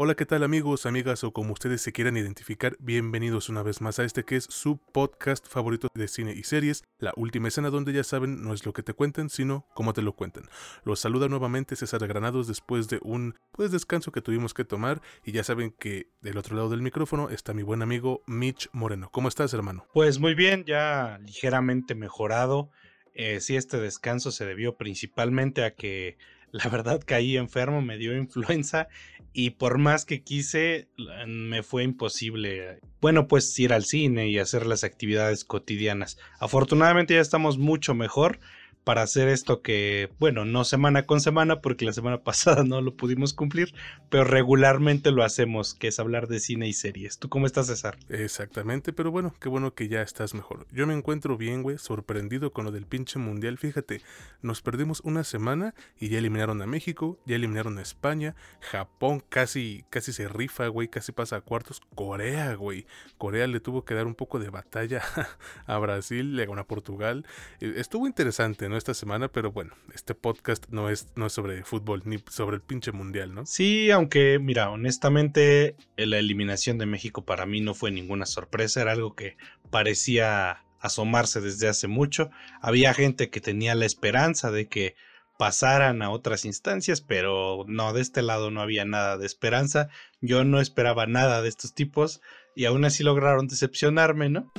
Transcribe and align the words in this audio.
Hola, 0.00 0.14
¿qué 0.14 0.26
tal 0.26 0.44
amigos, 0.44 0.86
amigas 0.86 1.24
o 1.24 1.32
como 1.32 1.52
ustedes 1.52 1.82
se 1.82 1.90
quieran 1.90 2.16
identificar? 2.16 2.76
Bienvenidos 2.78 3.48
una 3.48 3.64
vez 3.64 3.80
más 3.80 3.98
a 3.98 4.04
este 4.04 4.22
que 4.22 4.36
es 4.36 4.44
su 4.44 4.78
podcast 4.78 5.44
favorito 5.48 5.88
de 5.92 6.06
cine 6.06 6.32
y 6.36 6.44
series, 6.44 6.84
La 7.00 7.12
Última 7.16 7.48
Escena, 7.48 7.68
donde 7.70 7.92
ya 7.92 8.04
saben, 8.04 8.40
no 8.44 8.54
es 8.54 8.64
lo 8.64 8.72
que 8.72 8.84
te 8.84 8.92
cuenten, 8.92 9.28
sino 9.28 9.66
cómo 9.74 9.94
te 9.94 10.02
lo 10.02 10.12
cuentan. 10.12 10.44
Los 10.84 11.00
saluda 11.00 11.26
nuevamente 11.26 11.74
César 11.74 12.06
Granados 12.06 12.46
después 12.46 12.86
de 12.86 13.00
un 13.02 13.34
pues 13.50 13.72
descanso 13.72 14.12
que 14.12 14.22
tuvimos 14.22 14.54
que 14.54 14.64
tomar 14.64 15.02
y 15.24 15.32
ya 15.32 15.42
saben 15.42 15.72
que 15.72 16.12
del 16.20 16.38
otro 16.38 16.54
lado 16.54 16.68
del 16.68 16.80
micrófono 16.80 17.28
está 17.30 17.52
mi 17.52 17.64
buen 17.64 17.82
amigo 17.82 18.22
Mitch 18.28 18.68
Moreno. 18.72 19.10
¿Cómo 19.10 19.26
estás, 19.26 19.52
hermano? 19.52 19.88
Pues 19.92 20.20
muy 20.20 20.36
bien, 20.36 20.62
ya 20.64 21.18
ligeramente 21.24 21.96
mejorado. 21.96 22.70
Eh, 23.14 23.40
sí, 23.40 23.56
este 23.56 23.78
descanso 23.78 24.30
se 24.30 24.46
debió 24.46 24.76
principalmente 24.76 25.64
a 25.64 25.74
que 25.74 26.18
la 26.52 26.68
verdad 26.68 27.02
caí 27.04 27.36
enfermo, 27.36 27.82
me 27.82 27.98
dio 27.98 28.16
influenza 28.16 28.88
y 29.32 29.50
por 29.50 29.78
más 29.78 30.04
que 30.04 30.22
quise, 30.22 30.88
me 31.26 31.62
fue 31.62 31.84
imposible. 31.84 32.80
Bueno, 33.00 33.28
pues 33.28 33.56
ir 33.58 33.72
al 33.72 33.84
cine 33.84 34.28
y 34.28 34.38
hacer 34.38 34.66
las 34.66 34.84
actividades 34.84 35.44
cotidianas. 35.44 36.18
Afortunadamente 36.40 37.14
ya 37.14 37.20
estamos 37.20 37.58
mucho 37.58 37.94
mejor 37.94 38.40
para 38.84 39.02
hacer 39.02 39.28
esto 39.28 39.62
que, 39.62 40.10
bueno, 40.18 40.44
no 40.44 40.64
semana 40.64 41.04
con 41.04 41.20
semana, 41.20 41.60
porque 41.60 41.84
la 41.84 41.92
semana 41.92 42.18
pasada 42.24 42.64
no 42.64 42.80
lo 42.80 42.94
pudimos 42.94 43.34
cumplir, 43.34 43.74
pero 44.10 44.24
regularmente 44.24 45.10
lo 45.10 45.24
hacemos, 45.24 45.74
que 45.74 45.88
es 45.88 45.98
hablar 45.98 46.28
de 46.28 46.40
cine 46.40 46.68
y 46.68 46.72
series. 46.72 47.18
¿Tú 47.18 47.28
cómo 47.28 47.46
estás, 47.46 47.66
César? 47.66 47.98
Exactamente, 48.08 48.92
pero 48.92 49.10
bueno, 49.10 49.34
qué 49.40 49.48
bueno 49.48 49.74
que 49.74 49.88
ya 49.88 50.02
estás 50.02 50.34
mejor. 50.34 50.66
Yo 50.72 50.86
me 50.86 50.94
encuentro 50.94 51.36
bien, 51.36 51.62
güey, 51.62 51.78
sorprendido 51.78 52.52
con 52.52 52.64
lo 52.64 52.72
del 52.72 52.86
pinche 52.86 53.18
mundial. 53.18 53.58
Fíjate, 53.58 54.00
nos 54.42 54.62
perdimos 54.62 55.00
una 55.04 55.24
semana 55.24 55.74
y 55.98 56.08
ya 56.08 56.18
eliminaron 56.18 56.62
a 56.62 56.66
México, 56.66 57.18
ya 57.26 57.36
eliminaron 57.36 57.78
a 57.78 57.82
España, 57.82 58.34
Japón 58.60 59.22
casi, 59.28 59.84
casi 59.90 60.12
se 60.12 60.28
rifa, 60.28 60.68
güey, 60.68 60.88
casi 60.88 61.12
pasa 61.12 61.36
a 61.36 61.40
cuartos. 61.40 61.80
Corea, 61.94 62.54
güey. 62.54 62.86
Corea 63.18 63.46
le 63.46 63.60
tuvo 63.60 63.84
que 63.84 63.94
dar 63.94 64.06
un 64.06 64.14
poco 64.14 64.38
de 64.38 64.50
batalla 64.50 65.02
a 65.66 65.78
Brasil, 65.78 66.36
le 66.36 66.46
ganó 66.46 66.60
a 66.60 66.66
Portugal. 66.66 67.26
Eh, 67.60 67.74
estuvo 67.76 68.06
interesante, 68.06 68.67
esta 68.76 68.94
semana, 68.94 69.28
pero 69.28 69.52
bueno, 69.52 69.74
este 69.94 70.14
podcast 70.14 70.66
no 70.70 70.90
es, 70.90 71.08
no 71.16 71.26
es 71.26 71.32
sobre 71.32 71.64
fútbol 71.64 72.02
ni 72.04 72.18
sobre 72.30 72.56
el 72.56 72.62
pinche 72.62 72.92
mundial, 72.92 73.34
¿no? 73.34 73.46
Sí, 73.46 73.90
aunque 73.90 74.38
mira, 74.38 74.70
honestamente 74.70 75.76
la 75.96 76.18
eliminación 76.18 76.78
de 76.78 76.86
México 76.86 77.24
para 77.24 77.46
mí 77.46 77.60
no 77.60 77.74
fue 77.74 77.90
ninguna 77.90 78.26
sorpresa, 78.26 78.82
era 78.82 78.92
algo 78.92 79.14
que 79.14 79.36
parecía 79.70 80.64
asomarse 80.80 81.40
desde 81.40 81.68
hace 81.68 81.88
mucho. 81.88 82.30
Había 82.60 82.94
gente 82.94 83.30
que 83.30 83.40
tenía 83.40 83.74
la 83.74 83.86
esperanza 83.86 84.50
de 84.50 84.68
que 84.68 84.94
pasaran 85.38 86.02
a 86.02 86.10
otras 86.10 86.44
instancias, 86.44 87.00
pero 87.00 87.64
no, 87.68 87.92
de 87.92 88.02
este 88.02 88.22
lado 88.22 88.50
no 88.50 88.60
había 88.60 88.84
nada 88.84 89.16
de 89.16 89.26
esperanza. 89.26 89.88
Yo 90.20 90.44
no 90.44 90.60
esperaba 90.60 91.06
nada 91.06 91.42
de 91.42 91.48
estos 91.48 91.74
tipos 91.74 92.20
y 92.56 92.64
aún 92.64 92.84
así 92.84 93.04
lograron 93.04 93.46
decepcionarme, 93.46 94.28
¿no? 94.28 94.52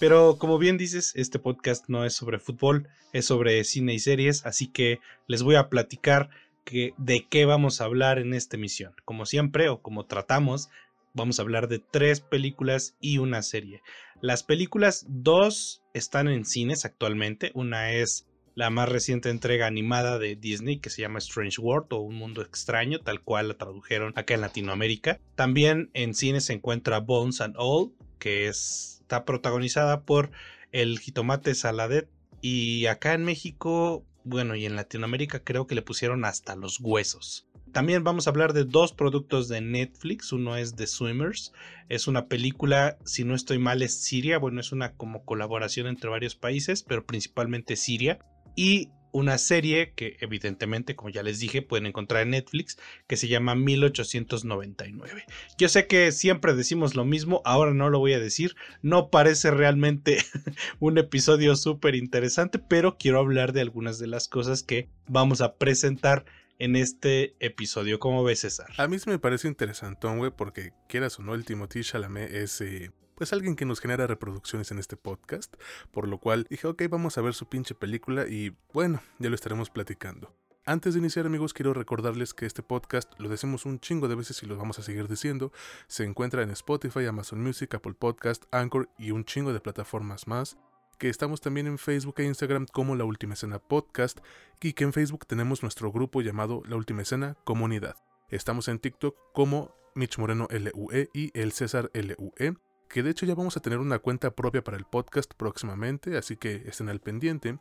Pero 0.00 0.38
como 0.38 0.56
bien 0.56 0.78
dices, 0.78 1.12
este 1.14 1.38
podcast 1.38 1.84
no 1.88 2.06
es 2.06 2.14
sobre 2.14 2.38
fútbol, 2.38 2.88
es 3.12 3.26
sobre 3.26 3.62
cine 3.64 3.92
y 3.92 3.98
series, 3.98 4.46
así 4.46 4.66
que 4.66 4.98
les 5.26 5.42
voy 5.42 5.56
a 5.56 5.68
platicar 5.68 6.30
que, 6.64 6.94
de 6.96 7.26
qué 7.28 7.44
vamos 7.44 7.80
a 7.80 7.84
hablar 7.84 8.18
en 8.18 8.32
esta 8.32 8.56
emisión. 8.56 8.94
Como 9.04 9.26
siempre, 9.26 9.68
o 9.68 9.82
como 9.82 10.06
tratamos, 10.06 10.70
vamos 11.12 11.38
a 11.38 11.42
hablar 11.42 11.68
de 11.68 11.80
tres 11.80 12.20
películas 12.20 12.96
y 12.98 13.18
una 13.18 13.42
serie. 13.42 13.82
Las 14.22 14.42
películas, 14.42 15.04
dos 15.06 15.82
están 15.92 16.28
en 16.28 16.46
cines 16.46 16.86
actualmente. 16.86 17.50
Una 17.52 17.92
es 17.92 18.26
la 18.54 18.70
más 18.70 18.88
reciente 18.88 19.28
entrega 19.28 19.66
animada 19.66 20.18
de 20.18 20.34
Disney 20.34 20.78
que 20.78 20.88
se 20.88 21.02
llama 21.02 21.18
Strange 21.18 21.60
World 21.60 21.92
o 21.92 22.00
Un 22.00 22.16
Mundo 22.16 22.40
Extraño, 22.40 23.00
tal 23.00 23.20
cual 23.20 23.48
la 23.48 23.54
tradujeron 23.58 24.14
acá 24.16 24.32
en 24.32 24.40
Latinoamérica. 24.40 25.20
También 25.34 25.90
en 25.92 26.14
cines 26.14 26.46
se 26.46 26.54
encuentra 26.54 27.00
Bones 27.00 27.42
and 27.42 27.56
All, 27.58 27.92
que 28.18 28.46
es 28.48 28.99
está 29.10 29.24
protagonizada 29.24 30.02
por 30.04 30.30
el 30.70 31.00
jitomate 31.00 31.56
saladet 31.56 32.08
y 32.40 32.86
acá 32.86 33.12
en 33.14 33.24
México, 33.24 34.06
bueno, 34.22 34.54
y 34.54 34.66
en 34.66 34.76
Latinoamérica 34.76 35.42
creo 35.42 35.66
que 35.66 35.74
le 35.74 35.82
pusieron 35.82 36.24
hasta 36.24 36.54
los 36.54 36.78
huesos. 36.78 37.48
También 37.72 38.04
vamos 38.04 38.26
a 38.26 38.30
hablar 38.30 38.52
de 38.52 38.64
dos 38.64 38.92
productos 38.92 39.48
de 39.48 39.60
Netflix. 39.60 40.32
Uno 40.32 40.56
es 40.56 40.76
The 40.76 40.86
Swimmers. 40.86 41.52
Es 41.88 42.06
una 42.06 42.26
película, 42.26 42.98
si 43.04 43.24
no 43.24 43.34
estoy 43.34 43.58
mal, 43.58 43.82
es 43.82 44.00
Siria. 44.00 44.38
Bueno, 44.38 44.60
es 44.60 44.70
una 44.70 44.92
como 44.92 45.24
colaboración 45.24 45.88
entre 45.88 46.08
varios 46.08 46.36
países, 46.36 46.84
pero 46.84 47.04
principalmente 47.04 47.74
Siria. 47.74 48.20
Y 48.54 48.90
una 49.12 49.38
serie 49.38 49.92
que 49.94 50.16
evidentemente, 50.20 50.96
como 50.96 51.10
ya 51.10 51.22
les 51.22 51.40
dije, 51.40 51.62
pueden 51.62 51.86
encontrar 51.86 52.22
en 52.22 52.30
Netflix, 52.30 52.78
que 53.06 53.16
se 53.16 53.28
llama 53.28 53.54
1899. 53.54 55.24
Yo 55.58 55.68
sé 55.68 55.86
que 55.86 56.12
siempre 56.12 56.54
decimos 56.54 56.94
lo 56.94 57.04
mismo, 57.04 57.42
ahora 57.44 57.72
no 57.72 57.90
lo 57.90 57.98
voy 57.98 58.12
a 58.12 58.20
decir, 58.20 58.56
no 58.82 59.10
parece 59.10 59.50
realmente 59.50 60.18
un 60.80 60.98
episodio 60.98 61.56
súper 61.56 61.94
interesante, 61.94 62.58
pero 62.58 62.98
quiero 62.98 63.18
hablar 63.18 63.52
de 63.52 63.60
algunas 63.60 63.98
de 63.98 64.06
las 64.06 64.28
cosas 64.28 64.62
que 64.62 64.88
vamos 65.06 65.40
a 65.40 65.56
presentar 65.56 66.24
en 66.58 66.76
este 66.76 67.34
episodio. 67.40 67.98
¿Cómo 67.98 68.22
ves, 68.22 68.40
César? 68.40 68.68
A 68.76 68.86
mí 68.86 68.98
se 68.98 69.10
me 69.10 69.18
parece 69.18 69.48
interesante, 69.48 70.06
güey, 70.06 70.30
porque 70.30 70.72
quieras 70.88 71.18
o 71.18 71.22
no, 71.22 71.34
el 71.34 71.44
Timothy 71.44 71.82
Chalamet 71.82 72.32
es... 72.32 72.60
Eh, 72.60 72.90
pues 73.20 73.34
alguien 73.34 73.54
que 73.54 73.66
nos 73.66 73.80
genera 73.80 74.06
reproducciones 74.06 74.70
en 74.70 74.78
este 74.78 74.96
podcast, 74.96 75.54
por 75.90 76.08
lo 76.08 76.16
cual 76.16 76.46
dije, 76.48 76.66
ok, 76.66 76.84
vamos 76.88 77.18
a 77.18 77.20
ver 77.20 77.34
su 77.34 77.50
pinche 77.50 77.74
película 77.74 78.26
y 78.26 78.56
bueno, 78.72 79.02
ya 79.18 79.28
lo 79.28 79.34
estaremos 79.34 79.68
platicando. 79.68 80.34
Antes 80.64 80.94
de 80.94 81.00
iniciar 81.00 81.26
amigos 81.26 81.52
quiero 81.52 81.74
recordarles 81.74 82.32
que 82.32 82.46
este 82.46 82.62
podcast 82.62 83.12
lo 83.18 83.28
decimos 83.28 83.66
un 83.66 83.78
chingo 83.78 84.08
de 84.08 84.14
veces 84.14 84.42
y 84.42 84.46
lo 84.46 84.56
vamos 84.56 84.78
a 84.78 84.82
seguir 84.82 85.06
diciendo. 85.06 85.52
Se 85.86 86.04
encuentra 86.04 86.42
en 86.42 86.48
Spotify, 86.48 87.04
Amazon 87.04 87.42
Music, 87.42 87.74
Apple 87.74 87.92
Podcast, 87.92 88.44
Anchor 88.52 88.88
y 88.96 89.10
un 89.10 89.26
chingo 89.26 89.52
de 89.52 89.60
plataformas 89.60 90.26
más. 90.26 90.56
Que 90.98 91.10
estamos 91.10 91.42
también 91.42 91.66
en 91.66 91.76
Facebook 91.76 92.14
e 92.20 92.24
Instagram 92.24 92.64
como 92.72 92.96
La 92.96 93.04
Última 93.04 93.34
Escena 93.34 93.58
Podcast 93.58 94.20
y 94.62 94.72
que 94.72 94.84
en 94.84 94.94
Facebook 94.94 95.26
tenemos 95.26 95.60
nuestro 95.60 95.92
grupo 95.92 96.22
llamado 96.22 96.62
La 96.66 96.76
Última 96.76 97.02
Escena 97.02 97.36
Comunidad. 97.44 97.96
Estamos 98.30 98.68
en 98.68 98.78
TikTok 98.78 99.14
como 99.34 99.74
Mitch 99.94 100.16
Moreno 100.16 100.48
LUE 100.50 101.10
y 101.12 101.38
El 101.38 101.52
César 101.52 101.90
LUE 101.92 102.56
que 102.90 103.02
de 103.02 103.10
hecho 103.10 103.24
ya 103.24 103.34
vamos 103.34 103.56
a 103.56 103.60
tener 103.60 103.78
una 103.78 104.00
cuenta 104.00 104.34
propia 104.34 104.64
para 104.64 104.76
el 104.76 104.84
podcast 104.84 105.32
próximamente, 105.34 106.16
así 106.16 106.36
que 106.36 106.62
estén 106.66 106.88
al 106.88 107.00
pendiente. 107.00 107.58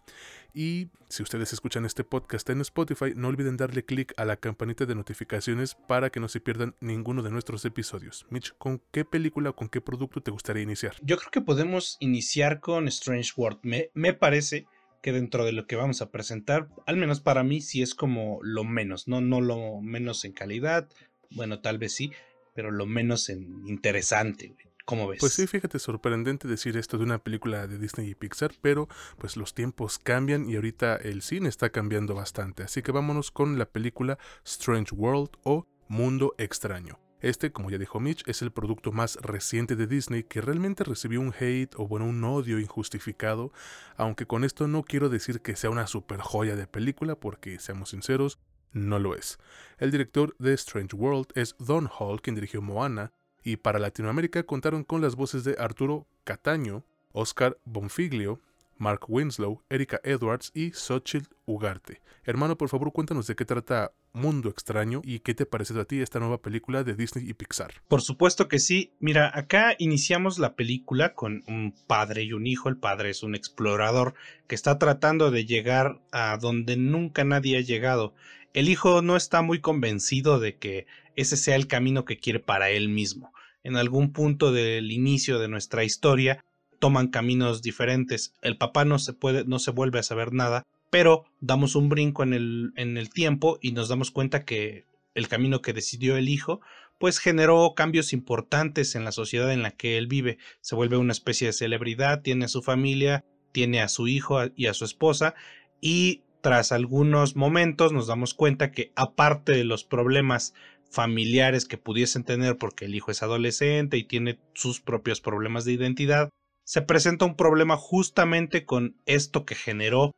Y 0.54 0.90
si 1.08 1.22
ustedes 1.22 1.54
escuchan 1.54 1.86
este 1.86 2.04
podcast 2.04 2.50
en 2.50 2.62
Spotify, 2.62 3.14
no 3.16 3.28
olviden 3.28 3.56
darle 3.56 3.86
clic 3.86 4.14
a 4.18 4.26
la 4.26 4.38
campanita 4.38 4.86
de 4.86 4.96
notificaciones 4.96 5.76
para 5.88 6.10
que 6.10 6.20
no 6.20 6.28
se 6.28 6.42
pierdan 6.42 6.76
ninguno 6.82 7.22
de 7.22 7.30
nuestros 7.30 7.64
episodios. 7.64 8.26
Mitch, 8.30 8.54
¿con 8.58 8.82
qué 8.92 9.06
película 9.06 9.52
o 9.52 9.56
con 9.56 9.70
qué 9.70 9.82
producto 9.82 10.22
te 10.22 10.32
gustaría 10.32 10.64
iniciar? 10.64 10.96
Yo 11.04 11.18
creo 11.18 11.32
que 11.32 11.42
podemos 11.42 11.98
iniciar 12.00 12.60
con 12.60 12.88
Strange 12.88 13.32
World. 13.38 13.60
Me, 13.62 13.92
me 13.94 14.14
parece 14.14 14.66
que 15.04 15.12
dentro 15.12 15.46
de 15.46 15.54
lo 15.54 15.68
que 15.68 15.76
vamos 15.76 16.02
a 16.02 16.10
presentar, 16.10 16.70
al 16.88 16.98
menos 16.98 17.22
para 17.22 17.44
mí, 17.44 17.62
sí 17.62 17.84
es 17.84 17.94
como 17.94 18.40
lo 18.42 18.64
menos, 18.64 19.08
no, 19.08 19.22
no 19.22 19.42
lo 19.42 19.80
menos 19.80 20.26
en 20.26 20.34
calidad, 20.34 20.90
bueno, 21.30 21.62
tal 21.62 21.78
vez 21.78 21.94
sí, 21.94 22.12
pero 22.56 22.72
lo 22.72 22.88
menos 22.88 23.30
en 23.30 23.68
interesante. 23.68 24.56
¿Cómo 24.90 25.08
ves? 25.08 25.20
Pues 25.20 25.34
sí, 25.34 25.46
fíjate, 25.46 25.78
sorprendente 25.78 26.48
decir 26.48 26.76
esto 26.76 26.98
de 26.98 27.04
una 27.04 27.20
película 27.20 27.68
de 27.68 27.78
Disney 27.78 28.10
y 28.10 28.16
Pixar, 28.16 28.54
pero 28.60 28.90
pues 29.20 29.38
los 29.38 29.54
tiempos 29.54 30.00
cambian 30.00 30.50
y 30.50 30.56
ahorita 30.56 30.96
el 30.96 31.22
cine 31.22 31.48
está 31.48 31.70
cambiando 31.70 32.16
bastante. 32.16 32.64
Así 32.64 32.82
que 32.82 32.92
vámonos 32.92 33.30
con 33.30 33.60
la 33.60 33.68
película 33.68 34.18
Strange 34.44 34.96
World 34.96 35.30
o 35.44 35.68
Mundo 35.90 36.34
Extraño. 36.40 36.98
Este, 37.22 37.52
como 37.52 37.70
ya 37.70 37.78
dijo 37.78 38.00
Mitch, 38.00 38.28
es 38.28 38.42
el 38.42 38.52
producto 38.52 38.92
más 38.92 39.18
reciente 39.18 39.76
de 39.76 39.86
Disney 39.86 40.24
que 40.24 40.42
realmente 40.42 40.84
recibió 40.84 41.22
un 41.22 41.36
hate 41.40 41.76
o 41.76 41.88
bueno, 41.88 42.08
un 42.08 42.24
odio 42.24 42.58
injustificado, 42.58 43.54
aunque 43.96 44.26
con 44.26 44.44
esto 44.44 44.68
no 44.68 44.82
quiero 44.82 45.10
decir 45.10 45.42
que 45.42 45.56
sea 45.56 45.70
una 45.70 45.86
super 45.86 46.20
joya 46.20 46.56
de 46.56 46.66
película 46.66 47.14
porque, 47.16 47.60
seamos 47.60 47.90
sinceros, 47.92 48.40
no 48.72 48.98
lo 48.98 49.14
es. 49.14 49.38
El 49.78 49.92
director 49.92 50.36
de 50.40 50.54
Strange 50.56 50.96
World 50.96 51.28
es 51.36 51.56
Don 51.60 51.88
Hall, 52.00 52.24
quien 52.24 52.34
dirigió 52.34 52.64
Moana, 52.64 53.12
y 53.44 53.58
para 53.58 53.80
Latinoamérica 53.80 54.44
contaron 54.44 54.84
con 54.84 55.02
las 55.02 55.16
voces 55.16 55.44
de 55.44 55.56
Arturo 55.60 56.08
Cataño, 56.24 56.84
Oscar 57.12 57.58
Bonfiglio, 57.66 58.40
Mark 58.80 59.02
Winslow, 59.08 59.62
Erika 59.70 60.00
Edwards 60.04 60.52
y 60.56 60.72
Xochitl 60.72 61.28
Ugarte. 61.46 62.02
Hermano, 62.24 62.58
por 62.58 62.70
favor, 62.70 62.92
cuéntanos 62.92 63.28
de 63.28 63.36
qué 63.36 63.46
trata 63.46 63.92
Mundo 64.14 64.50
Extraño 64.50 65.02
y 65.04 65.20
qué 65.20 65.34
te 65.34 65.46
parece 65.46 65.78
a 65.80 65.86
ti 65.86 66.02
esta 66.02 66.20
nueva 66.20 66.42
película 66.42 66.84
de 66.84 66.96
Disney 66.96 67.30
y 67.30 67.34
Pixar. 67.34 67.74
Por 67.88 68.02
supuesto 68.02 68.48
que 68.48 68.60
sí. 68.60 68.94
Mira, 69.00 69.32
acá 69.34 69.76
iniciamos 69.80 70.40
la 70.40 70.56
película 70.56 71.14
con 71.14 71.44
un 71.48 71.76
padre 71.88 72.24
y 72.24 72.34
un 72.34 72.48
hijo. 72.48 72.70
El 72.70 72.78
padre 72.78 73.10
es 73.10 73.22
un 73.22 73.36
explorador 73.36 74.14
que 74.48 74.56
está 74.56 74.80
tratando 74.80 75.30
de 75.32 75.46
llegar 75.46 76.00
a 76.12 76.38
donde 76.38 76.78
nunca 76.78 77.24
nadie 77.24 77.58
ha 77.58 77.62
llegado. 77.62 78.14
El 78.54 78.70
hijo 78.70 79.02
no 79.02 79.16
está 79.16 79.42
muy 79.42 79.60
convencido 79.60 80.40
de 80.40 80.58
que 80.58 80.88
ese 81.20 81.38
sea 81.38 81.56
el 81.56 81.68
camino 81.68 82.06
que 82.06 82.18
quiere 82.18 82.40
para 82.40 82.70
él 82.70 82.90
mismo. 82.90 83.34
En 83.64 83.76
algún 83.76 84.14
punto 84.14 84.52
del 84.52 84.92
inicio 84.92 85.40
de 85.40 85.48
nuestra 85.48 85.84
historia, 85.84 86.46
toman 86.80 87.10
caminos 87.10 87.62
diferentes. 87.62 88.34
El 88.42 88.58
papá 88.58 88.86
no 88.86 89.00
se 89.00 89.14
puede, 89.14 89.44
no 89.46 89.60
se 89.60 89.72
vuelve 89.72 90.00
a 90.00 90.04
saber 90.04 90.34
nada, 90.34 90.66
pero 90.90 91.26
damos 91.42 91.76
un 91.76 91.90
brinco 91.90 92.24
en 92.24 92.34
el, 92.34 92.72
en 92.76 92.98
el 92.98 93.10
tiempo 93.10 93.60
y 93.62 93.74
nos 93.74 93.90
damos 93.90 94.12
cuenta 94.12 94.46
que 94.46 94.86
el 95.14 95.28
camino 95.28 95.62
que 95.62 95.74
decidió 95.74 96.16
el 96.16 96.30
hijo, 96.30 96.62
pues 96.98 97.20
generó 97.20 97.74
cambios 97.76 98.14
importantes 98.14 98.96
en 98.96 99.04
la 99.04 99.12
sociedad 99.12 99.52
en 99.52 99.62
la 99.62 99.72
que 99.72 99.98
él 99.98 100.08
vive. 100.08 100.38
Se 100.62 100.76
vuelve 100.76 100.98
una 100.98 101.12
especie 101.12 101.48
de 101.48 101.54
celebridad, 101.54 102.22
tiene 102.22 102.46
a 102.46 102.50
su 102.50 102.62
familia, 102.62 103.26
tiene 103.52 103.82
a 103.82 103.90
su 103.90 104.08
hijo 104.08 104.40
y 104.56 104.68
a 104.68 104.74
su 104.74 104.86
esposa, 104.86 105.36
y 105.82 106.22
tras 106.42 106.72
algunos 106.72 107.36
momentos 107.36 107.92
nos 107.92 108.08
damos 108.08 108.34
cuenta 108.34 108.72
que 108.72 108.92
aparte 108.96 109.54
de 109.54 109.64
los 109.66 109.84
problemas 109.84 110.54
familiares 110.90 111.66
que 111.66 111.78
pudiesen 111.78 112.24
tener 112.24 112.58
porque 112.58 112.86
el 112.86 112.96
hijo 112.96 113.12
es 113.12 113.24
adolescente 113.24 113.98
y 113.98 114.04
tiene 114.04 114.40
sus 114.54 114.82
propios 114.82 115.22
problemas 115.22 115.66
de 115.66 115.74
identidad, 115.74 116.30
se 116.64 116.82
presenta 116.82 117.26
un 117.26 117.36
problema 117.36 117.78
justamente 117.78 118.66
con 118.66 118.96
esto 119.06 119.46
que 119.46 119.56
generó 119.56 120.14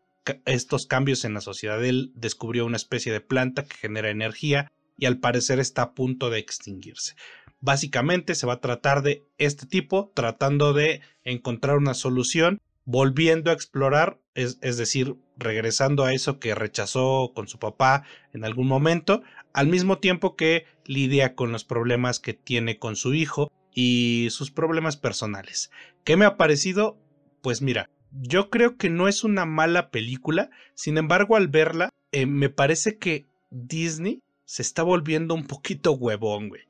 estos 0.46 0.86
cambios 0.86 1.26
en 1.26 1.34
la 1.34 1.42
sociedad. 1.42 1.84
Él 1.84 2.12
descubrió 2.16 2.66
una 2.66 2.78
especie 2.78 3.12
de 3.12 3.22
planta 3.22 3.64
que 3.64 3.78
genera 3.78 4.10
energía 4.10 4.72
y 4.98 5.06
al 5.06 5.20
parecer 5.20 5.60
está 5.60 5.82
a 5.82 5.94
punto 5.94 6.30
de 6.30 6.40
extinguirse. 6.40 7.16
Básicamente 7.60 8.36
se 8.36 8.48
va 8.48 8.54
a 8.54 8.60
tratar 8.60 9.02
de 9.02 9.24
este 9.38 9.66
tipo, 9.66 10.12
tratando 10.14 10.74
de 10.74 11.02
encontrar 11.24 11.78
una 11.78 11.94
solución, 11.94 12.60
volviendo 12.86 13.52
a 13.52 13.54
explorar, 13.54 14.20
es, 14.36 14.58
es 14.62 14.78
decir, 14.78 15.16
regresando 15.42 16.06
a 16.06 16.14
eso 16.14 16.40
que 16.40 16.56
rechazó 16.56 17.32
con 17.36 17.48
su 17.48 17.60
papá 17.60 18.04
en 18.34 18.46
algún 18.46 18.68
momento, 18.68 19.22
al 19.54 19.68
mismo 19.68 19.98
tiempo 19.98 20.36
que 20.36 20.66
lidia 20.86 21.36
con 21.36 21.52
los 21.52 21.64
problemas 21.64 22.20
que 22.20 22.34
tiene 22.34 22.80
con 22.80 22.96
su 22.96 23.14
hijo 23.14 23.52
y 23.74 24.28
sus 24.32 24.52
problemas 24.52 24.98
personales. 24.98 25.72
¿Qué 26.04 26.18
me 26.18 26.26
ha 26.26 26.38
parecido? 26.38 26.98
Pues 27.42 27.62
mira, 27.62 27.90
yo 28.12 28.50
creo 28.50 28.78
que 28.78 28.90
no 28.90 29.08
es 29.08 29.24
una 29.24 29.46
mala 29.46 29.90
película, 29.90 30.50
sin 30.76 30.98
embargo 30.98 31.36
al 31.36 31.48
verla 31.48 31.90
eh, 32.12 32.26
me 32.26 32.50
parece 32.50 32.98
que 32.98 33.26
Disney 33.50 34.22
se 34.46 34.62
está 34.62 34.84
volviendo 34.84 35.34
un 35.34 35.48
poquito 35.48 35.94
huevón, 35.94 36.50
güey. 36.50 36.64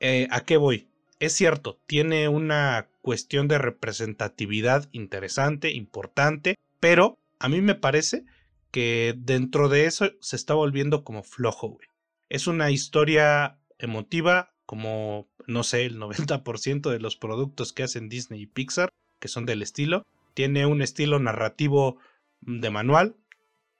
Eh, 0.00 0.28
¿A 0.30 0.44
qué 0.44 0.56
voy? 0.56 0.88
Es 1.20 1.32
cierto, 1.32 1.78
tiene 1.86 2.28
una 2.28 2.88
cuestión 3.02 3.48
de 3.48 3.58
representatividad 3.58 4.88
interesante, 4.92 5.72
importante, 5.72 6.54
pero 6.80 7.18
a 7.38 7.48
mí 7.48 7.60
me 7.60 7.74
parece 7.74 8.24
que 8.70 9.14
dentro 9.16 9.68
de 9.68 9.86
eso 9.86 10.10
se 10.20 10.36
está 10.36 10.54
volviendo 10.54 11.04
como 11.04 11.22
flojo, 11.22 11.68
güey. 11.68 11.88
Es 12.28 12.46
una 12.46 12.70
historia 12.70 13.58
emotiva, 13.78 14.54
como, 14.66 15.28
no 15.46 15.62
sé, 15.62 15.86
el 15.86 15.98
90% 15.98 16.90
de 16.90 17.00
los 17.00 17.16
productos 17.16 17.72
que 17.72 17.82
hacen 17.82 18.08
Disney 18.08 18.42
y 18.42 18.46
Pixar, 18.46 18.90
que 19.18 19.28
son 19.28 19.46
del 19.46 19.62
estilo. 19.62 20.02
Tiene 20.34 20.66
un 20.66 20.82
estilo 20.82 21.18
narrativo 21.18 21.98
de 22.40 22.70
manual, 22.70 23.16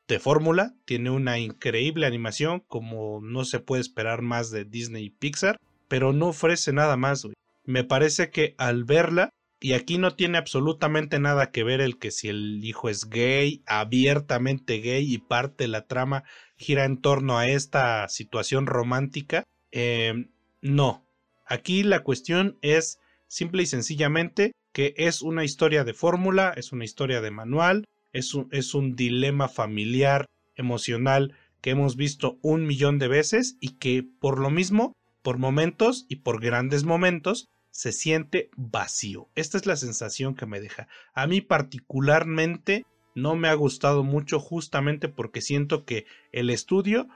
de 0.08 0.18
fórmula, 0.18 0.74
tiene 0.86 1.10
una 1.10 1.38
increíble 1.38 2.06
animación, 2.06 2.60
como 2.66 3.20
no 3.20 3.44
se 3.44 3.60
puede 3.60 3.82
esperar 3.82 4.22
más 4.22 4.50
de 4.50 4.64
Disney 4.64 5.04
y 5.04 5.10
Pixar, 5.10 5.58
pero 5.86 6.12
no 6.12 6.28
ofrece 6.28 6.72
nada 6.72 6.96
más, 6.96 7.22
güey. 7.22 7.34
Me 7.64 7.84
parece 7.84 8.30
que 8.30 8.54
al 8.56 8.84
verla, 8.84 9.30
y 9.60 9.72
aquí 9.72 9.98
no 9.98 10.14
tiene 10.14 10.38
absolutamente 10.38 11.18
nada 11.18 11.50
que 11.50 11.64
ver 11.64 11.80
el 11.80 11.98
que 11.98 12.10
si 12.10 12.28
el 12.28 12.64
hijo 12.64 12.88
es 12.88 13.08
gay, 13.08 13.62
abiertamente 13.66 14.78
gay 14.78 15.12
y 15.12 15.18
parte 15.18 15.64
de 15.64 15.68
la 15.68 15.86
trama 15.86 16.24
gira 16.56 16.84
en 16.84 17.00
torno 17.00 17.38
a 17.38 17.48
esta 17.48 18.08
situación 18.08 18.66
romántica. 18.66 19.44
Em, 19.72 20.30
no, 20.60 21.04
aquí 21.46 21.82
la 21.82 22.00
cuestión 22.04 22.56
es 22.62 23.00
simple 23.26 23.64
y 23.64 23.66
sencillamente 23.66 24.52
que 24.72 24.94
es 24.96 25.22
una 25.22 25.44
historia 25.44 25.82
de 25.84 25.94
fórmula, 25.94 26.52
es 26.56 26.72
una 26.72 26.84
historia 26.84 27.20
de 27.20 27.32
manual, 27.32 27.84
es 28.12 28.34
un, 28.34 28.48
es 28.52 28.74
un 28.74 28.94
dilema 28.94 29.48
familiar, 29.48 30.26
emocional 30.54 31.34
que 31.60 31.70
hemos 31.70 31.96
visto 31.96 32.38
un 32.42 32.64
millón 32.66 32.98
de 32.98 33.08
veces 33.08 33.56
y 33.60 33.78
que 33.78 34.04
por 34.20 34.38
lo 34.38 34.50
mismo, 34.50 34.92
por 35.22 35.38
momentos 35.38 36.06
y 36.08 36.16
por 36.16 36.40
grandes 36.40 36.84
momentos, 36.84 37.48
se 37.78 37.92
siente 37.92 38.50
vacío. 38.56 39.28
Esta 39.36 39.56
es 39.56 39.64
la 39.64 39.76
sensación 39.76 40.34
que 40.34 40.46
me 40.46 40.60
deja. 40.60 40.88
A 41.14 41.28
mí 41.28 41.40
particularmente 41.40 42.86
no 43.14 43.36
me 43.36 43.46
ha 43.46 43.54
gustado 43.54 44.02
mucho 44.02 44.40
justamente 44.40 45.08
porque 45.08 45.40
siento 45.40 45.84
que 45.84 46.04
el 46.32 46.50
estudio 46.50 47.06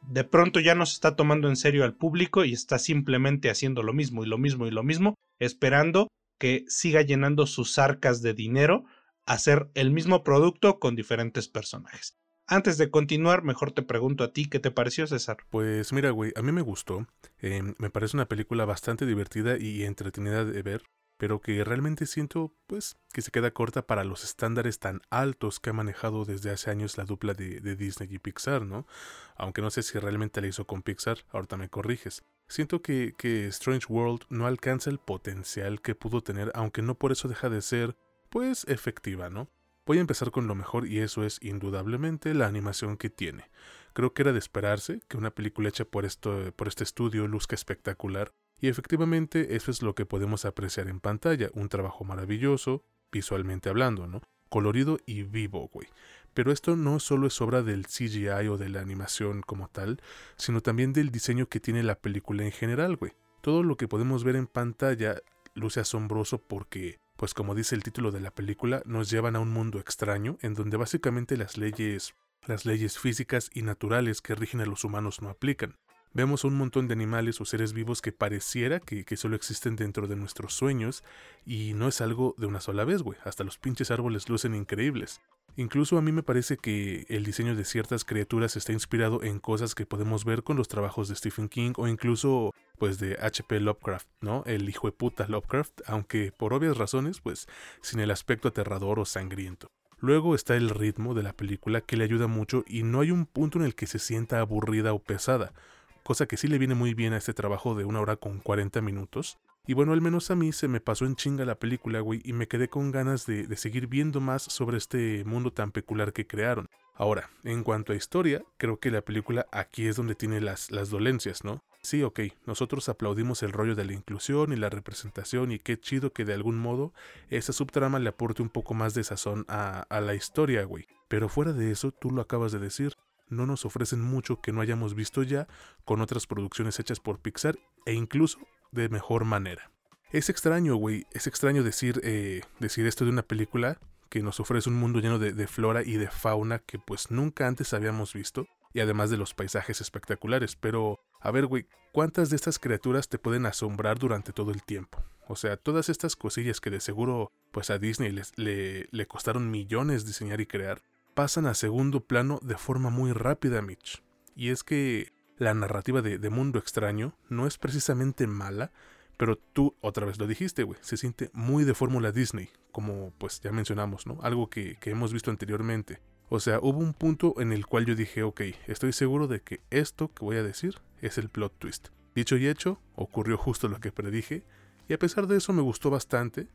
de 0.00 0.24
pronto 0.24 0.58
ya 0.58 0.74
no 0.74 0.86
se 0.86 0.94
está 0.94 1.16
tomando 1.16 1.50
en 1.50 1.56
serio 1.56 1.84
al 1.84 1.98
público 1.98 2.46
y 2.46 2.54
está 2.54 2.78
simplemente 2.78 3.50
haciendo 3.50 3.82
lo 3.82 3.92
mismo 3.92 4.24
y 4.24 4.26
lo 4.26 4.38
mismo 4.38 4.66
y 4.66 4.70
lo 4.70 4.82
mismo, 4.82 5.16
esperando 5.38 6.08
que 6.38 6.64
siga 6.66 7.02
llenando 7.02 7.46
sus 7.46 7.78
arcas 7.78 8.22
de 8.22 8.32
dinero 8.32 8.86
hacer 9.26 9.68
el 9.74 9.90
mismo 9.90 10.24
producto 10.24 10.78
con 10.78 10.96
diferentes 10.96 11.46
personajes. 11.46 12.16
Antes 12.48 12.78
de 12.78 12.90
continuar, 12.90 13.42
mejor 13.42 13.72
te 13.72 13.82
pregunto 13.82 14.22
a 14.22 14.32
ti, 14.32 14.46
¿qué 14.46 14.60
te 14.60 14.70
pareció, 14.70 15.04
César? 15.08 15.38
Pues 15.50 15.92
mira, 15.92 16.10
güey, 16.10 16.32
a 16.36 16.42
mí 16.42 16.52
me 16.52 16.62
gustó. 16.62 17.08
Em, 17.38 17.74
me 17.78 17.90
parece 17.90 18.16
una 18.16 18.28
película 18.28 18.64
bastante 18.64 19.04
divertida 19.04 19.58
y 19.58 19.82
entretenida 19.82 20.44
de 20.44 20.62
ver, 20.62 20.84
pero 21.16 21.40
que 21.40 21.64
realmente 21.64 22.06
siento, 22.06 22.54
pues, 22.68 22.98
que 23.12 23.20
se 23.20 23.32
queda 23.32 23.50
corta 23.50 23.82
para 23.88 24.04
los 24.04 24.22
estándares 24.22 24.78
tan 24.78 25.00
altos 25.10 25.58
que 25.58 25.70
ha 25.70 25.72
manejado 25.72 26.24
desde 26.24 26.50
hace 26.50 26.70
años 26.70 26.96
la 26.96 27.04
dupla 27.04 27.34
de, 27.34 27.74
Disney 27.74 28.14
y 28.14 28.18
Pixar, 28.20 28.62
¿no? 28.62 28.86
Aunque 29.34 29.60
no 29.60 29.70
sé 29.70 29.82
si 29.82 29.98
realmente 29.98 30.40
la 30.40 30.46
hizo 30.46 30.68
con 30.68 30.82
Pixar, 30.82 31.18
ahorita 31.32 31.56
me 31.56 31.68
corriges. 31.68 32.22
Siento 32.46 32.80
que, 32.80 33.14
que 33.18 33.48
Strange 33.48 33.86
World 33.88 34.20
no 34.28 34.46
alcanza 34.46 34.90
el 34.90 34.98
potencial 34.98 35.80
que 35.82 35.96
pudo 35.96 36.22
tener, 36.22 36.52
aunque 36.54 36.82
no 36.82 36.94
por 36.94 37.10
eso 37.10 37.26
deja 37.26 37.50
de 37.50 37.60
ser, 37.60 37.96
pues, 38.30 38.64
efectiva, 38.68 39.30
¿no? 39.30 39.48
Voy 39.86 39.98
a 39.98 40.00
empezar 40.00 40.32
con 40.32 40.48
lo 40.48 40.56
mejor 40.56 40.88
y 40.88 40.98
eso 40.98 41.24
es 41.24 41.38
indudablemente 41.40 42.34
la 42.34 42.48
animación 42.48 42.96
que 42.96 43.08
tiene. 43.08 43.48
Creo 43.92 44.12
que 44.12 44.22
era 44.22 44.32
de 44.32 44.40
esperarse 44.40 45.00
que 45.06 45.16
una 45.16 45.30
película 45.30 45.68
hecha 45.68 45.84
por, 45.84 46.04
esto, 46.04 46.52
por 46.56 46.66
este 46.66 46.82
estudio 46.82 47.28
luzca 47.28 47.54
espectacular, 47.54 48.32
y 48.60 48.66
efectivamente 48.66 49.54
eso 49.54 49.70
es 49.70 49.82
lo 49.82 49.94
que 49.94 50.04
podemos 50.04 50.44
apreciar 50.44 50.88
en 50.88 50.98
pantalla, 50.98 51.50
un 51.52 51.68
trabajo 51.68 52.04
maravilloso, 52.04 52.82
visualmente 53.12 53.68
hablando, 53.68 54.08
¿no? 54.08 54.22
Colorido 54.48 54.98
y 55.06 55.22
vivo, 55.22 55.68
güey. 55.72 55.86
Pero 56.34 56.50
esto 56.50 56.74
no 56.74 56.98
solo 56.98 57.28
es 57.28 57.40
obra 57.40 57.62
del 57.62 57.86
CGI 57.86 58.48
o 58.48 58.58
de 58.58 58.70
la 58.70 58.80
animación 58.80 59.42
como 59.42 59.68
tal, 59.68 60.00
sino 60.36 60.62
también 60.62 60.92
del 60.94 61.10
diseño 61.10 61.48
que 61.48 61.60
tiene 61.60 61.84
la 61.84 62.00
película 62.00 62.44
en 62.44 62.52
general, 62.52 62.96
güey. 62.96 63.12
Todo 63.40 63.62
lo 63.62 63.76
que 63.76 63.86
podemos 63.86 64.24
ver 64.24 64.34
en 64.34 64.48
pantalla 64.48 65.22
luce 65.54 65.78
asombroso 65.78 66.38
porque 66.38 66.98
pues 67.16 67.34
como 67.34 67.54
dice 67.54 67.74
el 67.74 67.82
título 67.82 68.12
de 68.12 68.20
la 68.20 68.30
película, 68.30 68.82
nos 68.84 69.10
llevan 69.10 69.36
a 69.36 69.40
un 69.40 69.50
mundo 69.50 69.78
extraño 69.78 70.38
en 70.42 70.54
donde 70.54 70.76
básicamente 70.76 71.36
las 71.36 71.56
leyes, 71.56 72.14
las 72.46 72.64
leyes 72.64 72.98
físicas 72.98 73.50
y 73.52 73.62
naturales 73.62 74.20
que 74.20 74.34
rigen 74.34 74.60
a 74.60 74.66
los 74.66 74.84
humanos 74.84 75.22
no 75.22 75.30
aplican. 75.30 75.76
Vemos 76.12 76.44
un 76.44 76.54
montón 76.54 76.88
de 76.88 76.94
animales 76.94 77.40
o 77.40 77.44
seres 77.44 77.72
vivos 77.72 78.00
que 78.00 78.12
pareciera 78.12 78.80
que, 78.80 79.04
que, 79.04 79.16
solo 79.16 79.36
existen 79.36 79.76
dentro 79.76 80.06
de 80.06 80.16
nuestros 80.16 80.54
sueños 80.54 81.04
y 81.44 81.74
no 81.74 81.88
es 81.88 82.00
algo 82.00 82.34
de 82.38 82.46
una 82.46 82.60
sola 82.60 82.84
vez, 82.84 83.02
güey. 83.02 83.18
Hasta 83.24 83.44
los 83.44 83.58
pinches 83.58 83.90
árboles 83.90 84.28
lucen 84.28 84.54
increíbles. 84.54 85.20
Incluso 85.58 85.96
a 85.96 86.02
mí 86.02 86.12
me 86.12 86.22
parece 86.22 86.58
que 86.58 87.06
el 87.08 87.24
diseño 87.24 87.54
de 87.56 87.64
ciertas 87.64 88.04
criaturas 88.04 88.56
está 88.56 88.72
inspirado 88.72 89.22
en 89.22 89.38
cosas 89.38 89.74
que 89.74 89.86
podemos 89.86 90.24
ver 90.24 90.42
con 90.42 90.56
los 90.56 90.68
trabajos 90.68 91.08
de 91.08 91.16
Stephen 91.16 91.48
King 91.48 91.72
o 91.76 91.88
incluso 91.88 92.52
pues 92.78 92.98
de 92.98 93.16
H.P. 93.20 93.60
Lovecraft, 93.60 94.08
¿no? 94.20 94.42
El 94.44 94.68
hijo 94.68 94.86
de 94.86 94.92
puta 94.92 95.26
Lovecraft, 95.28 95.80
aunque 95.86 96.30
por 96.30 96.52
obvias 96.52 96.76
razones 96.76 97.20
pues 97.20 97.46
sin 97.80 98.00
el 98.00 98.10
aspecto 98.10 98.48
aterrador 98.48 98.98
o 98.98 99.06
sangriento. 99.06 99.70
Luego 99.98 100.34
está 100.34 100.56
el 100.56 100.68
ritmo 100.68 101.14
de 101.14 101.22
la 101.22 101.32
película 101.32 101.80
que 101.80 101.96
le 101.96 102.04
ayuda 102.04 102.26
mucho 102.26 102.62
y 102.66 102.82
no 102.82 103.00
hay 103.00 103.10
un 103.10 103.24
punto 103.24 103.58
en 103.58 103.64
el 103.64 103.74
que 103.74 103.86
se 103.86 103.98
sienta 103.98 104.40
aburrida 104.40 104.92
o 104.92 104.98
pesada, 104.98 105.54
cosa 106.02 106.26
que 106.26 106.36
sí 106.36 106.48
le 106.48 106.58
viene 106.58 106.74
muy 106.74 106.92
bien 106.92 107.14
a 107.14 107.16
este 107.16 107.32
trabajo 107.32 107.74
de 107.74 107.86
una 107.86 108.00
hora 108.00 108.16
con 108.16 108.40
40 108.40 108.82
minutos, 108.82 109.38
y 109.66 109.74
bueno, 109.74 109.92
al 109.92 110.00
menos 110.00 110.30
a 110.30 110.36
mí 110.36 110.52
se 110.52 110.68
me 110.68 110.80
pasó 110.80 111.06
en 111.06 111.16
chinga 111.16 111.44
la 111.44 111.58
película, 111.58 112.00
güey, 112.00 112.20
y 112.24 112.32
me 112.32 112.46
quedé 112.46 112.68
con 112.68 112.92
ganas 112.92 113.26
de, 113.26 113.56
seguir 113.56 113.88
viendo 113.88 114.20
más 114.20 114.42
sobre 114.42 114.76
este 114.76 115.24
mundo 115.24 115.52
tan 115.52 115.72
peculiar 115.72 116.12
que 116.12 116.26
crearon. 116.26 116.68
Ahora, 116.94 117.30
en 117.44 117.62
cuanto 117.62 117.92
a 117.92 117.96
historia, 117.96 118.42
creo 118.58 118.78
que 118.78 118.90
la 118.90 119.02
película 119.02 119.46
aquí 119.50 119.86
es 119.86 119.96
donde 119.96 120.14
tiene 120.14 120.40
las, 120.40 120.70
las 120.70 120.88
dolencias, 120.88 121.44
¿no? 121.44 121.62
Sí, 121.82 122.02
ok, 122.02 122.20
nosotros 122.46 122.88
aplaudimos 122.88 123.42
el 123.42 123.52
rollo 123.52 123.74
de 123.74 123.84
la 123.84 123.92
inclusión 123.92 124.52
y 124.52 124.56
la 124.56 124.70
representación 124.70 125.52
y 125.52 125.58
qué 125.58 125.78
chido 125.78 126.12
que 126.12 126.24
de 126.24 126.34
algún 126.34 126.58
modo 126.58 126.92
esa 127.28 127.52
subtrama 127.52 127.98
le 127.98 128.08
aporte 128.08 128.42
un 128.42 128.48
poco 128.48 128.74
más 128.74 128.94
de 128.94 129.04
sazón 129.04 129.44
a, 129.48 129.80
a 129.88 130.00
la 130.00 130.14
historia, 130.14 130.64
güey. 130.64 130.86
Pero 131.08 131.28
fuera 131.28 131.52
de 131.52 131.70
eso, 131.70 131.92
tú 131.92 132.10
lo 132.10 132.22
acabas 132.22 132.50
de 132.50 132.58
decir, 132.58 132.94
no 133.28 133.46
nos 133.46 133.64
ofrecen 133.64 134.00
mucho 134.00 134.40
que 134.40 134.52
no 134.52 134.60
hayamos 134.60 134.94
visto 134.94 135.22
ya 135.22 135.48
con 135.84 136.00
otras 136.00 136.26
producciones 136.26 136.78
hechas 136.80 137.00
por 137.00 137.20
Pixar 137.20 137.58
e 137.84 137.92
incluso 137.92 138.38
de 138.76 138.88
mejor 138.88 139.24
manera. 139.24 139.70
Es 140.12 140.30
extraño, 140.30 140.76
güey, 140.76 141.06
es 141.12 141.26
extraño 141.26 141.64
decir, 141.64 142.00
eh, 142.04 142.42
decir 142.60 142.86
esto 142.86 143.04
de 143.04 143.10
una 143.10 143.22
película 143.22 143.78
que 144.08 144.22
nos 144.22 144.38
ofrece 144.38 144.68
un 144.68 144.76
mundo 144.76 145.00
lleno 145.00 145.18
de, 145.18 145.46
flora 145.48 145.82
y 145.82 145.96
de 145.96 146.08
fauna 146.08 146.60
que 146.60 146.78
pues 146.78 147.10
nunca 147.10 147.48
antes 147.48 147.74
habíamos 147.74 148.14
visto, 148.14 148.46
y 148.72 148.80
además 148.80 149.10
de 149.10 149.16
los 149.16 149.34
paisajes 149.34 149.80
espectaculares, 149.80 150.54
pero 150.54 151.00
a 151.20 151.30
ver, 151.32 151.46
güey, 151.46 151.66
¿cuántas 151.92 152.30
de 152.30 152.36
estas 152.36 152.58
criaturas 152.58 153.08
te 153.08 153.18
pueden 153.18 153.46
asombrar 153.46 153.98
durante 153.98 154.32
todo 154.32 154.52
el 154.52 154.62
tiempo? 154.62 155.02
O 155.26 155.34
sea, 155.34 155.56
todas 155.56 155.88
estas 155.88 156.14
cosillas 156.14 156.60
que 156.60 156.70
de 156.70 156.80
seguro 156.80 157.32
pues 157.50 157.70
a 157.70 157.78
Disney 157.78 158.12
le, 158.36 158.88
le 158.90 159.06
costaron 159.06 159.50
millones 159.50 160.06
diseñar 160.06 160.40
y 160.40 160.46
crear, 160.46 160.82
pasan 161.14 161.46
a 161.46 161.54
segundo 161.54 162.00
plano 162.00 162.38
de 162.42 162.56
forma 162.56 162.90
muy 162.90 163.12
rápida, 163.12 163.60
Mitch. 163.60 164.02
Y 164.36 164.50
es 164.50 164.62
que 164.62 165.12
la 165.38 165.54
narrativa 165.54 166.02
de, 166.02 166.18
de 166.18 166.30
Mundo 166.30 166.58
Extraño 166.58 167.14
no 167.28 167.46
es 167.46 167.58
precisamente 167.58 168.26
mala, 168.26 168.72
pero 169.16 169.36
tú 169.36 169.74
otra 169.80 170.06
vez 170.06 170.18
lo 170.18 170.26
dijiste, 170.26 170.62
güey, 170.62 170.78
se 170.82 170.96
siente 170.96 171.30
muy 171.32 171.64
de 171.64 171.74
fórmula 171.74 172.12
Disney, 172.12 172.50
como 172.72 173.12
pues 173.18 173.40
ya 173.40 173.52
mencionamos, 173.52 174.06
¿no? 174.06 174.18
Algo 174.22 174.48
que, 174.50 174.76
que 174.76 174.90
hemos 174.90 175.12
visto 175.12 175.30
anteriormente. 175.30 176.00
O 176.28 176.40
sea, 176.40 176.58
hubo 176.60 176.78
un 176.78 176.92
punto 176.92 177.40
en 177.40 177.52
el 177.52 177.66
cual 177.66 177.86
yo 177.86 177.94
dije, 177.94 178.22
ok, 178.22 178.40
estoy 178.66 178.92
seguro 178.92 179.28
de 179.28 179.40
que 179.40 179.60
esto 179.70 180.12
que 180.12 180.24
voy 180.24 180.36
a 180.36 180.42
decir 180.42 180.80
es 181.00 181.18
el 181.18 181.28
plot 181.28 181.58
twist. 181.58 181.88
Dicho 182.14 182.36
y 182.36 182.48
hecho, 182.48 182.80
ocurrió 182.94 183.36
justo 183.36 183.68
lo 183.68 183.78
que 183.78 183.92
predije, 183.92 184.44
y 184.88 184.94
a 184.94 184.98
pesar 184.98 185.26
de 185.26 185.36
eso 185.36 185.52
me 185.52 185.62
gustó 185.62 185.90
bastante, 185.90 186.48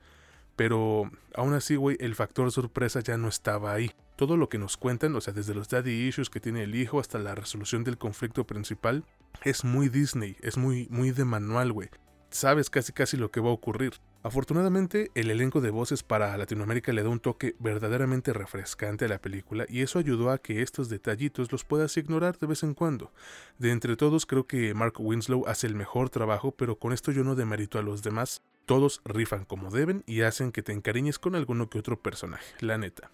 pero 0.55 1.09
aún 1.33 1.53
así, 1.53 1.75
güey, 1.75 1.97
el 1.99 2.15
factor 2.15 2.51
sorpresa 2.51 2.99
ya 2.99 3.17
no 3.17 3.27
estaba 3.27 3.73
ahí. 3.73 3.91
Todo 4.21 4.37
lo 4.37 4.49
que 4.49 4.59
nos 4.59 4.77
cuentan, 4.77 5.15
o 5.15 5.19
sea, 5.19 5.33
desde 5.33 5.55
los 5.55 5.67
daddy 5.67 6.07
issues 6.07 6.29
que 6.29 6.39
tiene 6.39 6.61
el 6.61 6.75
hijo 6.75 6.99
hasta 6.99 7.17
la 7.17 7.33
resolución 7.33 7.83
del 7.83 7.97
conflicto 7.97 8.45
principal, 8.45 9.03
es 9.43 9.65
muy 9.65 9.89
Disney, 9.89 10.37
es 10.41 10.57
muy, 10.57 10.87
muy 10.91 11.09
de 11.09 11.25
manual, 11.25 11.73
güey. 11.73 11.89
Sabes 12.29 12.69
casi 12.69 12.93
casi 12.93 13.17
lo 13.17 13.31
que 13.31 13.39
va 13.39 13.49
a 13.49 13.53
ocurrir. 13.53 13.93
Afortunadamente, 14.21 15.09
el 15.15 15.31
elenco 15.31 15.59
de 15.59 15.71
voces 15.71 16.03
para 16.03 16.37
Latinoamérica 16.37 16.93
le 16.93 17.01
da 17.01 17.09
un 17.09 17.19
toque 17.19 17.55
verdaderamente 17.57 18.31
refrescante 18.31 19.05
a 19.05 19.07
la 19.07 19.19
película 19.19 19.65
y 19.67 19.81
eso 19.81 19.97
ayudó 19.97 20.29
a 20.29 20.37
que 20.37 20.61
estos 20.61 20.87
detallitos 20.87 21.51
los 21.51 21.65
puedas 21.65 21.97
ignorar 21.97 22.37
de 22.37 22.45
vez 22.45 22.61
en 22.61 22.75
cuando. 22.75 23.11
De 23.57 23.71
entre 23.71 23.95
todos, 23.95 24.27
creo 24.27 24.45
que 24.45 24.75
Mark 24.75 24.99
Winslow 24.99 25.47
hace 25.47 25.65
el 25.65 25.73
mejor 25.73 26.11
trabajo, 26.11 26.51
pero 26.51 26.77
con 26.77 26.93
esto 26.93 27.11
yo 27.11 27.23
no 27.23 27.33
demerito 27.33 27.79
a 27.79 27.81
los 27.81 28.03
demás. 28.03 28.43
Todos 28.67 29.01
rifan 29.03 29.45
como 29.45 29.71
deben 29.71 30.03
y 30.05 30.21
hacen 30.21 30.51
que 30.51 30.61
te 30.61 30.73
encariñes 30.73 31.17
con 31.17 31.33
alguno 31.33 31.71
que 31.71 31.79
otro 31.79 31.99
personaje, 31.99 32.53
la 32.59 32.77
neta. 32.77 33.09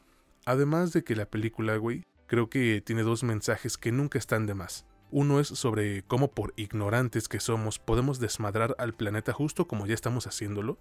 Además 0.47 0.93
de 0.93 1.03
que 1.03 1.17
la 1.17 1.25
película, 1.25 1.75
güey, 1.75 2.05
creo 2.25 2.49
que 2.49 2.79
tiene 2.79 3.03
dos 3.03 3.21
mensajes 3.21 3.77
que 3.77 3.91
nunca 3.91 4.17
están 4.17 4.45
de 4.45 4.53
más. 4.53 4.85
Uno 5.11 5.41
es 5.41 5.49
sobre 5.49 6.03
cómo 6.03 6.31
por 6.31 6.53
ignorantes 6.55 7.27
que 7.27 7.41
somos 7.41 7.79
podemos 7.79 8.21
desmadrar 8.21 8.73
al 8.79 8.93
planeta 8.93 9.33
justo 9.33 9.67
como 9.67 9.85
ya 9.85 9.93
estamos 9.93 10.25
haciéndolo, 10.25 10.79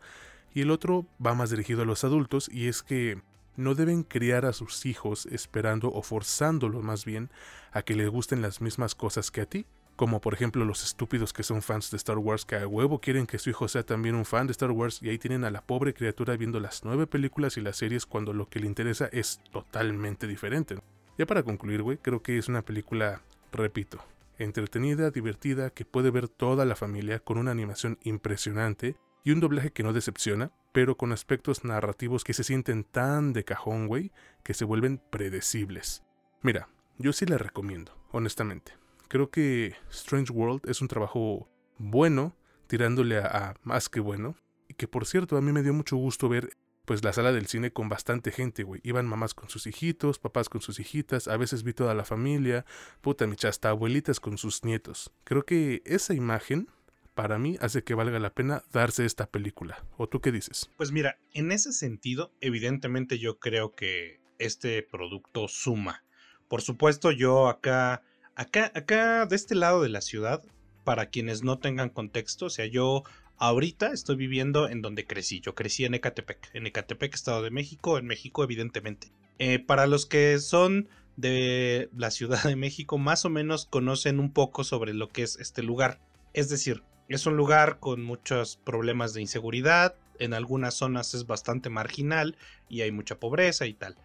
y 0.54 0.60
el 0.60 0.70
otro 0.70 1.08
va 1.24 1.34
más 1.34 1.50
dirigido 1.50 1.82
a 1.82 1.84
los 1.84 2.04
adultos 2.04 2.48
y 2.48 2.68
es 2.68 2.84
que 2.84 3.20
no 3.56 3.74
deben 3.74 4.04
criar 4.04 4.46
a 4.46 4.52
sus 4.52 4.86
hijos 4.86 5.26
esperando 5.26 5.92
o 5.92 6.00
forzándolos 6.02 6.84
más 6.84 7.04
bien 7.04 7.28
a 7.72 7.82
que 7.82 7.96
les 7.96 8.08
gusten 8.08 8.42
las 8.42 8.60
mismas 8.60 8.94
cosas 8.94 9.32
que 9.32 9.40
a 9.40 9.46
ti, 9.46 9.66
como 9.96 10.20
por 10.20 10.34
ejemplo 10.34 10.64
los 10.64 10.84
estúpidos 10.84 11.32
que 11.32 11.42
son 11.42 11.62
fans 11.62 11.90
de 11.90 11.96
Star 11.96 12.18
Wars 12.18 12.44
que 12.44 12.56
a 12.56 12.66
huevo 12.66 13.00
quieren 13.00 13.26
que 13.26 13.38
su 13.38 13.50
hijo 13.50 13.66
sea 13.66 13.82
también 13.82 14.14
un 14.14 14.24
fan 14.24 14.46
de 14.46 14.52
Star 14.52 14.70
Wars 14.70 15.02
y 15.02 15.08
ahí 15.08 15.18
tienen 15.18 15.44
a 15.44 15.50
la 15.50 15.62
pobre 15.62 15.94
criatura 15.94 16.36
viendo 16.36 16.60
las 16.60 16.84
nueve 16.84 17.06
películas 17.06 17.56
y 17.56 17.62
las 17.62 17.78
series 17.78 18.06
cuando 18.06 18.32
lo 18.32 18.48
que 18.48 18.60
le 18.60 18.66
interesa 18.66 19.08
es 19.10 19.40
totalmente 19.50 20.26
diferente. 20.26 20.76
Ya 21.18 21.26
para 21.26 21.42
concluir, 21.42 21.82
güey, 21.82 21.96
creo 21.96 22.22
que 22.22 22.36
es 22.36 22.48
una 22.48 22.62
película, 22.62 23.22
repito, 23.52 24.04
entretenida, 24.38 25.10
divertida, 25.10 25.70
que 25.70 25.86
puede 25.86 26.10
ver 26.10 26.28
toda 26.28 26.66
la 26.66 26.76
familia 26.76 27.20
con 27.20 27.38
una 27.38 27.50
animación 27.50 27.98
impresionante 28.02 28.96
y 29.24 29.32
un 29.32 29.40
doblaje 29.40 29.70
que 29.70 29.82
no 29.82 29.94
decepciona, 29.94 30.52
pero 30.72 30.96
con 30.96 31.12
aspectos 31.12 31.64
narrativos 31.64 32.22
que 32.22 32.34
se 32.34 32.44
sienten 32.44 32.84
tan 32.84 33.32
de 33.32 33.44
cajón, 33.44 33.86
güey, 33.86 34.12
que 34.44 34.54
se 34.54 34.66
vuelven 34.66 35.00
predecibles. 35.10 36.02
Mira, 36.42 36.68
yo 36.98 37.12
sí 37.12 37.24
la 37.24 37.38
recomiendo, 37.38 37.96
honestamente. 38.12 38.72
Creo 39.08 39.30
que 39.30 39.74
Strange 39.90 40.32
World 40.32 40.68
es 40.68 40.80
un 40.80 40.88
trabajo 40.88 41.48
bueno, 41.78 42.34
tirándole 42.66 43.18
a, 43.18 43.54
más 43.62 43.88
que 43.88 44.00
bueno, 44.00 44.36
y 44.68 44.74
que 44.74 44.88
por 44.88 45.06
cierto 45.06 45.36
a 45.36 45.40
mí 45.40 45.52
me 45.52 45.62
dio 45.62 45.72
mucho 45.72 45.96
gusto 45.96 46.28
ver 46.28 46.50
pues 46.84 47.02
la 47.02 47.12
sala 47.12 47.32
del 47.32 47.46
cine 47.46 47.72
con 47.72 47.88
bastante 47.88 48.30
gente, 48.30 48.62
güey. 48.62 48.80
Iban 48.84 49.06
mamás 49.06 49.34
con 49.34 49.48
sus 49.48 49.66
hijitos, 49.66 50.18
papás 50.20 50.48
con 50.48 50.60
sus 50.60 50.78
hijitas, 50.78 51.26
a 51.26 51.36
veces 51.36 51.64
vi 51.64 51.72
toda 51.72 51.94
la 51.94 52.04
familia, 52.04 52.64
puta 53.00 53.26
micha, 53.26 53.48
hasta 53.48 53.70
abuelitas 53.70 54.20
con 54.20 54.38
sus 54.38 54.64
nietos. 54.64 55.12
Creo 55.24 55.44
que 55.44 55.82
esa 55.84 56.14
imagen 56.14 56.68
para 57.14 57.38
mí 57.38 57.56
hace 57.60 57.82
que 57.82 57.94
valga 57.94 58.20
la 58.20 58.34
pena 58.34 58.62
darse 58.72 59.04
esta 59.04 59.26
película. 59.26 59.84
¿O 59.96 60.06
tú 60.06 60.20
qué 60.20 60.30
dices? 60.30 60.70
Pues 60.76 60.92
mira, 60.92 61.18
en 61.34 61.50
ese 61.50 61.72
sentido, 61.72 62.30
evidentemente 62.40 63.18
yo 63.18 63.38
creo 63.38 63.74
que 63.74 64.20
este 64.38 64.82
producto 64.82 65.48
suma. 65.48 66.04
Por 66.46 66.62
supuesto, 66.62 67.10
yo 67.10 67.48
acá, 67.48 68.02
acá, 68.36 68.70
acá 68.74 69.26
de 69.26 69.36
este 69.36 69.54
lado 69.54 69.82
de 69.82 69.88
la 69.88 70.00
ciudad, 70.00 70.42
para 70.84 71.06
quienes 71.06 71.42
no 71.42 71.58
tengan 71.58 71.90
contexto, 71.90 72.46
o 72.46 72.50
sea, 72.50 72.66
yo 72.66 73.02
Ahorita 73.38 73.92
estoy 73.92 74.16
viviendo 74.16 74.68
en 74.68 74.80
donde 74.80 75.06
crecí. 75.06 75.40
Yo 75.40 75.54
crecí 75.54 75.84
en 75.84 75.94
Ecatepec, 75.94 76.50
en 76.54 76.66
Ecatepec, 76.66 77.14
Estado 77.14 77.42
de 77.42 77.50
México, 77.50 77.98
en 77.98 78.06
México 78.06 78.42
evidentemente. 78.42 79.12
Eh, 79.38 79.58
para 79.58 79.86
los 79.86 80.06
que 80.06 80.38
son 80.38 80.88
de 81.16 81.90
la 81.94 82.10
Ciudad 82.10 82.42
de 82.44 82.56
México, 82.56 82.96
más 82.96 83.26
o 83.26 83.30
menos 83.30 83.66
conocen 83.66 84.20
un 84.20 84.32
poco 84.32 84.64
sobre 84.64 84.94
lo 84.94 85.10
que 85.10 85.22
es 85.22 85.36
este 85.38 85.62
lugar. 85.62 86.00
Es 86.32 86.48
decir, 86.48 86.82
es 87.08 87.26
un 87.26 87.36
lugar 87.36 87.78
con 87.78 88.02
muchos 88.02 88.56
problemas 88.56 89.12
de 89.12 89.20
inseguridad, 89.20 89.94
en 90.18 90.32
algunas 90.32 90.72
zonas 90.72 91.12
es 91.12 91.26
bastante 91.26 91.68
marginal 91.68 92.38
y 92.70 92.80
hay 92.80 92.90
mucha 92.90 93.20
pobreza 93.20 93.66
y 93.66 93.74
tal. 93.74 93.96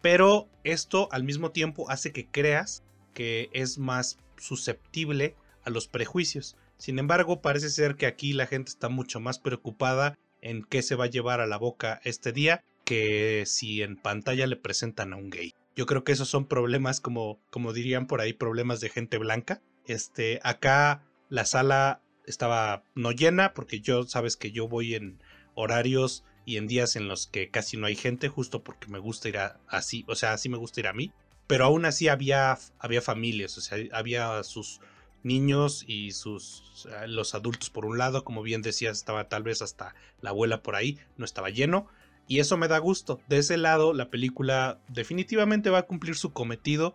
Pero 0.00 0.48
esto 0.64 1.08
al 1.12 1.24
mismo 1.24 1.50
tiempo 1.50 1.90
hace 1.90 2.10
que 2.12 2.26
creas 2.26 2.82
que 3.18 3.50
es 3.52 3.78
más 3.78 4.16
susceptible 4.36 5.34
a 5.64 5.70
los 5.70 5.88
prejuicios. 5.88 6.56
Sin 6.76 7.00
embargo, 7.00 7.42
parece 7.42 7.68
ser 7.68 7.96
que 7.96 8.06
aquí 8.06 8.32
la 8.32 8.46
gente 8.46 8.70
está 8.70 8.88
mucho 8.88 9.18
más 9.18 9.40
preocupada 9.40 10.16
en 10.40 10.62
qué 10.62 10.82
se 10.82 10.94
va 10.94 11.06
a 11.06 11.10
llevar 11.10 11.40
a 11.40 11.48
la 11.48 11.56
boca 11.56 12.00
este 12.04 12.30
día 12.30 12.62
que 12.84 13.42
si 13.44 13.82
en 13.82 13.96
pantalla 13.96 14.46
le 14.46 14.54
presentan 14.54 15.12
a 15.12 15.16
un 15.16 15.30
gay. 15.30 15.52
Yo 15.74 15.86
creo 15.86 16.04
que 16.04 16.12
esos 16.12 16.28
son 16.28 16.46
problemas 16.46 17.00
como, 17.00 17.40
como 17.50 17.72
dirían 17.72 18.06
por 18.06 18.20
ahí, 18.20 18.34
problemas 18.34 18.78
de 18.78 18.88
gente 18.88 19.18
blanca. 19.18 19.60
Este, 19.84 20.38
acá 20.44 21.02
la 21.28 21.44
sala 21.44 22.00
estaba 22.24 22.84
no 22.94 23.10
llena 23.10 23.52
porque 23.52 23.80
yo 23.80 24.04
sabes 24.04 24.36
que 24.36 24.52
yo 24.52 24.68
voy 24.68 24.94
en 24.94 25.20
horarios 25.54 26.22
y 26.44 26.56
en 26.56 26.68
días 26.68 26.94
en 26.94 27.08
los 27.08 27.26
que 27.26 27.50
casi 27.50 27.76
no 27.78 27.86
hay 27.86 27.96
gente 27.96 28.28
justo 28.28 28.62
porque 28.62 28.86
me 28.86 29.00
gusta 29.00 29.28
ir 29.28 29.38
así, 29.66 30.04
o 30.06 30.14
sea, 30.14 30.34
así 30.34 30.48
me 30.48 30.56
gusta 30.56 30.78
ir 30.78 30.86
a 30.86 30.92
mí, 30.92 31.10
pero 31.48 31.64
aún 31.64 31.84
así 31.86 32.06
había 32.06 32.56
había 32.78 33.02
familias, 33.02 33.58
o 33.58 33.60
sea, 33.60 33.78
había 33.92 34.44
sus 34.44 34.80
niños 35.24 35.84
y 35.88 36.12
sus 36.12 36.86
los 37.08 37.34
adultos 37.34 37.70
por 37.70 37.84
un 37.84 37.98
lado, 37.98 38.22
como 38.22 38.42
bien 38.42 38.62
decías, 38.62 38.98
estaba 38.98 39.28
tal 39.28 39.42
vez 39.42 39.62
hasta 39.62 39.96
la 40.20 40.30
abuela 40.30 40.62
por 40.62 40.76
ahí, 40.76 41.00
no 41.16 41.24
estaba 41.24 41.50
lleno 41.50 41.88
y 42.28 42.40
eso 42.40 42.56
me 42.58 42.68
da 42.68 42.78
gusto. 42.78 43.20
De 43.28 43.38
ese 43.38 43.56
lado 43.56 43.94
la 43.94 44.10
película 44.10 44.78
definitivamente 44.88 45.70
va 45.70 45.78
a 45.78 45.86
cumplir 45.86 46.14
su 46.14 46.32
cometido. 46.32 46.94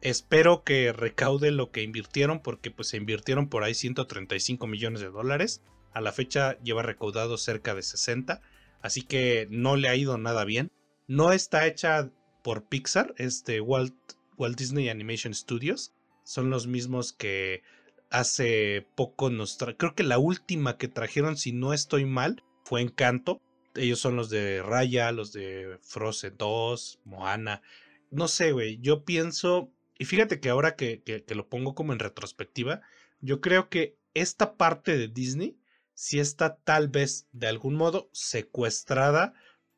Espero 0.00 0.64
que 0.64 0.92
recaude 0.92 1.52
lo 1.52 1.70
que 1.70 1.82
invirtieron 1.82 2.40
porque 2.40 2.70
pues 2.72 2.88
se 2.88 2.96
invirtieron 2.96 3.48
por 3.48 3.62
ahí 3.62 3.74
135 3.74 4.66
millones 4.66 5.02
de 5.02 5.10
dólares. 5.10 5.62
A 5.92 6.00
la 6.00 6.12
fecha 6.12 6.58
lleva 6.62 6.82
recaudado 6.82 7.36
cerca 7.36 7.74
de 7.74 7.82
60, 7.82 8.40
así 8.80 9.02
que 9.02 9.46
no 9.50 9.76
le 9.76 9.88
ha 9.88 9.94
ido 9.94 10.16
nada 10.16 10.44
bien. 10.46 10.72
No 11.06 11.32
está 11.32 11.66
hecha 11.66 12.10
por 12.42 12.64
Pixar, 12.64 13.14
es 13.18 13.44
de 13.44 13.60
Walt, 13.60 13.94
Walt 14.36 14.58
Disney 14.58 14.88
Animation 14.88 15.34
Studios. 15.34 15.92
Son 16.24 16.50
los 16.50 16.66
mismos 16.66 17.12
que 17.12 17.62
hace 18.10 18.86
poco 18.94 19.30
nos 19.30 19.56
creo 19.56 19.94
que 19.94 20.02
la 20.02 20.18
última 20.18 20.76
que 20.76 20.86
trajeron 20.86 21.36
si 21.36 21.52
no 21.52 21.72
estoy 21.72 22.04
mal 22.04 22.44
fue 22.64 22.82
Encanto. 22.82 23.40
Ellos 23.74 24.00
son 24.00 24.16
los 24.16 24.28
de 24.28 24.62
Raya 24.62 25.10
los 25.12 25.32
de 25.32 25.78
Frozen 25.80 26.36
2 26.36 27.00
Moana. 27.04 27.62
No 28.10 28.28
sé 28.28 28.52
güey 28.52 28.78
yo 28.82 29.04
pienso 29.04 29.70
y 29.98 30.04
fíjate 30.04 30.40
que 30.40 30.50
ahora 30.50 30.76
que, 30.76 31.02
que, 31.02 31.34
lo 31.34 31.48
pongo 31.48 31.74
como 31.74 31.92
en 31.92 31.98
retrospectiva 31.98 32.82
yo 33.20 33.40
creo 33.40 33.70
que 33.70 33.96
esta 34.14 34.56
parte 34.56 34.98
de 34.98 35.08
Disney 35.08 35.56
sí 35.94 36.18
está 36.18 36.56
tal 36.56 36.88
vez 36.88 37.26
de 37.32 37.46
algún 37.46 37.74
modo 37.76 38.10
secuestrada 38.12 39.32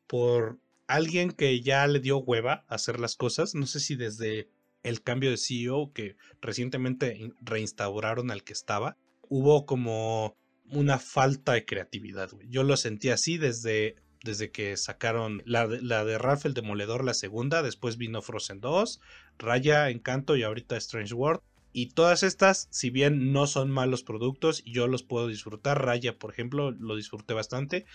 por 0.07 0.59
alguien 0.87 1.31
que 1.31 1.61
ya 1.61 1.85
le 1.87 1.99
dio 1.99 2.17
hueva 2.17 2.65
a 2.67 2.75
hacer 2.75 2.99
las 2.99 3.15
cosas 3.15 3.55
no 3.55 3.65
sé 3.65 3.79
si 3.79 3.95
desde 3.95 4.49
el 4.85 5.01
cambio 5.01 5.31
de 5.31 5.37
CEO 5.37 5.91
que 5.93 6.15
recientemente 6.41 7.31
reinstauraron 7.41 8.29
al 8.29 8.43
que 8.43 8.53
estaba, 8.53 8.97
hubo 9.27 9.65
como 9.65 10.37
una 10.69 10.99
falta 10.99 11.53
de 11.53 11.65
creatividad. 11.65 12.29
Yo 12.47 12.63
lo 12.63 12.77
sentí 12.77 13.09
así 13.09 13.39
desde, 13.39 13.95
desde 14.23 14.51
que 14.51 14.77
sacaron 14.77 15.41
la, 15.45 15.65
la, 15.65 16.05
de 16.05 16.19
Ralph 16.19 16.45
el 16.45 16.53
Demoledor, 16.53 17.03
la 17.03 17.15
segunda, 17.15 17.63
después 17.63 17.97
vino 17.97 18.21
Frozen 18.21 18.61
2, 18.61 18.99
Raya, 19.39 19.89
Encanto 19.89 20.35
y 20.35 20.43
ahorita 20.43 20.77
Strange 20.77 21.15
World. 21.15 21.41
Y 21.73 21.87
todas 21.87 22.23
estas, 22.23 22.67
si 22.71 22.89
bien 22.89 23.33
no 23.33 23.47
son 23.47 23.69
malos 23.69 24.03
productos, 24.03 24.63
yo 24.65 24.87
los 24.87 25.03
puedo 25.03 25.27
disfrutar. 25.27 25.83
Raya, 25.83 26.17
por 26.17 26.31
ejemplo, 26.31 26.71
lo 26.71 26.95
disfruté 26.95 27.33
bastante. 27.33 27.85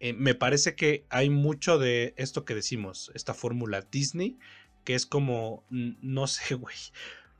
Eh, 0.00 0.12
me 0.12 0.34
parece 0.34 0.74
que 0.74 1.04
hay 1.08 1.30
mucho 1.30 1.78
de 1.78 2.14
esto 2.16 2.44
que 2.44 2.54
decimos, 2.54 3.10
esta 3.14 3.34
fórmula 3.34 3.82
Disney, 3.82 4.38
que 4.84 4.94
es 4.94 5.06
como, 5.06 5.64
no 5.70 6.26
sé, 6.26 6.54
güey, 6.54 6.76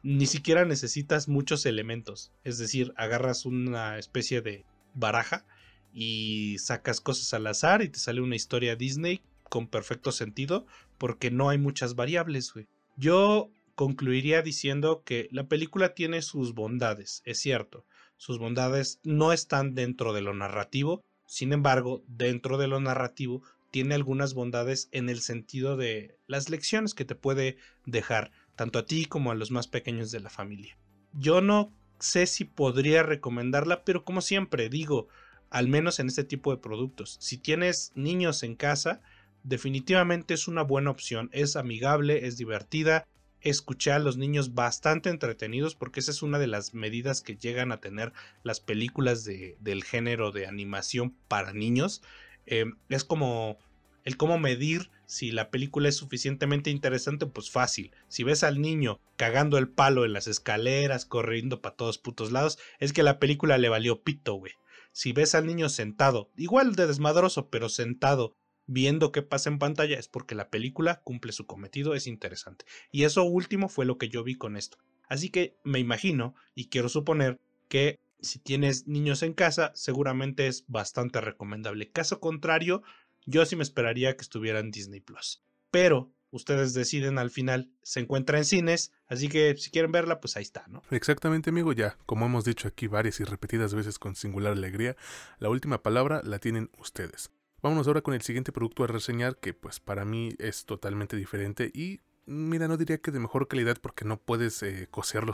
ni 0.02 0.26
siquiera 0.26 0.64
necesitas 0.64 1.28
muchos 1.28 1.66
elementos. 1.66 2.32
Es 2.44 2.58
decir, 2.58 2.92
agarras 2.96 3.46
una 3.46 3.98
especie 3.98 4.42
de 4.42 4.64
baraja 4.94 5.44
y 5.92 6.56
sacas 6.58 7.00
cosas 7.00 7.32
al 7.34 7.46
azar 7.46 7.82
y 7.82 7.88
te 7.88 7.98
sale 7.98 8.20
una 8.20 8.36
historia 8.36 8.76
Disney 8.76 9.22
con 9.48 9.66
perfecto 9.68 10.12
sentido 10.12 10.66
porque 10.98 11.30
no 11.30 11.48
hay 11.48 11.58
muchas 11.58 11.94
variables, 11.94 12.52
güey. 12.52 12.66
Yo 12.96 13.50
concluiría 13.74 14.42
diciendo 14.42 15.02
que 15.04 15.28
la 15.32 15.48
película 15.48 15.94
tiene 15.94 16.22
sus 16.22 16.54
bondades, 16.54 17.22
es 17.24 17.38
cierto. 17.38 17.84
Sus 18.16 18.38
bondades 18.38 19.00
no 19.02 19.32
están 19.32 19.74
dentro 19.74 20.12
de 20.12 20.22
lo 20.22 20.34
narrativo, 20.34 21.02
sin 21.26 21.52
embargo, 21.52 22.02
dentro 22.06 22.58
de 22.58 22.68
lo 22.68 22.80
narrativo 22.80 23.42
tiene 23.70 23.94
algunas 23.94 24.34
bondades 24.34 24.88
en 24.92 25.08
el 25.08 25.20
sentido 25.20 25.76
de 25.76 26.16
las 26.26 26.48
lecciones 26.48 26.94
que 26.94 27.04
te 27.04 27.14
puede 27.14 27.56
dejar, 27.86 28.30
tanto 28.54 28.78
a 28.78 28.86
ti 28.86 29.04
como 29.04 29.32
a 29.32 29.34
los 29.34 29.50
más 29.50 29.66
pequeños 29.66 30.10
de 30.12 30.20
la 30.20 30.30
familia. 30.30 30.78
Yo 31.12 31.40
no 31.40 31.72
sé 31.98 32.26
si 32.26 32.44
podría 32.44 33.02
recomendarla, 33.02 33.84
pero 33.84 34.04
como 34.04 34.20
siempre 34.20 34.68
digo, 34.68 35.08
al 35.50 35.68
menos 35.68 35.98
en 35.98 36.08
este 36.08 36.24
tipo 36.24 36.50
de 36.50 36.62
productos, 36.62 37.16
si 37.20 37.38
tienes 37.38 37.92
niños 37.94 38.42
en 38.42 38.54
casa, 38.54 39.00
definitivamente 39.42 40.34
es 40.34 40.48
una 40.48 40.62
buena 40.62 40.90
opción, 40.90 41.30
es 41.32 41.56
amigable, 41.56 42.26
es 42.26 42.36
divertida, 42.36 43.06
escuché 43.44 43.92
a 43.92 43.98
los 43.98 44.16
niños 44.16 44.54
bastante 44.54 45.10
entretenidos 45.10 45.74
porque 45.76 46.00
esa 46.00 46.10
es 46.10 46.22
una 46.22 46.38
de 46.38 46.46
las 46.46 46.74
medidas 46.74 47.20
que 47.20 47.36
llegan 47.36 47.70
a 47.70 47.80
tener 47.80 48.12
las 48.42 48.60
películas 48.60 49.24
de, 49.24 49.56
del 49.60 49.84
género 49.84 50.32
de 50.32 50.46
animación 50.46 51.14
para 51.28 51.52
niños. 51.52 52.02
Em, 52.46 52.76
es 52.88 53.04
como 53.04 53.58
el 54.04 54.16
cómo 54.16 54.38
medir 54.38 54.90
si 55.06 55.30
la 55.30 55.50
película 55.50 55.88
es 55.88 55.96
suficientemente 55.96 56.70
interesante, 56.70 57.26
pues 57.26 57.50
fácil. 57.50 57.92
Si 58.08 58.24
ves 58.24 58.42
al 58.42 58.60
niño 58.60 59.00
cagando 59.16 59.58
el 59.58 59.68
palo 59.68 60.04
en 60.04 60.14
las 60.14 60.26
escaleras, 60.26 61.04
corriendo 61.04 61.60
para 61.60 61.76
todos 61.76 61.98
putos 61.98 62.32
lados, 62.32 62.58
es 62.80 62.92
que 62.92 63.02
la 63.02 63.18
película 63.18 63.58
le 63.58 63.68
valió 63.68 64.02
pito, 64.02 64.34
güey. 64.34 64.52
Si 64.92 65.12
ves 65.12 65.34
al 65.34 65.46
niño 65.46 65.68
sentado, 65.68 66.30
igual 66.36 66.76
de 66.76 66.86
desmadroso, 66.86 67.50
pero 67.50 67.68
sentado 67.68 68.36
viendo 68.66 69.12
qué 69.12 69.22
pasa 69.22 69.50
en 69.50 69.58
pantalla 69.58 69.98
es 69.98 70.08
porque 70.08 70.34
la 70.34 70.50
película 70.50 71.00
cumple 71.04 71.32
su 71.32 71.46
cometido, 71.46 71.94
es 71.94 72.06
interesante. 72.06 72.64
Y 72.90 73.04
eso 73.04 73.24
último 73.24 73.68
fue 73.68 73.84
lo 73.84 73.98
que 73.98 74.08
yo 74.08 74.24
vi 74.24 74.36
con 74.36 74.56
esto. 74.56 74.78
Así 75.08 75.30
que 75.30 75.56
me 75.64 75.78
imagino 75.78 76.34
y 76.54 76.68
quiero 76.68 76.88
suponer 76.88 77.40
que 77.68 78.00
si 78.20 78.38
tienes 78.38 78.86
niños 78.86 79.22
en 79.22 79.34
casa, 79.34 79.72
seguramente 79.74 80.46
es 80.46 80.64
bastante 80.66 81.20
recomendable. 81.20 81.90
Caso 81.90 82.20
contrario, 82.20 82.82
yo 83.26 83.44
sí 83.44 83.56
me 83.56 83.62
esperaría 83.62 84.16
que 84.16 84.22
estuviera 84.22 84.60
en 84.60 84.70
Disney 84.70 85.00
Plus. 85.00 85.42
Pero 85.70 86.12
ustedes 86.30 86.74
deciden 86.74 87.18
al 87.18 87.30
final, 87.30 87.70
se 87.82 88.00
encuentra 88.00 88.38
en 88.38 88.44
cines, 88.44 88.92
así 89.06 89.28
que 89.28 89.56
si 89.56 89.70
quieren 89.70 89.92
verla, 89.92 90.20
pues 90.20 90.36
ahí 90.36 90.42
está, 90.42 90.64
¿no? 90.68 90.82
Exactamente, 90.90 91.50
amigo, 91.50 91.72
ya, 91.72 91.96
como 92.06 92.26
hemos 92.26 92.44
dicho 92.44 92.66
aquí 92.66 92.86
varias 92.86 93.20
y 93.20 93.24
repetidas 93.24 93.74
veces 93.74 93.98
con 93.98 94.16
singular 94.16 94.52
alegría, 94.52 94.96
la 95.38 95.48
última 95.48 95.82
palabra 95.82 96.22
la 96.24 96.38
tienen 96.38 96.70
ustedes. 96.78 97.30
Vámonos 97.64 97.86
ahora 97.86 98.02
con 98.02 98.12
el 98.12 98.20
siguiente 98.20 98.52
producto 98.52 98.84
a 98.84 98.88
reseñar 98.88 99.38
que 99.38 99.54
pues 99.54 99.80
para 99.80 100.04
mí 100.04 100.34
es 100.38 100.66
totalmente 100.66 101.16
diferente 101.16 101.70
y 101.72 102.02
mira, 102.26 102.68
no 102.68 102.76
diría 102.76 102.98
que 102.98 103.10
de 103.10 103.20
mejor 103.20 103.48
calidad 103.48 103.78
porque 103.80 104.04
no 104.04 104.18
puedes 104.18 104.62
eh, 104.62 104.86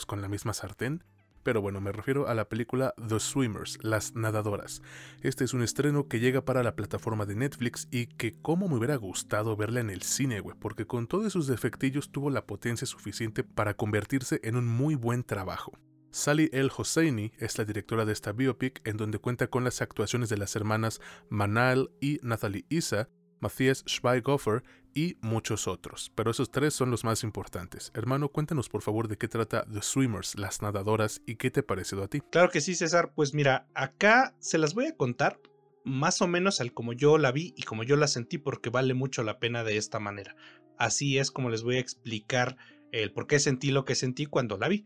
con 0.07 0.23
la 0.23 0.29
misma 0.29 0.55
sartén. 0.55 1.03
Pero 1.43 1.61
bueno, 1.61 1.81
me 1.81 1.91
refiero 1.91 2.29
a 2.29 2.35
la 2.35 2.49
película 2.49 2.95
The 3.09 3.19
Swimmers, 3.19 3.81
Las 3.83 4.15
Nadadoras. 4.15 4.81
Este 5.23 5.43
es 5.43 5.55
un 5.55 5.63
estreno 5.65 6.07
que 6.07 6.21
llega 6.21 6.45
para 6.45 6.63
la 6.63 6.77
plataforma 6.77 7.27
de 7.27 7.35
Netflix 7.35 7.89
y 7.91 8.07
que 8.07 8.41
como 8.41 8.69
me 8.69 8.77
hubiera 8.77 8.95
gustado 8.95 9.57
verla 9.57 9.81
en 9.81 9.91
el 9.91 10.03
cine, 10.03 10.39
güey, 10.39 10.57
porque 10.57 10.87
con 10.87 11.09
todos 11.09 11.33
sus 11.33 11.49
defectillos 11.49 12.13
tuvo 12.13 12.31
la 12.31 12.47
potencia 12.47 12.87
suficiente 12.87 13.43
para 13.43 13.75
convertirse 13.75 14.39
en 14.45 14.55
un 14.55 14.69
muy 14.69 14.95
buen 14.95 15.25
trabajo. 15.25 15.73
Sally 16.11 16.50
El 16.52 16.71
Hosseini 16.76 17.33
es 17.38 17.57
la 17.59 17.64
directora 17.64 18.05
de 18.05 18.12
esta 18.12 18.33
biopic, 18.33 18.81
en 18.87 18.97
donde 18.97 19.19
cuenta 19.19 19.47
con 19.47 19.62
las 19.62 19.81
actuaciones 19.81 20.29
de 20.29 20.37
las 20.37 20.57
hermanas 20.57 21.00
Manal 21.29 21.90
y 22.00 22.19
Nathalie 22.23 22.64
Isa, 22.69 23.09
Matthias 23.38 23.85
Schweighofer 23.87 24.64
y 24.93 25.17
muchos 25.21 25.69
otros, 25.69 26.11
pero 26.17 26.33
esos 26.33 26.50
tres 26.50 26.75
son 26.75 26.90
los 26.90 27.05
más 27.05 27.23
importantes. 27.23 27.92
Hermano, 27.94 28.29
cuéntanos 28.29 28.68
por 28.68 28.83
favor 28.83 29.07
de 29.07 29.16
qué 29.16 29.29
trata 29.29 29.64
The 29.73 29.83
Swimmers, 29.83 30.37
las 30.37 30.62
nadadoras, 30.62 31.23
y 31.27 31.37
qué 31.37 31.51
te 31.51 31.61
ha 31.61 31.66
parecido 31.66 32.03
a 32.03 32.09
ti. 32.09 32.20
Claro 32.20 32.51
que 32.51 32.61
sí, 32.61 32.75
César. 32.75 33.12
Pues 33.14 33.33
mira, 33.33 33.68
acá 33.75 34.35
se 34.40 34.59
las 34.59 34.75
voy 34.75 34.87
a 34.87 34.96
contar 34.96 35.40
más 35.85 36.20
o 36.23 36.27
menos 36.27 36.61
al 36.61 36.75
como 36.75 36.92
yo 36.92 37.18
la 37.18 37.31
vi 37.33 37.55
y 37.57 37.62
como 37.62 37.85
yo 37.85 37.96
la 37.96 38.09
sentí, 38.09 38.38
porque 38.38 38.70
vale 38.70 38.94
mucho 38.94 39.23
la 39.23 39.38
pena 39.38 39.62
de 39.62 39.77
esta 39.77 40.01
manera. 40.01 40.35
Así 40.77 41.18
es 41.18 41.31
como 41.31 41.51
les 41.51 41.62
voy 41.62 41.77
a 41.77 41.81
explicar 41.81 42.57
el 42.90 43.12
por 43.12 43.29
qué 43.29 43.38
sentí 43.38 43.70
lo 43.70 43.85
que 43.85 43.94
sentí 43.94 44.27
cuando 44.27 44.59
la 44.59 44.68
vi. 44.68 44.85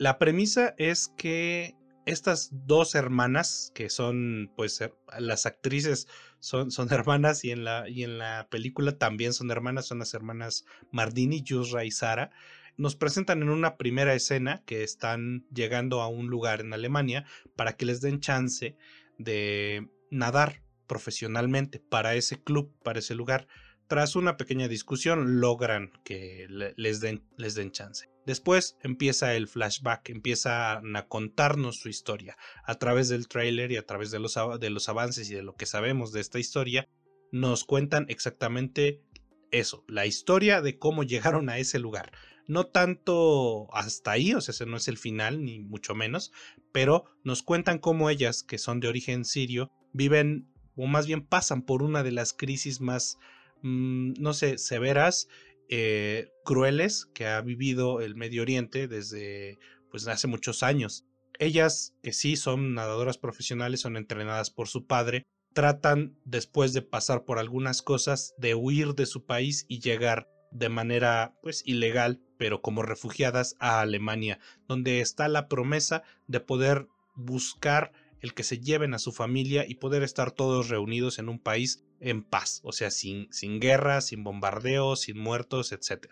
La 0.00 0.18
premisa 0.18 0.74
es 0.78 1.12
que 1.18 1.76
estas 2.06 2.48
dos 2.52 2.94
hermanas, 2.94 3.70
que 3.74 3.90
son, 3.90 4.50
pues, 4.56 4.82
las 5.18 5.44
actrices 5.44 6.08
son, 6.38 6.70
hermanas 6.90 7.44
y 7.44 7.50
en, 7.50 7.64
la, 7.64 7.86
y 7.86 8.04
en 8.04 8.16
la 8.16 8.48
película 8.50 8.96
también 8.96 9.34
son 9.34 9.50
hermanas, 9.50 9.84
son 9.84 9.98
las 9.98 10.14
hermanas 10.14 10.64
Mardini, 10.90 11.42
Yusra 11.42 11.84
y 11.84 11.90
Sara, 11.90 12.30
nos 12.78 12.96
presentan 12.96 13.42
en 13.42 13.50
una 13.50 13.76
primera 13.76 14.14
escena 14.14 14.62
que 14.64 14.84
están 14.84 15.44
llegando 15.52 16.00
a 16.00 16.08
un 16.08 16.28
lugar 16.28 16.62
en 16.62 16.72
Alemania 16.72 17.26
para 17.54 17.74
que 17.74 17.84
les 17.84 18.00
den 18.00 18.20
chance 18.20 18.78
de 19.18 19.86
nadar 20.10 20.62
profesionalmente 20.86 21.78
para 21.78 22.14
ese 22.14 22.42
club, 22.42 22.74
para 22.82 23.00
ese 23.00 23.14
lugar. 23.14 23.48
Tras 23.86 24.16
una 24.16 24.38
pequeña 24.38 24.66
discusión 24.66 25.40
logran 25.40 25.92
que 26.04 26.46
les 26.48 27.00
den, 27.00 27.22
les 27.36 27.54
den 27.54 27.70
chance. 27.70 28.09
Después 28.26 28.76
empieza 28.82 29.34
el 29.34 29.48
flashback, 29.48 30.10
empiezan 30.10 30.94
a 30.96 31.06
contarnos 31.08 31.76
su 31.76 31.88
historia. 31.88 32.36
A 32.64 32.76
través 32.76 33.08
del 33.08 33.28
trailer 33.28 33.72
y 33.72 33.76
a 33.76 33.86
través 33.86 34.10
de 34.10 34.18
los, 34.18 34.38
de 34.60 34.70
los 34.70 34.88
avances 34.88 35.30
y 35.30 35.34
de 35.34 35.42
lo 35.42 35.54
que 35.54 35.66
sabemos 35.66 36.12
de 36.12 36.20
esta 36.20 36.38
historia, 36.38 36.88
nos 37.32 37.64
cuentan 37.64 38.06
exactamente 38.08 39.02
eso, 39.50 39.84
la 39.88 40.06
historia 40.06 40.60
de 40.60 40.78
cómo 40.78 41.02
llegaron 41.02 41.48
a 41.48 41.58
ese 41.58 41.78
lugar. 41.78 42.12
No 42.46 42.66
tanto 42.66 43.72
hasta 43.74 44.12
ahí, 44.12 44.34
o 44.34 44.40
sea, 44.40 44.52
ese 44.52 44.66
no 44.66 44.76
es 44.76 44.88
el 44.88 44.98
final, 44.98 45.44
ni 45.44 45.60
mucho 45.60 45.94
menos, 45.94 46.32
pero 46.72 47.04
nos 47.24 47.42
cuentan 47.42 47.78
cómo 47.78 48.10
ellas, 48.10 48.42
que 48.42 48.58
son 48.58 48.80
de 48.80 48.88
origen 48.88 49.24
sirio, 49.24 49.70
viven, 49.92 50.48
o 50.76 50.86
más 50.86 51.06
bien 51.06 51.24
pasan 51.24 51.62
por 51.62 51.82
una 51.82 52.02
de 52.02 52.12
las 52.12 52.32
crisis 52.32 52.80
más 52.80 53.18
Mm, 53.62 54.14
no 54.18 54.32
sé, 54.32 54.58
severas, 54.58 55.28
eh, 55.70 56.32
crueles 56.44 57.06
que 57.14 57.26
ha 57.26 57.40
vivido 57.40 58.00
el 58.00 58.16
Medio 58.16 58.42
Oriente 58.42 58.88
desde 58.88 59.58
pues 59.90 60.06
hace 60.08 60.26
muchos 60.26 60.62
años. 60.64 61.04
Ellas, 61.38 61.94
que 62.02 62.12
sí 62.12 62.36
son 62.36 62.74
nadadoras 62.74 63.18
profesionales, 63.18 63.80
son 63.80 63.96
entrenadas 63.96 64.50
por 64.50 64.68
su 64.68 64.86
padre, 64.86 65.26
tratan, 65.54 66.16
después 66.24 66.72
de 66.72 66.82
pasar 66.82 67.24
por 67.24 67.38
algunas 67.38 67.82
cosas, 67.82 68.34
de 68.36 68.54
huir 68.54 68.94
de 68.94 69.06
su 69.06 69.24
país 69.24 69.64
y 69.68 69.78
llegar 69.78 70.28
de 70.50 70.68
manera 70.68 71.34
pues 71.40 71.62
ilegal, 71.64 72.20
pero 72.36 72.60
como 72.62 72.82
refugiadas 72.82 73.54
a 73.60 73.80
Alemania, 73.80 74.40
donde 74.66 75.00
está 75.00 75.28
la 75.28 75.46
promesa 75.48 76.02
de 76.26 76.40
poder 76.40 76.88
buscar 77.14 77.92
el 78.20 78.34
que 78.34 78.42
se 78.42 78.58
lleven 78.58 78.92
a 78.92 78.98
su 78.98 79.12
familia 79.12 79.64
y 79.68 79.76
poder 79.76 80.02
estar 80.02 80.32
todos 80.32 80.68
reunidos 80.68 81.18
en 81.20 81.28
un 81.28 81.38
país 81.38 81.84
en 82.00 82.22
paz, 82.22 82.60
o 82.64 82.72
sea, 82.72 82.90
sin, 82.90 83.32
sin 83.32 83.60
guerra, 83.60 84.00
sin 84.00 84.24
bombardeos, 84.24 85.02
sin 85.02 85.18
muertos, 85.18 85.72
etc. 85.72 86.06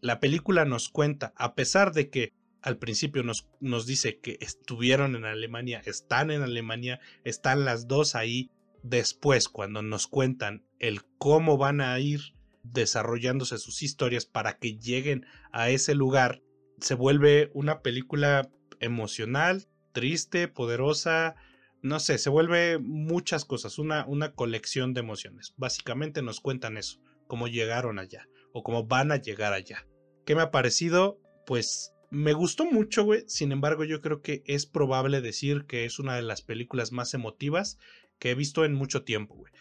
La 0.00 0.20
película 0.20 0.64
nos 0.64 0.88
cuenta, 0.88 1.32
a 1.36 1.54
pesar 1.54 1.92
de 1.92 2.10
que 2.10 2.32
al 2.60 2.78
principio 2.78 3.22
nos, 3.22 3.48
nos 3.60 3.86
dice 3.86 4.18
que 4.18 4.36
estuvieron 4.40 5.16
en 5.16 5.24
Alemania, 5.24 5.82
están 5.84 6.30
en 6.30 6.42
Alemania, 6.42 7.00
están 7.24 7.64
las 7.64 7.88
dos 7.88 8.14
ahí, 8.14 8.50
después 8.82 9.48
cuando 9.48 9.82
nos 9.82 10.06
cuentan 10.06 10.64
el 10.78 11.02
cómo 11.18 11.56
van 11.56 11.80
a 11.80 11.98
ir 11.98 12.34
desarrollándose 12.62 13.58
sus 13.58 13.82
historias 13.82 14.26
para 14.26 14.58
que 14.58 14.76
lleguen 14.78 15.26
a 15.50 15.70
ese 15.70 15.94
lugar, 15.94 16.42
se 16.80 16.94
vuelve 16.94 17.50
una 17.54 17.80
película 17.80 18.48
emocional, 18.80 19.66
triste, 19.92 20.48
poderosa, 20.48 21.36
no 21.82 22.00
sé, 22.00 22.18
se 22.18 22.30
vuelve 22.30 22.78
muchas 22.78 23.44
cosas, 23.44 23.78
una, 23.78 24.06
una 24.06 24.32
colección 24.32 24.94
de 24.94 25.00
emociones. 25.00 25.54
Básicamente 25.56 26.22
nos 26.22 26.40
cuentan 26.40 26.76
eso, 26.76 27.00
cómo 27.26 27.48
llegaron 27.48 27.98
allá 27.98 28.28
o 28.52 28.62
cómo 28.62 28.86
van 28.86 29.12
a 29.12 29.16
llegar 29.16 29.52
allá. 29.52 29.86
¿Qué 30.24 30.34
me 30.34 30.42
ha 30.42 30.50
parecido? 30.50 31.20
Pues 31.46 31.92
me 32.10 32.32
gustó 32.32 32.64
mucho, 32.64 33.04
güey. 33.04 33.24
Sin 33.26 33.50
embargo, 33.52 33.84
yo 33.84 34.00
creo 34.00 34.22
que 34.22 34.42
es 34.46 34.66
probable 34.66 35.20
decir 35.20 35.64
que 35.66 35.84
es 35.84 35.98
una 35.98 36.14
de 36.14 36.22
las 36.22 36.42
películas 36.42 36.92
más 36.92 37.14
emotivas 37.14 37.78
que 38.18 38.30
he 38.30 38.34
visto 38.34 38.64
en 38.64 38.74
mucho 38.74 39.02
tiempo, 39.02 39.34
güey. 39.34 39.52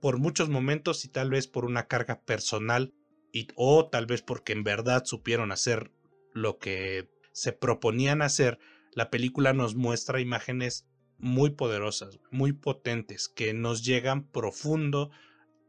Por 0.00 0.18
muchos 0.18 0.48
momentos 0.48 1.04
y 1.04 1.08
tal 1.08 1.30
vez 1.30 1.48
por 1.48 1.64
una 1.64 1.88
carga 1.88 2.20
personal 2.20 2.92
y, 3.32 3.48
o 3.56 3.88
tal 3.88 4.06
vez 4.06 4.22
porque 4.22 4.52
en 4.52 4.62
verdad 4.62 5.04
supieron 5.04 5.50
hacer 5.50 5.90
lo 6.32 6.58
que 6.58 7.08
se 7.32 7.52
proponían 7.52 8.22
hacer 8.22 8.58
la 8.96 9.10
película 9.10 9.52
nos 9.52 9.76
muestra 9.76 10.22
imágenes 10.22 10.86
muy 11.18 11.50
poderosas, 11.50 12.20
muy 12.30 12.52
potentes, 12.52 13.28
que 13.28 13.54
nos 13.54 13.84
llegan 13.84 14.28
profundo 14.28 15.10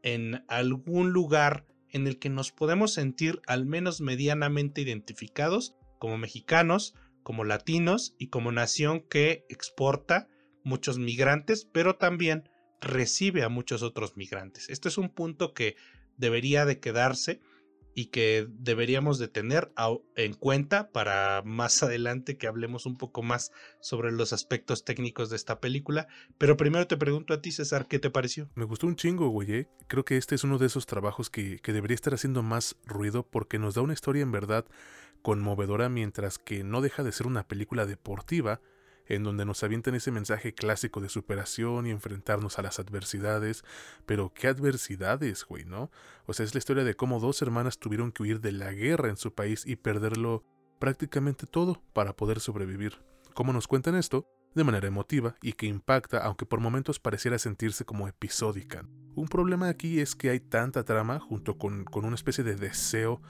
en 0.02 0.44
algún 0.48 1.10
lugar 1.10 1.66
en 1.90 2.06
el 2.06 2.18
que 2.18 2.28
nos 2.28 2.52
podemos 2.52 2.92
sentir 2.92 3.40
al 3.46 3.66
menos 3.66 4.00
medianamente 4.00 4.80
identificados 4.80 5.74
como 5.98 6.18
mexicanos, 6.18 6.94
como 7.22 7.44
latinos 7.44 8.14
y 8.18 8.28
como 8.28 8.52
nación 8.52 9.00
que 9.08 9.44
exporta 9.48 10.28
muchos 10.64 10.98
migrantes, 10.98 11.64
pero 11.64 11.96
también 11.96 12.48
recibe 12.80 13.42
a 13.42 13.48
muchos 13.48 13.82
otros 13.82 14.16
migrantes. 14.16 14.68
Este 14.68 14.88
es 14.88 14.98
un 14.98 15.08
punto 15.08 15.54
que 15.54 15.76
debería 16.16 16.64
de 16.64 16.78
quedarse 16.78 17.40
y 17.98 18.06
que 18.06 18.46
deberíamos 18.48 19.18
de 19.18 19.26
tener 19.26 19.72
en 20.14 20.34
cuenta 20.34 20.92
para 20.92 21.42
más 21.44 21.82
adelante 21.82 22.38
que 22.38 22.46
hablemos 22.46 22.86
un 22.86 22.96
poco 22.96 23.24
más 23.24 23.50
sobre 23.80 24.12
los 24.12 24.32
aspectos 24.32 24.84
técnicos 24.84 25.30
de 25.30 25.36
esta 25.36 25.58
película. 25.58 26.06
Pero 26.38 26.56
primero 26.56 26.86
te 26.86 26.96
pregunto 26.96 27.34
a 27.34 27.42
ti, 27.42 27.50
César, 27.50 27.88
¿qué 27.88 27.98
te 27.98 28.08
pareció? 28.08 28.48
Me 28.54 28.66
gustó 28.66 28.86
un 28.86 28.94
chingo, 28.94 29.30
güey. 29.30 29.52
¿eh? 29.52 29.68
Creo 29.88 30.04
que 30.04 30.16
este 30.16 30.36
es 30.36 30.44
uno 30.44 30.58
de 30.58 30.66
esos 30.66 30.86
trabajos 30.86 31.28
que, 31.28 31.58
que 31.58 31.72
debería 31.72 31.96
estar 31.96 32.14
haciendo 32.14 32.44
más 32.44 32.76
ruido 32.86 33.26
porque 33.26 33.58
nos 33.58 33.74
da 33.74 33.82
una 33.82 33.94
historia 33.94 34.22
en 34.22 34.30
verdad 34.30 34.64
conmovedora 35.22 35.88
mientras 35.88 36.38
que 36.38 36.62
no 36.62 36.80
deja 36.80 37.02
de 37.02 37.10
ser 37.10 37.26
una 37.26 37.48
película 37.48 37.84
deportiva 37.84 38.60
en 39.08 39.24
donde 39.24 39.44
nos 39.44 39.62
avientan 39.62 39.94
ese 39.94 40.10
mensaje 40.10 40.54
clásico 40.54 41.00
de 41.00 41.08
superación 41.08 41.86
y 41.86 41.90
enfrentarnos 41.90 42.58
a 42.58 42.62
las 42.62 42.78
adversidades. 42.78 43.64
Pero 44.06 44.32
qué 44.34 44.48
adversidades, 44.48 45.44
güey, 45.44 45.64
¿no? 45.64 45.90
O 46.26 46.34
sea, 46.34 46.44
es 46.44 46.54
la 46.54 46.58
historia 46.58 46.84
de 46.84 46.94
cómo 46.94 47.18
dos 47.18 47.40
hermanas 47.42 47.78
tuvieron 47.78 48.12
que 48.12 48.22
huir 48.22 48.40
de 48.40 48.52
la 48.52 48.72
guerra 48.72 49.08
en 49.08 49.16
su 49.16 49.34
país 49.34 49.66
y 49.66 49.76
perderlo 49.76 50.44
prácticamente 50.78 51.46
todo 51.46 51.82
para 51.92 52.14
poder 52.14 52.40
sobrevivir. 52.40 52.98
¿Cómo 53.34 53.52
nos 53.52 53.66
cuentan 53.66 53.94
esto? 53.94 54.26
De 54.54 54.64
manera 54.64 54.88
emotiva 54.88 55.36
y 55.42 55.52
que 55.52 55.66
impacta, 55.66 56.18
aunque 56.18 56.46
por 56.46 56.60
momentos 56.60 56.98
pareciera 56.98 57.38
sentirse 57.38 57.84
como 57.84 58.08
episódica. 58.08 58.86
Un 59.14 59.28
problema 59.28 59.68
aquí 59.68 60.00
es 60.00 60.14
que 60.14 60.30
hay 60.30 60.40
tanta 60.40 60.84
trama 60.84 61.20
junto 61.20 61.58
con, 61.58 61.84
con 61.84 62.04
una 62.04 62.14
especie 62.14 62.44
de 62.44 62.56
deseo 62.56 63.20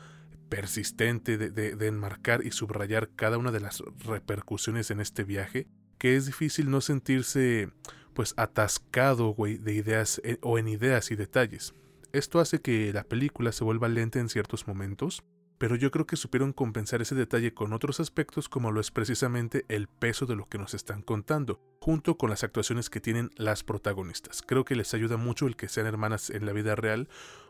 persistente 0.48 1.38
de, 1.38 1.86
enmarcar 1.86 2.44
y 2.44 2.50
subrayar 2.50 3.10
cada 3.10 3.38
una 3.38 3.52
de 3.52 3.60
las 3.60 3.82
repercusiones 4.04 4.90
en 4.90 5.00
este 5.00 5.24
viaje, 5.24 5.66
que 5.98 6.16
es 6.16 6.26
difícil 6.26 6.70
no 6.70 6.80
sentirse 6.80 7.70
pues 8.14 8.34
atascado, 8.36 9.28
güey, 9.28 9.58
de 9.58 9.74
ideas 9.74 10.20
eh, 10.24 10.38
o 10.42 10.58
en 10.58 10.68
ideas 10.68 11.10
y 11.10 11.16
detalles. 11.16 11.74
Esto 12.12 12.40
hace 12.40 12.60
que 12.60 12.92
la 12.92 13.04
película 13.04 13.52
se 13.52 13.64
vuelva 13.64 13.88
lenta 13.88 14.18
en 14.18 14.28
ciertos 14.28 14.66
momentos, 14.66 15.22
pero 15.58 15.74
yo 15.74 15.90
creo 15.90 16.06
que 16.06 16.16
supieron 16.16 16.52
compensar 16.52 17.02
ese 17.02 17.14
detalle 17.14 17.52
con 17.52 17.72
otros 17.72 18.00
aspectos 18.00 18.48
como 18.48 18.70
lo 18.70 18.80
es 18.80 18.90
precisamente 18.90 19.64
el 19.68 19.88
peso 19.88 20.24
de 20.24 20.36
lo 20.36 20.48
que 20.48 20.58
nos 20.58 20.72
están 20.72 21.02
contando, 21.02 21.60
junto 21.80 22.16
con 22.16 22.30
las 22.30 22.44
actuaciones 22.44 22.90
que 22.90 23.00
tienen 23.00 23.30
las 23.36 23.64
protagonistas. 23.64 24.42
Creo 24.42 24.64
que 24.64 24.76
les 24.76 24.94
ayuda 24.94 25.16
mucho 25.16 25.46
el 25.46 25.56
que 25.56 25.68
sean 25.68 25.86
hermanas 25.86 26.30
en 26.30 26.46
la 26.46 26.52
vida 26.52 26.76
real, 26.76 27.08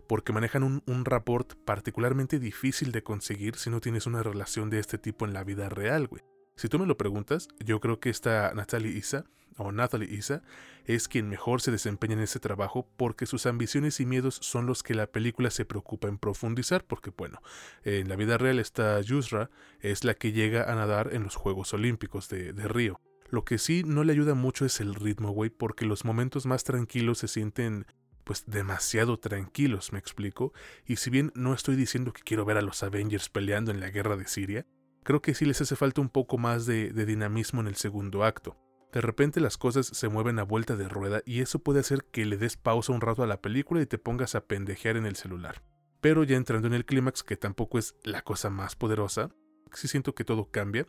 porque 0.08 0.32
manejan 0.32 0.64
un, 0.64 0.82
un 0.86 1.04
rapport 1.04 1.54
particularmente 1.64 2.40
difícil 2.40 2.90
de 2.90 3.04
conseguir 3.04 3.54
si 3.56 3.70
no 3.70 3.80
tienes 3.80 4.06
una 4.06 4.22
relación 4.24 4.70
de 4.70 4.80
este 4.80 4.98
tipo 4.98 5.24
en 5.24 5.34
la 5.34 5.44
vida 5.44 5.68
real, 5.68 6.08
güey. 6.08 6.22
Si 6.56 6.68
tú 6.68 6.80
me 6.80 6.86
lo 6.86 6.96
preguntas, 6.96 7.46
yo 7.64 7.78
creo 7.78 8.00
que 8.00 8.10
esta 8.10 8.52
Natalie 8.52 8.90
Isa, 8.90 9.26
o 9.58 9.70
Natalie 9.70 10.12
Isa, 10.12 10.42
es 10.86 11.06
quien 11.06 11.28
mejor 11.28 11.60
se 11.60 11.70
desempeña 11.70 12.14
en 12.14 12.20
ese 12.20 12.40
trabajo 12.40 12.88
porque 12.96 13.26
sus 13.26 13.46
ambiciones 13.46 14.00
y 14.00 14.06
miedos 14.06 14.38
son 14.42 14.66
los 14.66 14.82
que 14.82 14.94
la 14.94 15.06
película 15.06 15.50
se 15.50 15.64
preocupa 15.64 16.08
en 16.08 16.18
profundizar, 16.18 16.84
porque 16.84 17.12
bueno, 17.16 17.40
en 17.84 18.08
la 18.08 18.16
vida 18.16 18.38
real 18.38 18.58
esta 18.58 19.00
Yusra 19.00 19.50
es 19.80 20.02
la 20.02 20.14
que 20.14 20.32
llega 20.32 20.70
a 20.70 20.74
nadar 20.74 21.10
en 21.12 21.22
los 21.22 21.36
Juegos 21.36 21.74
Olímpicos 21.74 22.28
de, 22.28 22.52
de 22.52 22.66
Río. 22.66 23.00
Lo 23.30 23.44
que 23.44 23.58
sí 23.58 23.84
no 23.84 24.04
le 24.04 24.14
ayuda 24.14 24.34
mucho 24.34 24.64
es 24.64 24.80
el 24.80 24.94
ritmo, 24.94 25.30
güey, 25.30 25.50
porque 25.50 25.84
los 25.84 26.04
momentos 26.04 26.46
más 26.46 26.64
tranquilos 26.64 27.18
se 27.18 27.28
sienten 27.28 27.86
pues 28.28 28.44
demasiado 28.46 29.18
tranquilos, 29.18 29.90
me 29.94 29.98
explico, 29.98 30.52
y 30.84 30.96
si 30.96 31.08
bien 31.08 31.32
no 31.34 31.54
estoy 31.54 31.76
diciendo 31.76 32.12
que 32.12 32.20
quiero 32.20 32.44
ver 32.44 32.58
a 32.58 32.62
los 32.62 32.82
Avengers 32.82 33.30
peleando 33.30 33.70
en 33.70 33.80
la 33.80 33.88
guerra 33.88 34.18
de 34.18 34.28
Siria, 34.28 34.66
creo 35.02 35.22
que 35.22 35.32
sí 35.32 35.46
les 35.46 35.62
hace 35.62 35.76
falta 35.76 36.02
un 36.02 36.10
poco 36.10 36.36
más 36.36 36.66
de, 36.66 36.92
dinamismo 36.92 37.62
en 37.62 37.68
el 37.68 37.76
segundo 37.76 38.24
acto. 38.24 38.58
De 38.92 39.00
repente 39.00 39.40
las 39.40 39.56
cosas 39.56 39.86
se 39.86 40.10
mueven 40.10 40.38
a 40.38 40.42
vuelta 40.42 40.76
de 40.76 40.90
rueda 40.90 41.22
y 41.24 41.40
eso 41.40 41.60
puede 41.60 41.80
hacer 41.80 42.04
que 42.04 42.26
le 42.26 42.36
des 42.36 42.58
pausa 42.58 42.92
un 42.92 43.00
rato 43.00 43.22
a 43.22 43.26
la 43.26 43.40
película 43.40 43.80
y 43.80 43.86
te 43.86 43.96
pongas 43.96 44.34
a 44.34 44.44
pendejear 44.44 44.98
en 44.98 45.06
el 45.06 45.16
celular. 45.16 45.62
Pero 46.02 46.22
ya 46.22 46.36
entrando 46.36 46.68
en 46.68 46.74
el 46.74 46.84
clímax, 46.84 47.22
que 47.22 47.38
tampoco 47.38 47.78
es 47.78 47.96
la 48.04 48.20
cosa 48.20 48.50
más 48.50 48.76
poderosa, 48.76 49.30
sí 49.72 49.88
siento 49.88 50.14
que 50.14 50.26
todo 50.26 50.50
cambia 50.50 50.86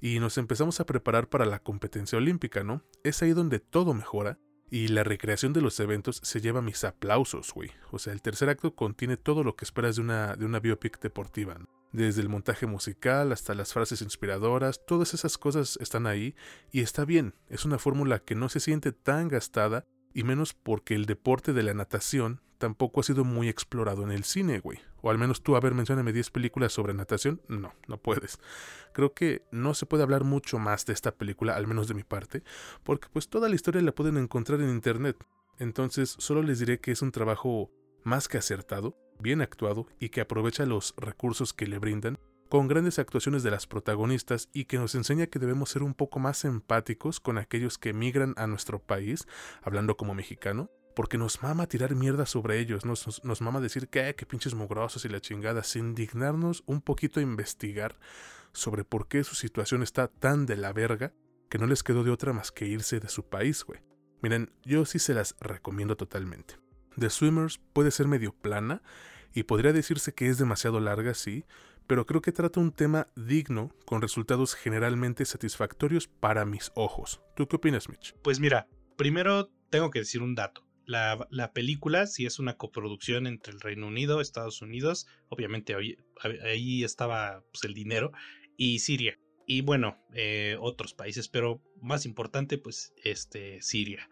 y 0.00 0.20
nos 0.20 0.38
empezamos 0.38 0.80
a 0.80 0.86
preparar 0.86 1.28
para 1.28 1.44
la 1.44 1.58
competencia 1.58 2.16
olímpica, 2.16 2.64
¿no? 2.64 2.82
Es 3.04 3.22
ahí 3.22 3.34
donde 3.34 3.60
todo 3.60 3.92
mejora 3.92 4.38
y 4.70 4.88
la 4.88 5.04
recreación 5.04 5.52
de 5.52 5.60
los 5.60 5.78
eventos 5.80 6.20
se 6.22 6.40
lleva 6.40 6.62
mis 6.62 6.84
aplausos, 6.84 7.52
güey. 7.52 7.70
O 7.90 7.98
sea, 7.98 8.12
el 8.12 8.22
tercer 8.22 8.48
acto 8.48 8.74
contiene 8.74 9.16
todo 9.16 9.44
lo 9.44 9.56
que 9.56 9.64
esperas 9.64 9.96
de 9.96 10.02
una, 10.02 10.36
de 10.36 10.44
una 10.44 10.60
biopic 10.60 11.00
deportiva. 11.00 11.58
Desde 11.92 12.20
el 12.20 12.28
montaje 12.28 12.66
musical 12.66 13.32
hasta 13.32 13.54
las 13.54 13.72
frases 13.72 14.02
inspiradoras, 14.02 14.84
todas 14.86 15.14
esas 15.14 15.38
cosas 15.38 15.78
están 15.80 16.06
ahí 16.06 16.34
y 16.70 16.80
está 16.82 17.04
bien, 17.06 17.34
es 17.48 17.64
una 17.64 17.78
fórmula 17.78 18.18
que 18.18 18.34
no 18.34 18.50
se 18.50 18.60
siente 18.60 18.92
tan 18.92 19.28
gastada 19.28 19.86
y 20.12 20.22
menos 20.22 20.52
porque 20.52 20.94
el 20.94 21.06
deporte 21.06 21.52
de 21.52 21.62
la 21.62 21.72
natación 21.72 22.42
tampoco 22.58 23.00
ha 23.00 23.04
sido 23.04 23.24
muy 23.24 23.48
explorado 23.48 24.02
en 24.02 24.10
el 24.10 24.24
cine, 24.24 24.58
güey. 24.58 24.80
O 25.00 25.10
al 25.10 25.18
menos 25.18 25.42
tú, 25.42 25.56
a 25.56 25.60
ver, 25.60 25.74
mencióname 25.74 26.12
10 26.12 26.30
películas 26.30 26.72
sobre 26.72 26.94
natación. 26.94 27.40
No, 27.48 27.74
no 27.86 27.98
puedes. 27.98 28.38
Creo 28.92 29.14
que 29.14 29.42
no 29.50 29.74
se 29.74 29.86
puede 29.86 30.02
hablar 30.02 30.24
mucho 30.24 30.58
más 30.58 30.86
de 30.86 30.92
esta 30.92 31.12
película, 31.12 31.54
al 31.54 31.66
menos 31.66 31.88
de 31.88 31.94
mi 31.94 32.04
parte, 32.04 32.42
porque 32.84 33.08
pues 33.12 33.28
toda 33.28 33.48
la 33.48 33.54
historia 33.54 33.82
la 33.82 33.94
pueden 33.94 34.16
encontrar 34.16 34.60
en 34.60 34.70
internet. 34.70 35.16
Entonces, 35.58 36.14
solo 36.18 36.42
les 36.42 36.58
diré 36.58 36.80
que 36.80 36.92
es 36.92 37.02
un 37.02 37.12
trabajo 37.12 37.70
más 38.04 38.28
que 38.28 38.38
acertado, 38.38 38.96
bien 39.20 39.42
actuado 39.42 39.86
y 39.98 40.10
que 40.10 40.20
aprovecha 40.20 40.66
los 40.66 40.94
recursos 40.96 41.52
que 41.52 41.66
le 41.66 41.78
brindan, 41.78 42.18
con 42.48 42.66
grandes 42.66 42.98
actuaciones 42.98 43.42
de 43.42 43.50
las 43.50 43.66
protagonistas 43.66 44.48
y 44.52 44.64
que 44.64 44.78
nos 44.78 44.94
enseña 44.94 45.26
que 45.26 45.38
debemos 45.38 45.70
ser 45.70 45.82
un 45.82 45.94
poco 45.94 46.18
más 46.18 46.44
empáticos 46.44 47.20
con 47.20 47.36
aquellos 47.36 47.76
que 47.76 47.90
emigran 47.90 48.34
a 48.36 48.46
nuestro 48.46 48.78
país, 48.78 49.26
hablando 49.62 49.96
como 49.96 50.14
mexicano, 50.14 50.70
porque 50.98 51.16
nos 51.16 51.44
mama 51.44 51.68
tirar 51.68 51.94
mierda 51.94 52.26
sobre 52.26 52.58
ellos, 52.58 52.84
nos, 52.84 53.40
mama 53.40 53.60
decir 53.60 53.86
que, 53.86 54.16
qué 54.16 54.26
pinches 54.26 54.54
mugrosos 54.54 55.04
y 55.04 55.08
la 55.08 55.20
chingada, 55.20 55.62
sin 55.62 55.94
dignarnos 55.94 56.64
un 56.66 56.80
poquito 56.80 57.20
a 57.20 57.22
investigar 57.22 58.00
sobre 58.50 58.82
por 58.82 59.06
qué 59.06 59.22
su 59.22 59.36
situación 59.36 59.84
está 59.84 60.08
tan 60.08 60.44
de 60.44 60.56
la 60.56 60.72
verga 60.72 61.12
que 61.48 61.58
no 61.58 61.68
les 61.68 61.84
quedó 61.84 62.02
de 62.02 62.10
otra 62.10 62.32
más 62.32 62.50
que 62.50 62.66
irse 62.66 62.98
de 62.98 63.08
su 63.08 63.28
país, 63.28 63.62
güey. 63.62 63.78
Miren, 64.22 64.50
yo 64.64 64.84
sí 64.86 64.98
se 64.98 65.14
las 65.14 65.36
recomiendo 65.38 65.96
totalmente. 65.96 66.58
The 66.98 67.10
Swimmers 67.10 67.60
puede 67.72 67.92
ser 67.92 68.08
medio 68.08 68.32
plana 68.32 68.82
y 69.32 69.44
podría 69.44 69.72
decirse 69.72 70.14
que 70.14 70.26
es 70.26 70.36
demasiado 70.36 70.80
larga, 70.80 71.14
sí, 71.14 71.44
pero 71.86 72.06
creo 72.06 72.22
que 72.22 72.32
trata 72.32 72.58
un 72.58 72.72
tema 72.72 73.06
digno 73.14 73.70
con 73.84 74.02
resultados 74.02 74.56
generalmente 74.56 75.24
satisfactorios 75.26 76.08
para 76.08 76.44
mis 76.44 76.72
ojos. 76.74 77.20
¿Tú 77.36 77.46
qué 77.46 77.54
opinas, 77.54 77.88
Mitch? 77.88 78.16
Pues 78.20 78.40
mira, 78.40 78.66
primero 78.96 79.48
tengo 79.70 79.90
que 79.92 80.00
decir 80.00 80.22
un 80.22 80.34
dato. 80.34 80.67
La, 80.88 81.52
película, 81.52 82.06
si 82.06 82.24
es 82.24 82.38
una 82.38 82.56
coproducción 82.56 83.26
entre 83.26 83.52
el 83.52 83.60
Reino 83.60 83.86
Unido, 83.86 84.22
Estados 84.22 84.62
Unidos, 84.62 85.06
obviamente 85.28 85.74
ahí, 85.74 86.82
estaba 86.82 87.44
pues, 87.52 87.64
el 87.64 87.74
dinero, 87.74 88.10
y 88.56 88.78
Siria. 88.78 89.18
Y 89.46 89.60
bueno, 89.60 89.98
eh, 90.14 90.56
otros 90.58 90.94
países, 90.94 91.28
pero 91.28 91.60
más 91.82 92.06
importante, 92.06 92.56
pues 92.56 92.94
este, 93.04 93.60
Siria. 93.60 94.08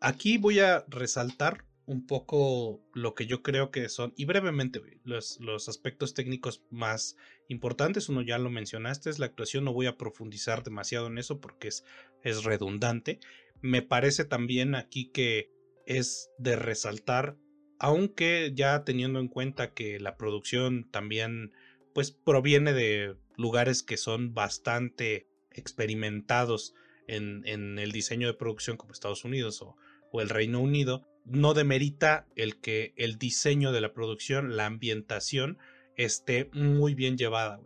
Aquí 0.00 0.36
voy 0.36 0.58
a 0.58 0.84
resaltar 0.88 1.64
un 1.86 2.06
poco 2.06 2.82
lo 2.92 3.14
que 3.14 3.24
yo 3.24 3.42
creo 3.42 3.70
que 3.70 3.88
son, 3.88 4.12
y 4.14 4.26
brevemente, 4.26 4.82
los, 5.04 5.40
los, 5.40 5.70
aspectos 5.70 6.12
técnicos 6.12 6.62
más 6.68 7.16
importantes, 7.48 8.10
uno 8.10 8.20
ya 8.20 8.36
lo 8.36 8.50
mencionaste, 8.50 9.08
es 9.08 9.18
la 9.18 9.24
actuación, 9.24 9.64
no 9.64 9.72
voy 9.72 9.86
a 9.86 9.96
profundizar 9.96 10.62
demasiado 10.62 11.06
en 11.06 11.16
eso 11.16 11.40
porque 11.40 11.68
es, 11.68 11.86
es 12.22 12.44
redundante. 12.44 13.18
Me 13.62 13.80
parece 13.80 14.26
también 14.26 14.74
aquí 14.74 15.06
que 15.06 15.50
es 15.88 16.30
de 16.36 16.54
resaltar, 16.54 17.36
aunque 17.78 18.52
ya 18.54 18.84
teniendo 18.84 19.20
en 19.20 19.28
cuenta 19.28 19.72
que 19.72 19.98
la 19.98 20.18
producción 20.18 20.86
también 20.90 21.52
pues 21.94 22.10
proviene 22.12 22.74
de 22.74 23.16
lugares 23.36 23.82
que 23.82 23.96
son 23.96 24.34
bastante 24.34 25.26
experimentados 25.50 26.74
en, 27.06 27.42
en 27.46 27.78
el 27.78 27.90
diseño 27.90 28.26
de 28.26 28.34
producción 28.34 28.76
como 28.76 28.92
Estados 28.92 29.24
Unidos 29.24 29.62
o, 29.62 29.76
o 30.12 30.20
el 30.20 30.28
Reino 30.28 30.60
Unido, 30.60 31.08
no 31.24 31.54
demerita 31.54 32.26
el 32.36 32.60
que 32.60 32.92
el 32.96 33.16
diseño 33.16 33.72
de 33.72 33.80
la 33.80 33.94
producción, 33.94 34.56
la 34.56 34.66
ambientación, 34.66 35.56
esté 35.96 36.50
muy 36.52 36.94
bien 36.94 37.16
llevada, 37.16 37.60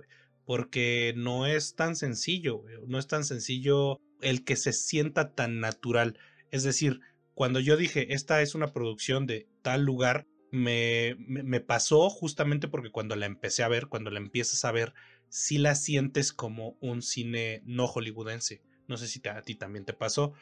Porque 0.45 1.13
no 1.17 1.47
es 1.47 1.75
tan 1.75 1.97
sencillo, 1.97 2.65
no 2.87 3.01
es 3.01 3.09
tan 3.09 3.25
sencillo 3.25 3.99
el 4.21 4.45
que 4.45 4.55
se 4.55 4.73
sienta 4.73 5.35
tan 5.35 5.59
natural. 5.59 6.19
Es 6.53 6.63
decir, 6.63 7.01
cuando 7.35 7.61
yo 7.61 7.77
dije, 7.77 8.15
esta 8.15 8.43
es 8.43 8.55
una 8.55 8.73
producción 8.73 9.27
de 9.27 9.49
tal 9.63 9.85
lugar, 9.85 10.27
me, 10.51 11.17
me, 11.19 11.61
pasó 11.61 12.11
justamente 12.11 12.69
porque 12.69 12.91
cuando 12.91 13.17
la 13.17 13.25
empecé 13.25 13.63
a 13.63 13.69
ver, 13.69 13.87
cuando 13.87 14.11
la 14.11 14.19
empiezas 14.19 14.65
a 14.67 14.73
ver, 14.73 14.93
sí 15.31 15.57
la 15.57 15.75
sientes 15.75 16.35
como 16.35 16.77
un 16.81 17.01
cine 17.01 17.63
no 17.65 17.87
hollywoodense. 17.87 18.63
No 18.87 18.99
sé 18.99 19.09
si 19.09 19.23
a 19.27 19.41
ti 19.41 19.55
también 19.55 19.87
te 19.87 19.95
pasó, 19.95 20.35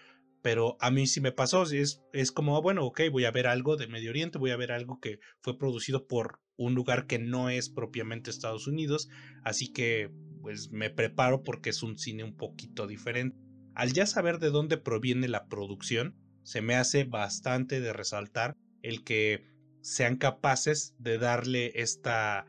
pero 0.42 0.76
a 0.80 0.90
mí 0.90 1.06
sí 1.06 1.20
me 1.20 1.32
pasó, 1.32 1.62
es, 1.62 2.02
es 2.12 2.32
como, 2.32 2.56
ah, 2.56 2.60
bueno, 2.60 2.84
ok, 2.84 3.02
voy 3.12 3.24
a 3.24 3.30
ver 3.30 3.46
algo 3.46 3.76
de 3.76 3.86
Medio 3.86 4.10
Oriente, 4.10 4.38
voy 4.38 4.50
a 4.50 4.56
ver 4.56 4.72
algo 4.72 4.98
que 4.98 5.20
fue 5.40 5.58
producido 5.58 6.06
por 6.08 6.40
un 6.56 6.74
lugar 6.74 7.06
que 7.06 7.18
no 7.18 7.48
es 7.50 7.68
propiamente 7.68 8.30
Estados 8.30 8.66
Unidos, 8.66 9.08
así 9.44 9.72
que 9.72 10.10
pues 10.42 10.70
me 10.70 10.90
preparo 10.90 11.42
porque 11.42 11.70
es 11.70 11.82
un 11.82 11.98
cine 11.98 12.24
un 12.24 12.36
poquito 12.36 12.86
diferente. 12.86 13.36
al 13.74 13.92
ya 13.92 14.06
saber 14.06 14.38
de 14.38 14.50
dónde 14.50 14.76
proviene 14.76 15.28
la 15.28 15.46
producción, 15.46 16.16
se 16.42 16.62
me 16.62 16.74
hace 16.74 17.04
bastante 17.04 17.80
de 17.80 17.92
resaltar 17.92 18.56
el 18.82 19.04
que 19.04 19.44
sean 19.82 20.16
capaces 20.16 20.94
de 20.98 21.18
darle 21.18 21.72
esta, 21.74 22.46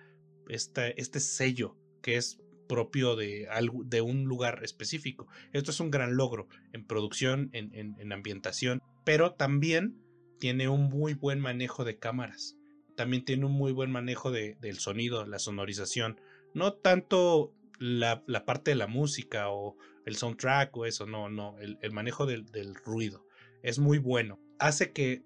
este 0.48 1.20
sello 1.20 1.78
que 2.02 2.18
es 2.18 2.40
propio 2.68 3.16
de, 3.16 3.48
de 3.86 4.02
un 4.02 4.26
lugar 4.26 4.64
específico. 4.64 5.28
Esto 5.54 5.72
es 5.72 5.80
un 5.80 5.92
gran 5.92 6.16
logro 6.16 6.48
en 6.74 6.86
producción, 6.86 7.50
en, 7.54 8.12
ambientación, 8.12 8.82
pero 9.06 9.34
también 9.34 9.98
tiene 10.40 10.70
un 10.70 10.84
muy 10.84 11.14
buen 11.14 11.40
manejo 11.40 11.84
de 11.84 12.00
cámaras. 12.00 12.58
También 12.96 13.26
tiene 13.26 13.46
un 13.46 13.54
muy 13.54 13.72
buen 13.72 13.92
manejo 13.92 14.32
de, 14.32 14.58
del 14.62 14.80
sonido, 14.80 15.26
la 15.26 15.40
sonorización. 15.40 16.20
No 16.54 16.74
tanto 16.74 17.54
la, 17.78 18.24
parte 18.46 18.72
de 18.72 18.76
la 18.76 18.88
música 18.88 19.50
o 19.50 19.78
el 20.06 20.16
soundtrack 20.16 20.76
o 20.76 20.86
eso, 20.86 21.06
no, 21.06 21.30
no, 21.30 21.58
el, 21.60 21.92
manejo 21.92 22.26
del 22.26 22.76
ruido 22.76 23.26
es 23.64 23.80
muy 23.80 23.98
bueno. 23.98 24.40
Hace 24.60 24.92
que, 24.92 25.24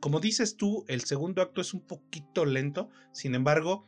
como 0.00 0.20
dices 0.20 0.56
tú, 0.56 0.84
el 0.88 1.02
segundo 1.02 1.42
acto 1.42 1.60
es 1.60 1.74
un 1.74 1.80
poquito 1.86 2.44
lento, 2.44 2.88
sin 3.12 3.34
embargo, 3.34 3.86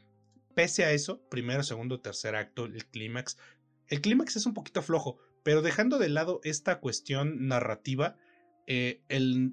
pese 0.55 0.85
a 0.85 0.93
eso, 0.93 1.21
primero, 1.29 1.63
segundo, 1.63 2.01
tercer 2.01 2.35
acto, 2.35 2.65
el 2.65 2.87
clímax, 2.87 3.37
el 3.89 4.01
clímax 4.01 4.37
es 4.37 4.47
un 4.47 4.55
poquito 4.55 4.83
flojo, 4.83 5.19
pero 5.43 5.63
dejando 5.63 5.99
de 5.99 6.09
lado 6.09 6.41
esta 6.43 6.81
cuestión 6.81 7.47
narrativa, 7.47 8.17
eh, 8.67 9.03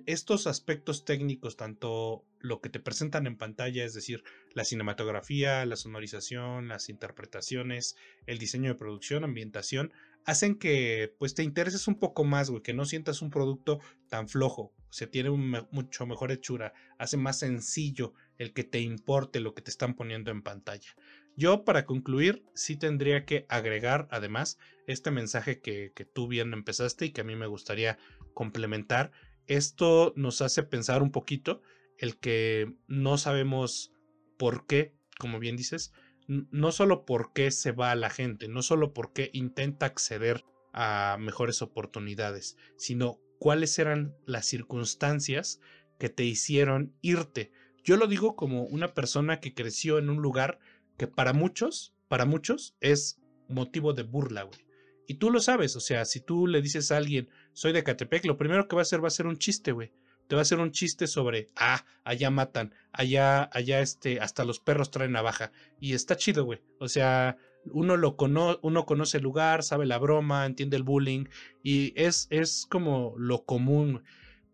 estos 0.07 0.47
aspectos 0.47 1.05
técnicos, 1.05 1.55
tanto 1.55 2.25
lo 2.39 2.61
que 2.61 2.69
te 2.69 2.79
presentan 2.79 3.27
en 3.27 3.37
pantalla, 3.37 3.85
es 3.85 3.93
decir, 3.93 4.23
la 4.53 4.65
cinematografía, 4.65 5.65
la 5.67 5.75
sonorización, 5.75 6.67
las 6.67 6.89
interpretaciones, 6.89 7.95
el 8.25 8.39
diseño 8.39 8.69
de 8.69 8.79
producción, 8.79 9.23
ambientación, 9.23 9.93
hacen 10.25 10.55
que 10.55 11.15
pues 11.19 11.33
te 11.35 11.43
intereses 11.43 11.87
un 11.87 11.99
poco 11.99 12.23
más, 12.23 12.49
güey, 12.49 12.61
que 12.61 12.73
no 12.73 12.85
sientas 12.85 13.21
un 13.21 13.29
producto 13.29 13.79
tan 14.09 14.27
flojo, 14.27 14.73
se 14.89 15.07
tiene 15.07 15.29
un 15.29 15.67
mucho 15.71 16.05
mejor 16.05 16.31
hechura, 16.31 16.73
hace 16.97 17.17
más 17.17 17.39
sencillo 17.39 18.13
el 18.37 18.53
que 18.53 18.63
te 18.63 18.79
importe 18.79 19.39
lo 19.39 19.53
que 19.53 19.61
te 19.61 19.71
están 19.71 19.95
poniendo 19.95 20.31
en 20.31 20.41
pantalla. 20.41 20.95
Yo 21.35 21.65
para 21.65 21.85
concluir 21.85 22.45
sí 22.53 22.75
tendría 22.75 23.25
que 23.25 23.45
agregar 23.49 24.07
además 24.11 24.59
este 24.85 25.09
mensaje 25.09 25.61
que, 25.61 25.91
que 25.95 26.05
tú 26.05 26.27
bien 26.27 26.53
empezaste 26.53 27.07
y 27.07 27.11
que 27.11 27.21
a 27.21 27.25
mí 27.25 27.35
me 27.35 27.47
gustaría 27.47 27.97
complementar. 28.33 29.11
Esto 29.47 30.13
nos 30.15 30.41
hace 30.41 30.63
pensar 30.63 31.01
un 31.01 31.11
poquito 31.11 31.61
el 31.97 32.17
que 32.17 32.73
no 32.87 33.17
sabemos 33.17 33.91
por 34.37 34.67
qué, 34.67 34.93
como 35.17 35.39
bien 35.39 35.57
dices, 35.57 35.91
no 36.27 36.71
solo 36.71 37.05
por 37.05 37.33
qué 37.33 37.51
se 37.51 37.71
va 37.71 37.95
la 37.95 38.09
gente, 38.09 38.47
no 38.47 38.61
solo 38.61 38.93
por 38.93 39.13
qué 39.13 39.29
intenta 39.33 39.85
acceder 39.85 40.45
a 40.73 41.17
mejores 41.19 41.61
oportunidades, 41.61 42.57
sino 42.77 43.19
cuáles 43.39 43.77
eran 43.79 44.15
las 44.25 44.45
circunstancias 44.45 45.59
que 45.99 46.09
te 46.09 46.23
hicieron 46.23 46.93
irte. 47.01 47.51
Yo 47.83 47.97
lo 47.97 48.07
digo 48.07 48.35
como 48.35 48.63
una 48.63 48.93
persona 48.93 49.39
que 49.39 49.53
creció 49.53 49.97
en 49.97 50.09
un 50.09 50.21
lugar 50.21 50.59
que 50.97 51.07
para 51.07 51.33
muchos, 51.33 51.93
para 52.07 52.25
muchos 52.25 52.75
es 52.79 53.19
motivo 53.49 53.93
de 53.93 54.03
burla, 54.03 54.43
güey. 54.43 54.59
Y 55.05 55.15
tú 55.15 55.31
lo 55.31 55.41
sabes, 55.41 55.75
o 55.75 55.81
sea, 55.81 56.05
si 56.05 56.21
tú 56.21 56.47
le 56.47 56.61
dices 56.61 56.91
a 56.91 56.97
alguien, 56.97 57.29
soy 57.51 57.73
de 57.73 57.83
Catepec, 57.83 58.25
lo 58.25 58.37
primero 58.37 58.67
que 58.67 58.75
va 58.75 58.81
a 58.81 58.83
hacer 58.83 59.03
va 59.03 59.09
a 59.09 59.11
ser 59.11 59.27
un 59.27 59.37
chiste, 59.37 59.73
güey 59.73 59.91
te 60.27 60.35
va 60.35 60.41
a 60.41 60.43
hacer 60.43 60.59
un 60.59 60.71
chiste 60.71 61.07
sobre, 61.07 61.47
ah, 61.55 61.85
allá 62.03 62.29
matan, 62.29 62.73
allá, 62.91 63.49
allá 63.51 63.81
este, 63.81 64.19
hasta 64.19 64.45
los 64.45 64.59
perros 64.59 64.91
traen 64.91 65.11
navaja. 65.11 65.51
Y 65.79 65.93
está 65.93 66.15
chido, 66.15 66.45
güey. 66.45 66.61
O 66.79 66.87
sea, 66.87 67.37
uno 67.71 67.97
lo 67.97 68.15
cono 68.15 68.59
uno 68.61 68.85
conoce 68.85 69.17
el 69.17 69.23
lugar, 69.23 69.63
sabe 69.63 69.85
la 69.85 69.97
broma, 69.97 70.45
entiende 70.45 70.77
el 70.77 70.83
bullying 70.83 71.25
y 71.63 71.93
es, 71.95 72.27
es 72.29 72.65
como 72.69 73.15
lo 73.17 73.45
común. 73.45 74.03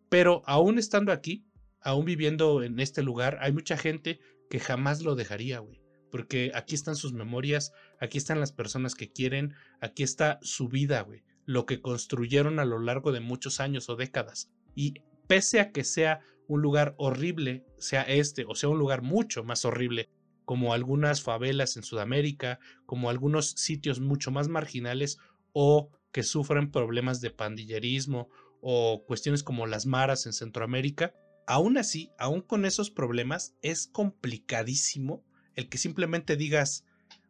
Pero 0.10 0.42
aún 0.46 0.80
estando 0.80 1.12
aquí, 1.12 1.46
aún 1.82 2.06
viviendo 2.06 2.64
en 2.64 2.80
este 2.80 3.04
lugar, 3.04 3.38
hay 3.42 3.52
mucha 3.52 3.78
gente 3.78 4.20
que 4.50 4.60
jamás 4.60 5.02
lo 5.02 5.16
dejaría, 5.16 5.60
güey. 5.60 5.82
Porque 6.12 6.52
aquí 6.56 6.74
están 6.74 6.96
sus 6.96 7.14
memorias, 7.14 7.72
aquí 8.00 8.18
están 8.18 8.40
las 8.40 8.52
personas 8.52 8.96
que 8.96 9.12
quieren, 9.12 9.54
aquí 9.80 10.02
está 10.02 10.40
su 10.42 10.68
vida, 10.68 11.02
güey. 11.02 11.24
Lo 11.46 11.66
que 11.68 11.82
construyeron 11.82 12.60
a 12.60 12.66
lo 12.66 12.80
largo 12.80 13.12
de 13.12 13.20
muchos 13.20 13.60
años 13.60 13.90
o 13.90 13.96
décadas. 13.96 14.52
Y 14.76 14.96
pese 15.30 15.60
a 15.60 15.72
que 15.72 15.84
sea 15.84 16.22
un 16.48 16.64
lugar 16.64 16.96
horrible, 16.98 17.64
sea 17.78 18.02
este 18.02 18.46
o 18.48 18.56
sea 18.56 18.70
un 18.70 18.80
lugar 18.80 19.04
mucho 19.04 19.44
más 19.44 19.64
horrible, 19.64 20.10
como 20.44 20.74
algunas 20.74 21.22
favelas 21.22 21.78
en 21.78 21.84
Sudamérica, 21.84 22.60
como 22.88 23.12
algunos 23.12 23.52
sitios 23.52 24.00
mucho 24.00 24.32
más 24.32 24.48
marginales 24.48 25.20
o 25.54 25.92
que 26.12 26.24
sufren 26.24 26.72
problemas 26.72 27.22
de 27.22 27.30
pandillerismo 27.30 28.30
o 28.60 29.06
cuestiones 29.06 29.44
como 29.44 29.68
las 29.68 29.86
maras 29.86 30.26
en 30.26 30.34
Centroamérica, 30.34 31.14
aún 31.46 31.78
así, 31.78 32.10
aún 32.18 32.42
con 32.42 32.66
esos 32.66 32.90
problemas, 32.90 33.54
es 33.62 33.86
complicadísimo 33.86 35.24
el 35.54 35.70
que 35.70 35.78
simplemente 35.78 36.38
digas, 36.38 36.86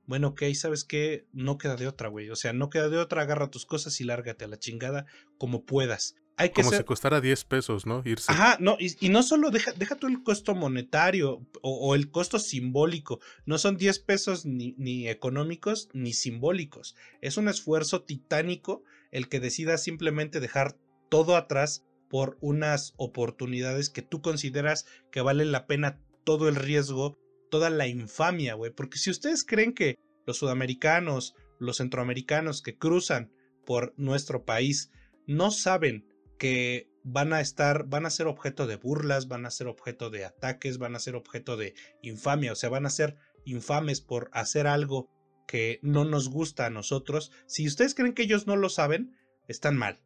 bueno, 0.05 0.29
ok, 0.29 0.43
¿sabes 0.53 0.85
qué? 0.85 1.27
No 1.33 1.57
queda 1.57 1.75
de 1.75 1.87
otra, 1.87 2.07
güey. 2.07 2.29
O 2.29 2.35
sea, 2.37 2.53
no 2.53 2.69
queda 2.69 2.87
de 2.87 2.97
otra, 2.97 3.23
agarra 3.23 3.51
tus 3.51 3.65
cosas 3.65 3.99
y 3.99 4.05
lárgate 4.05 4.45
a 4.45 4.47
la 4.47 4.57
chingada 4.57 5.05
como 5.37 5.65
puedas. 5.65 6.15
Como 6.53 6.71
si 6.71 6.83
costara 6.83 7.19
10 7.19 7.43
pesos, 7.45 7.85
¿no? 7.85 8.01
Irse. 8.05 8.31
Ajá, 8.31 8.57
no, 8.59 8.77
y, 8.79 9.09
no 9.09 9.23
solo 9.23 9.51
deja, 9.51 9.73
deja 9.73 9.95
tú 9.95 10.07
el 10.07 10.23
costo 10.23 10.55
monetario 10.55 11.45
o, 11.61 11.95
el 11.95 12.09
costo 12.11 12.39
simbólico. 12.39 13.19
No 13.45 13.57
son 13.57 13.77
10 13.77 13.99
pesos 13.99 14.45
ni, 14.45 14.73
ni, 14.77 15.09
económicos 15.09 15.89
ni 15.93 16.13
simbólicos. 16.13 16.95
Es 17.21 17.37
un 17.37 17.49
esfuerzo 17.49 18.03
titánico 18.03 18.83
el 19.11 19.27
que 19.27 19.39
decidas 19.39 19.83
simplemente 19.83 20.39
dejar 20.39 20.77
todo 21.09 21.35
atrás 21.35 21.83
por 22.09 22.37
unas 22.41 22.93
oportunidades 22.97 23.89
que 23.89 24.01
tú 24.01 24.21
consideras 24.21 24.85
que 25.11 25.21
valen 25.21 25.51
la 25.51 25.67
pena 25.67 25.99
todo 26.23 26.47
el 26.47 26.55
riesgo, 26.55 27.17
toda 27.51 27.69
la 27.69 27.87
infamia, 27.87 28.53
güey. 28.53 28.71
Porque 28.71 28.97
si 28.97 29.09
ustedes 29.09 29.43
creen 29.43 29.73
que 29.73 29.97
los 30.25 30.37
sudamericanos, 30.37 31.35
los 31.59 31.77
centroamericanos 31.77 32.61
que 32.61 32.77
cruzan 32.77 33.31
por 33.65 33.93
nuestro 33.97 34.45
país 34.45 34.91
no 35.27 35.51
saben 35.51 36.07
que 36.39 36.89
van 37.03 37.33
a 37.33 37.41
estar, 37.41 37.87
van 37.87 38.07
a 38.07 38.09
ser 38.09 38.25
objeto 38.25 38.65
de 38.65 38.77
burlas, 38.77 39.27
van 39.27 39.45
a 39.45 39.51
ser 39.51 39.67
objeto 39.67 40.09
de 40.09 40.25
ataques, 40.25 40.79
van 40.79 40.95
a 40.95 40.99
ser 40.99 41.15
objeto 41.15 41.57
de 41.57 41.75
infamia, 42.01 42.53
o 42.53 42.55
sea, 42.55 42.69
van 42.69 42.87
a 42.87 42.89
ser 42.89 43.17
infames 43.45 44.01
por 44.01 44.29
hacer 44.33 44.65
algo 44.65 45.09
que 45.47 45.79
no 45.81 46.05
nos 46.05 46.29
gusta 46.29 46.65
a 46.65 46.69
nosotros. 46.69 47.31
Si 47.45 47.67
ustedes 47.67 47.93
creen 47.93 48.13
que 48.13 48.23
ellos 48.23 48.47
no 48.47 48.55
lo 48.55 48.69
saben, 48.69 49.15
están 49.47 49.77
mal. 49.77 50.01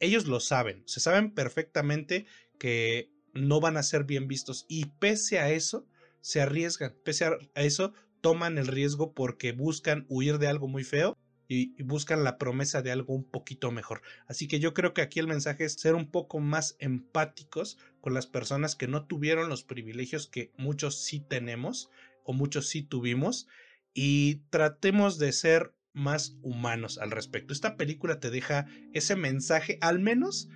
ellos 0.00 0.26
lo 0.26 0.40
saben, 0.40 0.82
se 0.86 1.00
saben 1.00 1.32
perfectamente 1.32 2.26
que 2.58 3.10
no 3.32 3.60
van 3.60 3.76
a 3.76 3.82
ser 3.82 4.04
bien 4.04 4.28
vistos 4.28 4.66
y 4.68 4.86
pese 4.98 5.38
a 5.38 5.50
eso, 5.50 5.86
se 6.20 6.40
arriesgan, 6.40 6.96
pese 7.04 7.24
a 7.24 7.38
eso, 7.54 7.94
toman 8.20 8.58
el 8.58 8.66
riesgo 8.66 9.14
porque 9.14 9.52
buscan 9.52 10.04
huir 10.08 10.38
de 10.38 10.48
algo 10.48 10.68
muy 10.68 10.84
feo 10.84 11.16
y, 11.50 11.82
buscan 11.82 12.22
la 12.22 12.38
promesa 12.38 12.80
de 12.80 12.92
algo 12.92 13.12
un 13.12 13.24
poquito 13.24 13.72
mejor. 13.72 14.02
Así 14.28 14.46
que 14.46 14.60
yo 14.60 14.72
creo 14.72 14.94
que 14.94 15.02
aquí 15.02 15.18
el 15.18 15.26
mensaje 15.26 15.64
es 15.64 15.74
ser 15.74 15.96
un 15.96 16.08
poco 16.08 16.38
más 16.38 16.76
empáticos 16.78 17.76
con 18.00 18.14
las 18.14 18.28
personas 18.28 18.76
que 18.76 18.86
no 18.86 19.04
tuvieron 19.04 19.48
los 19.48 19.64
privilegios 19.64 20.28
que 20.28 20.52
muchos 20.56 21.02
sí 21.02 21.18
tenemos 21.18 21.90
o 22.22 22.32
muchos 22.32 22.68
sí 22.68 22.82
tuvimos 22.82 23.48
y 23.92 24.36
tratemos 24.50 25.18
de 25.18 25.32
ser 25.32 25.74
más 25.92 26.36
humanos 26.42 26.98
al 26.98 27.10
respecto. 27.10 27.52
Esta 27.52 27.76
película 27.76 28.20
te 28.20 28.30
deja 28.30 28.66
ese 28.92 29.16
mensaje, 29.16 29.76
al 29.80 29.98
menos 29.98 30.48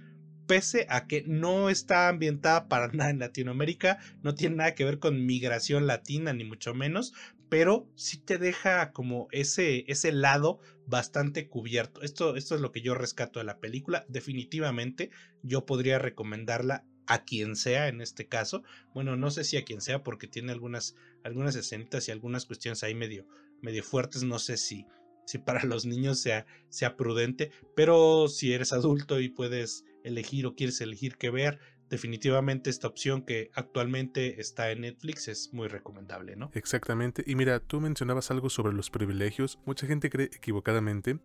pese 0.47 0.87
a 0.91 1.09
que 1.09 1.25
no 1.27 1.71
está 1.71 2.09
ambientada 2.09 2.69
para 2.69 2.87
nada 2.93 3.11
en 3.11 3.19
Latinoamérica, 3.19 3.99
no 4.23 4.37
tiene 4.37 4.57
nada 4.57 4.77
que 4.77 4.85
ver 4.85 5.01
con 5.01 5.27
migración 5.27 5.89
latina, 5.89 6.33
ni 6.33 6.45
mucho 6.45 6.73
menos, 6.73 7.15
pero 7.55 7.89
sí 7.95 8.19
te 8.19 8.37
deja 8.37 8.91
como 8.91 9.29
ese, 9.31 9.85
ese 9.87 10.11
lado 10.11 10.59
bastante 10.89 11.49
cubierto. 11.49 12.03
Esto, 12.03 12.35
esto 12.35 12.57
es 12.57 12.61
lo 12.61 12.73
que 12.73 12.81
yo 12.81 12.97
rescato 12.97 13.39
de 13.39 13.45
la 13.45 13.61
película. 13.61 14.05
Definitivamente 14.09 15.11
yo 15.45 15.65
podría 15.65 16.01
recomendarla 16.01 16.85
a 17.07 17.23
quien 17.23 17.55
sea 17.55 17.87
en 17.87 18.01
este 18.01 18.27
caso. 18.27 18.65
Bueno, 18.93 19.15
no 19.17 19.31
sé 19.31 19.45
si 19.45 19.57
a 19.57 19.65
quien 19.65 19.81
sea 19.81 20.03
porque 20.03 20.27
tiene 20.27 20.51
algunas, 20.51 20.97
algunas 21.23 21.55
escenitas 21.55 22.09
y 22.09 22.11
algunas 22.11 22.45
cuestiones 22.45 22.83
ahí 22.83 22.97
medio, 22.97 23.25
medio 23.63 23.85
fuertes. 23.85 24.25
No 24.25 24.41
sé 24.41 24.57
si, 24.57 24.85
si 25.25 25.39
para 25.39 25.63
los 25.63 25.87
niños 25.87 26.19
sea, 26.19 26.47
sea 26.71 26.97
prudente, 26.97 27.53
pero 27.77 28.27
si 28.27 28.53
eres 28.53 28.73
adulto 28.73 29.21
y 29.21 29.29
puedes 29.29 29.85
elegir 30.03 30.47
o 30.47 30.57
quieres 30.57 30.81
elegir 30.81 31.19
qué 31.19 31.31
ver, 31.31 31.61
definitivamente 31.89 32.71
esta 32.71 32.89
opción 32.89 33.23
que 33.23 33.51
actualmente 33.55 34.41
está 34.41 34.71
en 34.71 34.83
Netflix 34.83 35.29
es 35.29 35.53
muy 35.53 35.69
recomendable, 35.69 36.37
¿no? 36.37 36.51
Exactamente. 36.55 37.23
Y 37.27 37.35
mira, 37.35 37.61
tú 37.61 37.81
mencionabas 37.81 38.31
algo 38.31 38.51
sobre 38.51 38.73
los 38.73 38.91
privilegios. 38.91 39.59
Mucha 39.65 39.87
gente 39.87 40.11
cree 40.11 40.27
equivocadamente 40.27 41.19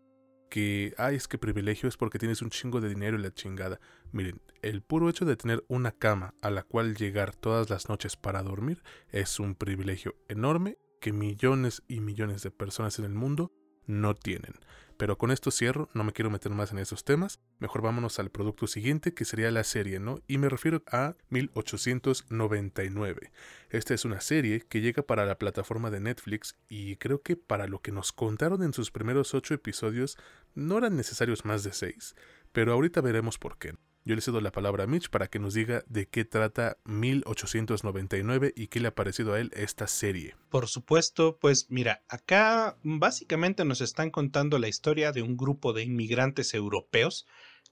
que, 0.50 0.94
ay, 0.98 1.16
es 1.16 1.28
que 1.28 1.38
privilegio 1.38 1.88
es 1.88 1.98
porque 1.98 2.20
tienes 2.20 2.42
un 2.42 2.50
chingo 2.50 2.82
de 2.82 2.90
dinero 2.90 3.18
y 3.18 3.22
la 3.22 3.34
chingada. 3.34 3.80
Miren, 4.12 4.42
el 4.62 4.82
puro 4.82 5.10
hecho 5.10 5.26
de 5.26 5.38
tener 5.38 5.64
una 5.68 5.92
cama 5.92 6.34
a 6.42 6.50
la 6.50 6.64
cual 6.64 6.96
llegar 6.96 7.36
todas 7.36 7.70
las 7.70 7.88
noches 7.88 8.18
para 8.18 8.44
dormir 8.44 8.82
es 9.12 9.40
un 9.40 9.56
privilegio 9.56 10.16
enorme 10.28 10.78
que 11.00 11.14
millones 11.14 11.84
y 11.88 12.02
millones 12.02 12.44
de 12.44 12.52
personas 12.52 13.00
en 13.00 13.06
el 13.06 13.14
mundo 13.14 13.52
no 13.86 14.16
tienen. 14.16 14.56
Pero 15.00 15.18
con 15.18 15.32
esto 15.32 15.50
cierro, 15.50 15.90
no 15.94 16.04
me 16.04 16.12
quiero 16.12 16.30
meter 16.30 16.52
más 16.52 16.74
en 16.74 16.80
esos 16.80 17.06
temas. 17.06 17.40
Mejor 17.60 17.82
vámonos 17.82 18.20
al 18.20 18.32
producto 18.32 18.68
siguiente, 18.68 19.14
que 19.14 19.24
sería 19.24 19.50
la 19.50 19.64
serie, 19.64 19.98
¿no? 19.98 20.20
Y 20.28 20.40
me 20.40 20.50
refiero 20.50 20.84
a 20.92 21.16
1899. 21.30 23.32
Esta 23.70 23.94
es 23.94 24.04
una 24.04 24.20
serie 24.20 24.66
que 24.68 24.82
llega 24.82 25.04
para 25.04 25.26
la 25.26 25.38
plataforma 25.38 25.90
de 25.90 26.02
Netflix 26.02 26.58
y 26.68 26.98
creo 26.98 27.22
que 27.22 27.38
para 27.38 27.68
lo 27.68 27.82
que 27.82 27.94
nos 27.94 28.12
contaron 28.12 28.62
en 28.62 28.74
sus 28.74 28.92
primeros 28.92 29.34
ocho 29.34 29.54
episodios 29.54 30.18
no 30.54 30.78
eran 30.78 30.98
necesarios 30.98 31.46
más 31.46 31.64
de 31.64 31.72
seis. 31.72 32.14
Pero 32.52 32.74
ahorita 32.74 33.00
veremos 33.00 33.38
por 33.38 33.58
qué. 33.58 33.76
Yo 34.06 34.16
le 34.16 34.22
cedo 34.22 34.40
la 34.42 34.52
palabra 34.52 34.86
a 34.86 34.88
Mitch 34.88 35.10
para 35.10 35.28
que 35.28 35.40
nos 35.40 35.54
diga 35.54 35.84
de 35.88 36.08
qué 36.08 36.24
trata 36.26 36.78
1899 36.86 38.54
y 38.56 38.68
qué 38.68 38.80
le 38.80 38.88
ha 38.88 38.96
parecido 38.96 39.34
a 39.34 39.40
él 39.40 39.52
esta 39.54 39.88
serie. 39.88 40.36
Por 40.50 40.68
supuesto, 40.68 41.38
pues 41.38 41.68
mira, 41.70 42.04
acá 42.08 42.78
básicamente 42.84 43.66
nos 43.66 43.82
están 43.82 44.10
contando 44.10 44.58
la 44.58 44.70
historia 44.70 45.12
de 45.12 45.22
un 45.22 45.36
grupo 45.36 45.74
de 45.74 45.84
inmigrantes 45.84 46.54
europeos 46.54 47.28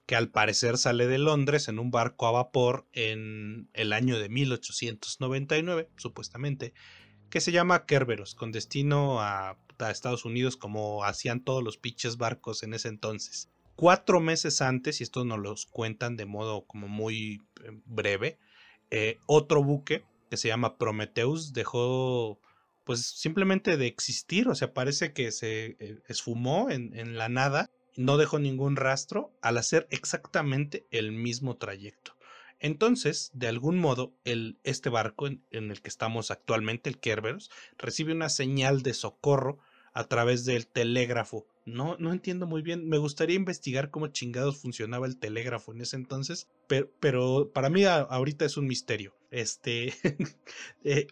que 0.06 0.16
al 0.16 0.30
parecer 0.30 0.78
sale 0.78 1.06
de 1.06 1.18
Londres 1.18 1.68
en 1.68 1.78
un 1.78 1.90
barco 1.90 2.26
a 2.26 2.32
vapor 2.32 2.86
en 2.92 3.68
el 3.72 3.92
año 3.92 4.18
de 4.18 4.28
1899, 4.28 5.90
supuestamente, 5.96 6.72
que 7.30 7.40
se 7.40 7.52
llama 7.52 7.84
Kerberos, 7.84 8.34
con 8.34 8.52
destino 8.52 9.20
a, 9.20 9.58
a 9.78 9.90
Estados 9.90 10.24
Unidos 10.24 10.56
como 10.56 11.04
hacían 11.04 11.40
todos 11.40 11.64
los 11.64 11.78
pinches 11.78 12.16
barcos 12.16 12.62
en 12.62 12.74
ese 12.74 12.88
entonces 12.88 13.50
cuatro 13.78 14.18
meses 14.18 14.60
antes, 14.60 15.00
y 15.00 15.04
esto 15.04 15.24
nos 15.24 15.38
los 15.38 15.66
cuentan 15.66 16.16
de 16.16 16.26
modo 16.26 16.66
como 16.66 16.88
muy 16.88 17.40
eh, 17.62 17.80
breve, 17.84 18.36
eh, 18.90 19.18
otro 19.26 19.62
buque 19.62 20.04
que 20.28 20.36
se 20.36 20.48
llama 20.48 20.78
Prometheus 20.78 21.52
dejó 21.52 22.40
pues 22.82 23.06
simplemente 23.06 23.76
de 23.76 23.86
existir, 23.86 24.48
o 24.48 24.56
sea, 24.56 24.74
parece 24.74 25.12
que 25.12 25.30
se 25.30 25.76
eh, 25.78 26.00
esfumó 26.08 26.70
en, 26.70 27.16
la 27.16 27.28
nada, 27.28 27.70
no 27.96 28.16
dejó 28.16 28.40
ningún 28.40 28.74
rastro 28.74 29.30
al 29.42 29.58
hacer 29.58 29.86
exactamente 29.90 30.84
el 30.90 31.12
mismo 31.12 31.56
trayecto. 31.56 32.16
Entonces, 32.58 33.30
de 33.32 33.46
algún 33.46 33.78
modo, 33.78 34.12
el, 34.24 34.58
este 34.64 34.88
barco 34.88 35.28
en, 35.28 35.44
en 35.52 35.70
el 35.70 35.82
que 35.82 35.88
estamos 35.88 36.32
actualmente, 36.32 36.90
el 36.90 36.98
Kerberos, 36.98 37.48
recibe 37.76 38.12
una 38.12 38.28
señal 38.28 38.82
de 38.82 38.94
socorro 38.94 39.60
a 39.92 40.04
través 40.04 40.44
del 40.44 40.66
telégrafo 40.66 41.46
no, 41.68 41.96
no 41.98 42.12
entiendo 42.12 42.46
muy 42.46 42.62
bien. 42.62 42.88
Me 42.88 42.98
gustaría 42.98 43.36
investigar 43.36 43.90
cómo 43.90 44.08
chingados 44.08 44.58
funcionaba 44.58 45.06
el 45.06 45.18
telégrafo 45.18 45.72
en 45.72 45.80
ese 45.80 45.96
entonces, 45.96 46.48
pero, 46.66 46.90
pero 47.00 47.50
para 47.52 47.70
mí 47.70 47.84
ahorita 47.84 48.44
es 48.44 48.56
un 48.56 48.66
misterio. 48.66 49.14
Este, 49.30 49.92
eh, 50.84 51.06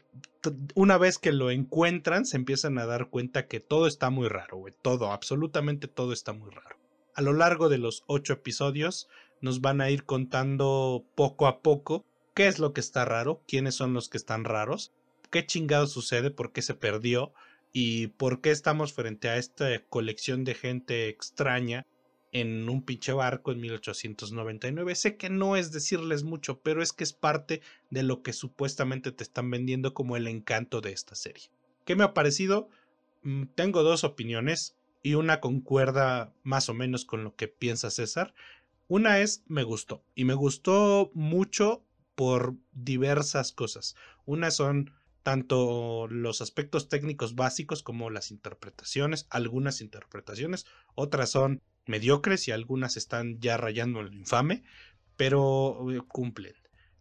una 0.74 0.98
vez 0.98 1.18
que 1.18 1.32
lo 1.32 1.50
encuentran, 1.50 2.24
se 2.24 2.36
empiezan 2.36 2.78
a 2.78 2.86
dar 2.86 3.08
cuenta 3.10 3.46
que 3.46 3.60
todo 3.60 3.86
está 3.86 4.10
muy 4.10 4.28
raro. 4.28 4.64
Todo, 4.82 5.12
absolutamente 5.12 5.88
todo 5.88 6.12
está 6.12 6.32
muy 6.32 6.50
raro. 6.50 6.76
A 7.14 7.22
lo 7.22 7.32
largo 7.32 7.68
de 7.68 7.78
los 7.78 8.04
ocho 8.06 8.34
episodios, 8.34 9.08
nos 9.40 9.60
van 9.60 9.80
a 9.80 9.90
ir 9.90 10.04
contando 10.04 11.04
poco 11.14 11.46
a 11.46 11.60
poco 11.60 12.04
qué 12.34 12.46
es 12.46 12.58
lo 12.58 12.72
que 12.72 12.80
está 12.80 13.04
raro, 13.04 13.42
quiénes 13.46 13.74
son 13.74 13.94
los 13.94 14.08
que 14.08 14.18
están 14.18 14.44
raros, 14.44 14.92
qué 15.30 15.46
chingados 15.46 15.92
sucede, 15.92 16.30
por 16.30 16.52
qué 16.52 16.62
se 16.62 16.74
perdió, 16.74 17.32
y 17.78 18.06
por 18.06 18.40
qué 18.40 18.52
estamos 18.52 18.94
frente 18.94 19.28
a 19.28 19.36
esta 19.36 19.66
colección 19.90 20.44
de 20.44 20.54
gente 20.54 21.10
extraña 21.10 21.86
en 22.32 22.66
un 22.70 22.80
pinche 22.80 23.12
barco 23.12 23.52
en 23.52 23.60
1899. 23.60 24.94
Sé 24.94 25.18
que 25.18 25.28
no 25.28 25.56
es 25.56 25.72
decirles 25.72 26.22
mucho, 26.22 26.62
pero 26.62 26.82
es 26.82 26.94
que 26.94 27.04
es 27.04 27.12
parte 27.12 27.60
de 27.90 28.02
lo 28.02 28.22
que 28.22 28.32
supuestamente 28.32 29.12
te 29.12 29.22
están 29.22 29.50
vendiendo 29.50 29.92
como 29.92 30.16
el 30.16 30.26
encanto 30.26 30.80
de 30.80 30.92
esta 30.92 31.14
serie. 31.14 31.50
¿Qué 31.84 31.96
me 31.96 32.04
ha 32.04 32.14
parecido? 32.14 32.70
Mm, 33.20 33.42
tengo 33.54 33.82
dos 33.82 34.04
opiniones 34.04 34.74
y 35.02 35.12
una 35.12 35.40
concuerda 35.40 36.32
más 36.44 36.70
o 36.70 36.74
menos 36.74 37.04
con 37.04 37.24
lo 37.24 37.36
que 37.36 37.46
piensa 37.46 37.90
César. 37.90 38.32
Una 38.88 39.18
es 39.18 39.44
me 39.48 39.64
gustó 39.64 40.02
y 40.14 40.24
me 40.24 40.32
gustó 40.32 41.10
mucho 41.12 41.84
por 42.14 42.54
diversas 42.72 43.52
cosas. 43.52 43.96
Una 44.24 44.50
son 44.50 44.94
tanto 45.26 46.06
los 46.06 46.40
aspectos 46.40 46.88
técnicos 46.88 47.34
básicos 47.34 47.82
como 47.82 48.10
las 48.10 48.30
interpretaciones, 48.30 49.26
algunas 49.28 49.80
interpretaciones, 49.80 50.66
otras 50.94 51.30
son 51.30 51.62
mediocres 51.84 52.46
y 52.46 52.52
algunas 52.52 52.96
están 52.96 53.40
ya 53.40 53.56
rayando 53.56 53.98
en 53.98 54.06
lo 54.06 54.12
infame, 54.12 54.62
pero 55.16 55.84
eh, 55.90 56.00
cumplen. 56.06 56.54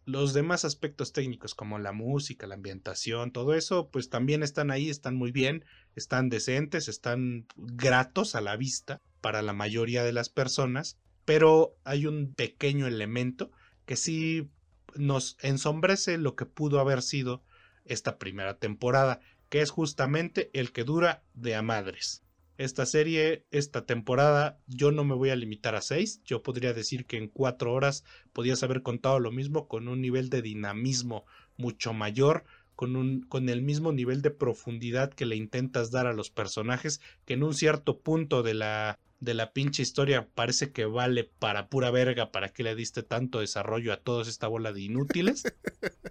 Los 0.05 0.33
demás 0.33 0.65
aspectos 0.65 1.13
técnicos 1.13 1.53
como 1.53 1.77
la 1.77 1.91
música, 1.91 2.47
la 2.47 2.55
ambientación, 2.55 3.31
todo 3.31 3.53
eso, 3.53 3.91
pues 3.91 4.09
también 4.09 4.41
están 4.41 4.71
ahí, 4.71 4.89
están 4.89 5.15
muy 5.15 5.31
bien, 5.31 5.63
están 5.95 6.29
decentes, 6.29 6.87
están 6.87 7.45
gratos 7.55 8.33
a 8.33 8.41
la 8.41 8.57
vista 8.57 9.03
para 9.21 9.43
la 9.43 9.53
mayoría 9.53 10.03
de 10.03 10.13
las 10.13 10.29
personas, 10.29 10.97
pero 11.25 11.77
hay 11.83 12.07
un 12.07 12.33
pequeño 12.33 12.87
elemento 12.87 13.51
que 13.85 13.95
sí 13.95 14.49
nos 14.95 15.37
ensombrece 15.43 16.17
lo 16.17 16.35
que 16.35 16.47
pudo 16.47 16.79
haber 16.79 17.03
sido 17.03 17.43
esta 17.85 18.17
primera 18.17 18.57
temporada, 18.57 19.19
que 19.49 19.61
es 19.61 19.69
justamente 19.69 20.49
el 20.53 20.71
que 20.71 20.83
dura 20.83 21.23
de 21.33 21.55
a 21.55 21.61
madres. 21.61 22.23
Esta 22.57 22.85
serie, 22.85 23.45
esta 23.51 23.85
temporada, 23.85 24.59
yo 24.67 24.91
no 24.91 25.03
me 25.03 25.13
voy 25.13 25.29
a 25.29 25.35
limitar 25.35 25.75
a 25.75 25.81
seis. 25.81 26.21
Yo 26.23 26.41
podría 26.41 26.73
decir 26.73 27.05
que 27.05 27.17
en 27.17 27.27
cuatro 27.27 27.73
horas 27.73 28.05
podías 28.31 28.63
haber 28.63 28.81
contado 28.81 29.19
lo 29.19 29.31
mismo 29.31 29.67
con 29.67 29.89
un 29.89 30.01
nivel 30.01 30.29
de 30.29 30.41
dinamismo 30.41 31.25
mucho 31.57 31.91
mayor, 31.93 32.45
con, 32.75 32.95
un, 32.95 33.21
con 33.23 33.49
el 33.49 33.61
mismo 33.61 33.91
nivel 33.91 34.21
de 34.21 34.31
profundidad 34.31 35.13
que 35.13 35.25
le 35.25 35.35
intentas 35.35 35.91
dar 35.91 36.07
a 36.07 36.13
los 36.13 36.29
personajes, 36.29 37.01
que 37.25 37.33
en 37.33 37.43
un 37.43 37.53
cierto 37.53 37.99
punto 37.99 38.41
de 38.41 38.53
la, 38.53 38.99
de 39.19 39.33
la 39.33 39.53
pinche 39.53 39.81
historia 39.81 40.27
parece 40.33 40.71
que 40.71 40.85
vale 40.85 41.23
para 41.23 41.69
pura 41.69 41.91
verga 41.91 42.31
para 42.31 42.49
que 42.49 42.63
le 42.63 42.75
diste 42.75 43.03
tanto 43.03 43.39
desarrollo 43.39 43.93
a 43.93 43.97
toda 43.97 44.23
esta 44.23 44.47
bola 44.47 44.73
de 44.73 44.81
inútiles. 44.81 45.43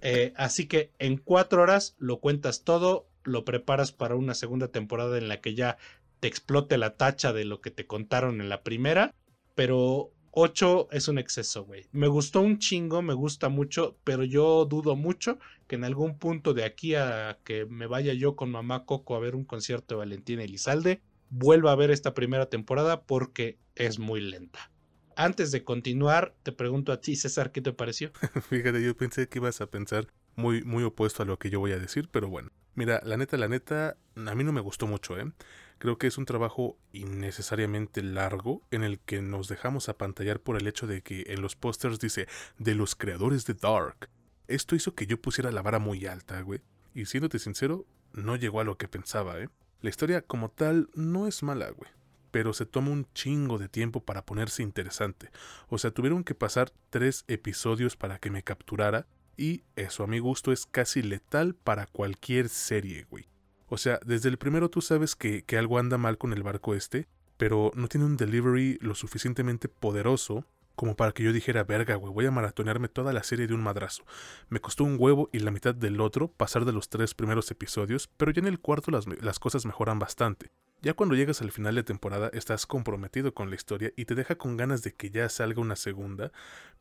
Eh, 0.07 0.35
así 0.37 0.67
que 0.67 0.93
en 0.99 1.17
cuatro 1.17 1.63
horas 1.63 1.97
lo 1.99 2.21
cuentas 2.21 2.63
todo, 2.63 3.09
lo 3.23 3.47
preparas 3.47 3.91
para 3.91 4.17
una 4.17 4.35
segunda 4.35 4.69
temporada 4.69 5.17
en 5.17 5.29
la 5.29 5.41
que 5.41 5.55
ya 5.55 5.79
te 6.21 6.29
explote 6.29 6.77
la 6.77 6.99
tacha 6.99 7.33
de 7.33 7.47
lo 7.47 7.63
que 7.63 7.71
te 7.71 7.87
contaron 7.87 8.43
en 8.43 8.51
la 8.51 8.63
primera, 8.63 9.15
pero 9.55 10.13
ocho 10.31 10.89
es 10.91 11.09
un 11.09 11.19
exceso, 11.19 11.65
güey. 11.65 11.87
Me 11.93 12.09
gustó 12.09 12.41
un 12.41 12.59
chingo, 12.59 13.01
me 13.01 13.15
gusta 13.15 13.49
mucho, 13.49 13.97
pero 14.05 14.25
yo 14.25 14.67
dudo 14.67 14.95
mucho 14.95 15.39
que 15.67 15.77
en 15.77 15.85
algún 15.85 16.19
punto 16.19 16.53
de 16.53 16.65
aquí 16.65 16.95
a 16.95 17.39
que 17.45 17.65
me 17.65 17.87
vaya 17.87 18.13
yo 18.13 18.37
con 18.37 18.51
mamá 18.51 18.85
Coco 18.85 19.17
a 19.17 19.21
ver 19.21 19.35
un 19.35 19.45
concierto 19.45 19.95
de 19.95 20.01
Valentina 20.01 20.43
Elizalde, 20.43 21.01
vuelva 21.35 21.73
a 21.73 21.77
ver 21.77 21.91
esta 21.91 22.15
primera 22.15 22.47
temporada 22.47 23.03
porque 23.03 23.59
es 23.75 23.99
muy 23.99 24.21
lenta. 24.21 24.71
Antes 25.17 25.51
de 25.51 25.65
continuar, 25.65 26.35
te 26.43 26.53
pregunto 26.53 26.93
a 26.93 27.01
ti, 27.01 27.17
César, 27.17 27.51
¿qué 27.51 27.61
te 27.61 27.73
pareció? 27.73 28.13
Fíjate, 28.49 28.83
yo 28.83 28.97
pensé 28.97 29.29
que 29.29 29.39
ibas 29.39 29.61
a 29.61 29.67
pensar 29.67 30.07
muy, 30.37 30.63
muy 30.63 30.85
opuesto 30.85 31.23
a 31.23 31.27
lo 31.27 31.39
que 31.39 31.51
yo 31.51 31.61
voy 31.61 31.73
a 31.73 31.79
decir, 31.79 32.09
pero 32.11 32.29
bueno. 32.29 32.51
Mira, 32.75 33.01
la 33.05 33.17
neta, 33.17 33.37
la 33.37 33.49
neta, 33.49 33.97
a 34.17 34.35
mí 34.35 34.45
no 34.45 34.53
me 34.53 34.61
gustó 34.61 34.87
mucho, 34.87 35.19
¿eh? 35.19 35.31
Creo 35.79 35.99
que 35.99 36.07
es 36.07 36.19
un 36.19 36.25
trabajo 36.25 36.79
innecesariamente 36.93 38.03
largo 38.03 38.63
en 38.71 38.83
el 38.83 39.01
que 39.01 39.23
nos 39.23 39.49
dejamos 39.49 39.89
apantallar 39.89 40.41
por 40.41 40.57
el 40.57 40.67
hecho 40.67 40.87
de 40.87 41.03
que 41.03 41.25
en 41.29 41.43
los 41.43 41.57
pósters 41.57 41.99
dice 41.99 42.27
de 42.59 42.75
los 42.75 42.95
creadores 42.95 43.45
de 43.45 43.55
Dark. 43.55 44.09
Esto 44.47 44.77
hizo 44.77 44.95
que 44.95 45.07
yo 45.07 45.21
pusiera 45.21 45.53
la 45.53 45.63
vara 45.63 45.79
muy 45.79 46.07
alta, 46.07 46.41
güey. 46.43 46.61
Y 46.95 47.07
siéndote 47.07 47.39
sincero, 47.39 47.87
no 48.13 48.37
llegó 48.37 48.61
a 48.61 48.65
lo 48.65 48.77
que 48.77 48.89
pensaba, 48.89 49.41
¿eh? 49.41 49.49
La 49.85 49.91
historia 49.91 50.23
como 50.23 50.49
tal 50.49 50.89
no 50.95 51.27
es 51.27 51.43
mala, 51.43 51.69
güey. 51.69 51.91
Pero 52.31 52.55
se 52.55 52.65
toma 52.65 52.89
un 52.89 53.07
chingo 53.13 53.59
de 53.59 53.69
tiempo 53.69 54.03
para 54.03 54.25
ponerse 54.25 54.63
interesante. 54.63 55.29
O 55.69 55.77
sea, 55.77 55.91
tuvieron 55.91 56.25
que 56.25 56.35
pasar 56.35 56.73
tres 56.89 57.27
episodios 57.29 57.95
para 57.95 58.19
que 58.19 58.31
me 58.31 58.43
capturara. 58.43 59.07
Y 59.37 59.63
eso 59.77 60.03
a 60.03 60.07
mi 60.07 60.21
gusto 60.21 60.53
es 60.53 60.65
casi 60.65 61.03
letal 61.03 61.55
para 61.55 61.85
cualquier 61.85 62.49
serie, 62.49 63.07
güey. 63.11 63.29
O 63.67 63.77
sea, 63.77 64.01
desde 64.07 64.31
el 64.31 64.39
primero 64.39 64.71
tú 64.71 64.81
sabes 64.81 65.15
que, 65.15 65.43
que 65.43 65.59
algo 65.59 65.79
anda 65.79 65.99
mal 65.99 66.17
con 66.17 66.33
el 66.33 66.43
barco 66.43 66.75
este, 66.75 67.07
pero 67.37 67.71
no 67.75 67.87
tiene 67.87 68.07
un 68.07 68.17
delivery 68.17 68.79
lo 68.81 68.95
suficientemente 68.95 69.69
poderoso 69.69 70.47
como 70.75 70.97
para 70.97 71.13
que 71.13 71.23
yo 71.23 71.33
dijera, 71.33 71.65
verga, 71.65 71.95
güey, 71.97 72.13
voy 72.13 72.27
a 72.27 72.31
maratonearme 72.31 72.89
toda 72.89 73.13
la 73.13 73.23
serie 73.23 73.47
de 73.47 73.55
un 73.55 73.63
madrazo. 73.63 74.05
Me 74.49 74.61
costó 74.61 74.85
un 74.85 74.97
huevo 74.99 75.29
y 75.33 75.39
la 75.39 75.51
mitad 75.51 75.75
del 75.75 76.01
otro 76.01 76.29
pasar 76.29 76.65
de 76.65 76.73
los 76.73 76.89
tres 76.89 77.15
primeros 77.15 77.51
episodios, 77.51 78.09
pero 78.17 78.33
ya 78.33 78.41
en 78.41 78.49
el 78.49 78.61
cuarto 78.61 78.91
las, 78.91 79.07
las 79.07 79.39
cosas 79.39 79.67
mejoran 79.67 79.99
bastante. 79.99 80.51
Ya 80.83 80.93
cuando 80.93 81.15
llegas 81.15 81.41
al 81.41 81.51
final 81.51 81.77
de 81.77 81.83
temporada 81.83 82.31
estás 82.35 82.67
comprometido 82.67 83.33
con 83.33 83.49
la 83.49 83.57
historia 83.57 83.93
y 83.97 84.05
te 84.05 84.15
deja 84.15 84.37
con 84.37 84.59
ganas 84.59 84.83
de 84.83 84.93
que 84.93 85.11
ya 85.11 85.29
salga 85.31 85.63
una 85.63 85.77
segunda, 85.77 86.31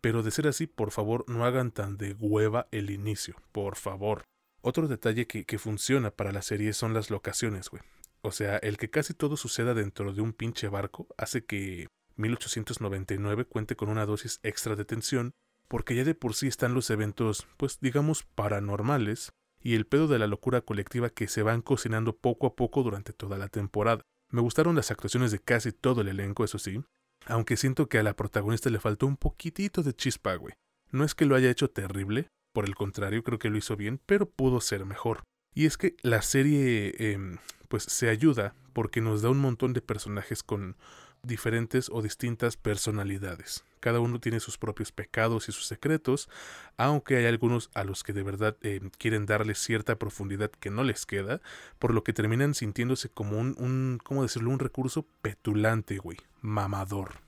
pero 0.01 0.23
de 0.23 0.31
ser 0.31 0.47
así, 0.47 0.67
por 0.67 0.91
favor, 0.91 1.23
no 1.29 1.45
hagan 1.45 1.71
tan 1.71 1.95
de 1.95 2.13
hueva 2.19 2.67
el 2.71 2.89
inicio, 2.89 3.35
por 3.53 3.77
favor. 3.77 4.23
Otro 4.61 4.89
detalle 4.89 5.25
que, 5.25 5.45
que 5.45 5.57
funciona 5.57 6.11
para 6.11 6.33
la 6.33 6.41
serie 6.41 6.73
son 6.73 6.93
las 6.93 7.09
locaciones, 7.09 7.69
güey. 7.69 7.83
O 8.21 8.31
sea, 8.31 8.57
el 8.57 8.77
que 8.77 8.89
casi 8.89 9.13
todo 9.13 9.37
suceda 9.37 9.73
dentro 9.73 10.13
de 10.13 10.21
un 10.21 10.33
pinche 10.33 10.69
barco 10.69 11.07
hace 11.17 11.45
que 11.45 11.87
1899 12.15 13.45
cuente 13.45 13.75
con 13.75 13.89
una 13.89 14.05
dosis 14.05 14.39
extra 14.43 14.75
de 14.75 14.85
tensión, 14.85 15.33
porque 15.67 15.95
ya 15.95 16.03
de 16.03 16.15
por 16.15 16.35
sí 16.35 16.47
están 16.47 16.73
los 16.73 16.89
eventos, 16.89 17.47
pues 17.57 17.79
digamos, 17.79 18.23
paranormales, 18.23 19.33
y 19.61 19.75
el 19.75 19.85
pedo 19.85 20.07
de 20.07 20.19
la 20.19 20.27
locura 20.27 20.61
colectiva 20.61 21.09
que 21.09 21.27
se 21.27 21.41
van 21.41 21.61
cocinando 21.61 22.15
poco 22.17 22.47
a 22.47 22.55
poco 22.55 22.83
durante 22.83 23.13
toda 23.13 23.37
la 23.37 23.47
temporada. 23.47 24.03
Me 24.29 24.41
gustaron 24.41 24.75
las 24.75 24.91
actuaciones 24.91 25.31
de 25.31 25.39
casi 25.39 25.71
todo 25.71 26.01
el 26.01 26.09
elenco, 26.09 26.43
eso 26.43 26.59
sí, 26.59 26.83
aunque 27.25 27.57
siento 27.57 27.87
que 27.87 27.97
a 27.97 28.03
la 28.03 28.15
protagonista 28.15 28.69
le 28.69 28.79
faltó 28.79 29.07
un 29.07 29.17
poquitito 29.17 29.83
de 29.83 29.93
chispa, 29.93 30.35
güey. 30.35 30.53
No 30.91 31.03
es 31.03 31.15
que 31.15 31.25
lo 31.25 31.35
haya 31.35 31.49
hecho 31.49 31.69
terrible, 31.69 32.27
por 32.53 32.65
el 32.65 32.75
contrario, 32.75 33.23
creo 33.23 33.39
que 33.39 33.49
lo 33.49 33.57
hizo 33.57 33.75
bien, 33.75 33.99
pero 34.05 34.29
pudo 34.29 34.61
ser 34.61 34.85
mejor. 34.85 35.23
Y 35.55 35.65
es 35.65 35.77
que 35.77 35.95
la 36.01 36.21
serie, 36.21 36.93
em, 36.97 37.37
pues, 37.67 37.83
se 37.83 38.09
ayuda 38.09 38.55
porque 38.73 39.01
nos 39.01 39.21
da 39.21 39.29
un 39.29 39.39
montón 39.39 39.73
de 39.73 39.81
personajes 39.81 40.43
con 40.43 40.75
diferentes 41.23 41.89
o 41.89 42.01
distintas 42.01 42.57
personalidades. 42.57 43.63
Cada 43.79 43.99
uno 43.99 44.19
tiene 44.19 44.39
sus 44.39 44.57
propios 44.57 44.91
pecados 44.91 45.49
y 45.49 45.51
sus 45.51 45.65
secretos, 45.65 46.29
aunque 46.77 47.17
hay 47.17 47.25
algunos 47.25 47.69
a 47.73 47.83
los 47.83 48.03
que 48.03 48.13
de 48.13 48.23
verdad 48.23 48.55
em, 48.61 48.89
quieren 48.97 49.25
darle 49.25 49.55
cierta 49.55 49.97
profundidad 49.97 50.51
que 50.51 50.69
no 50.69 50.83
les 50.83 51.05
queda, 51.05 51.41
por 51.79 51.93
lo 51.93 52.03
que 52.03 52.13
terminan 52.13 52.53
sintiéndose 52.53 53.09
como 53.09 53.37
un, 53.39 53.99
¿cómo 54.03 54.23
decirlo?, 54.23 54.51
un 54.51 54.59
recurso 54.59 55.05
petulante, 55.21 55.97
güey, 55.97 56.17
mamador. 56.41 57.21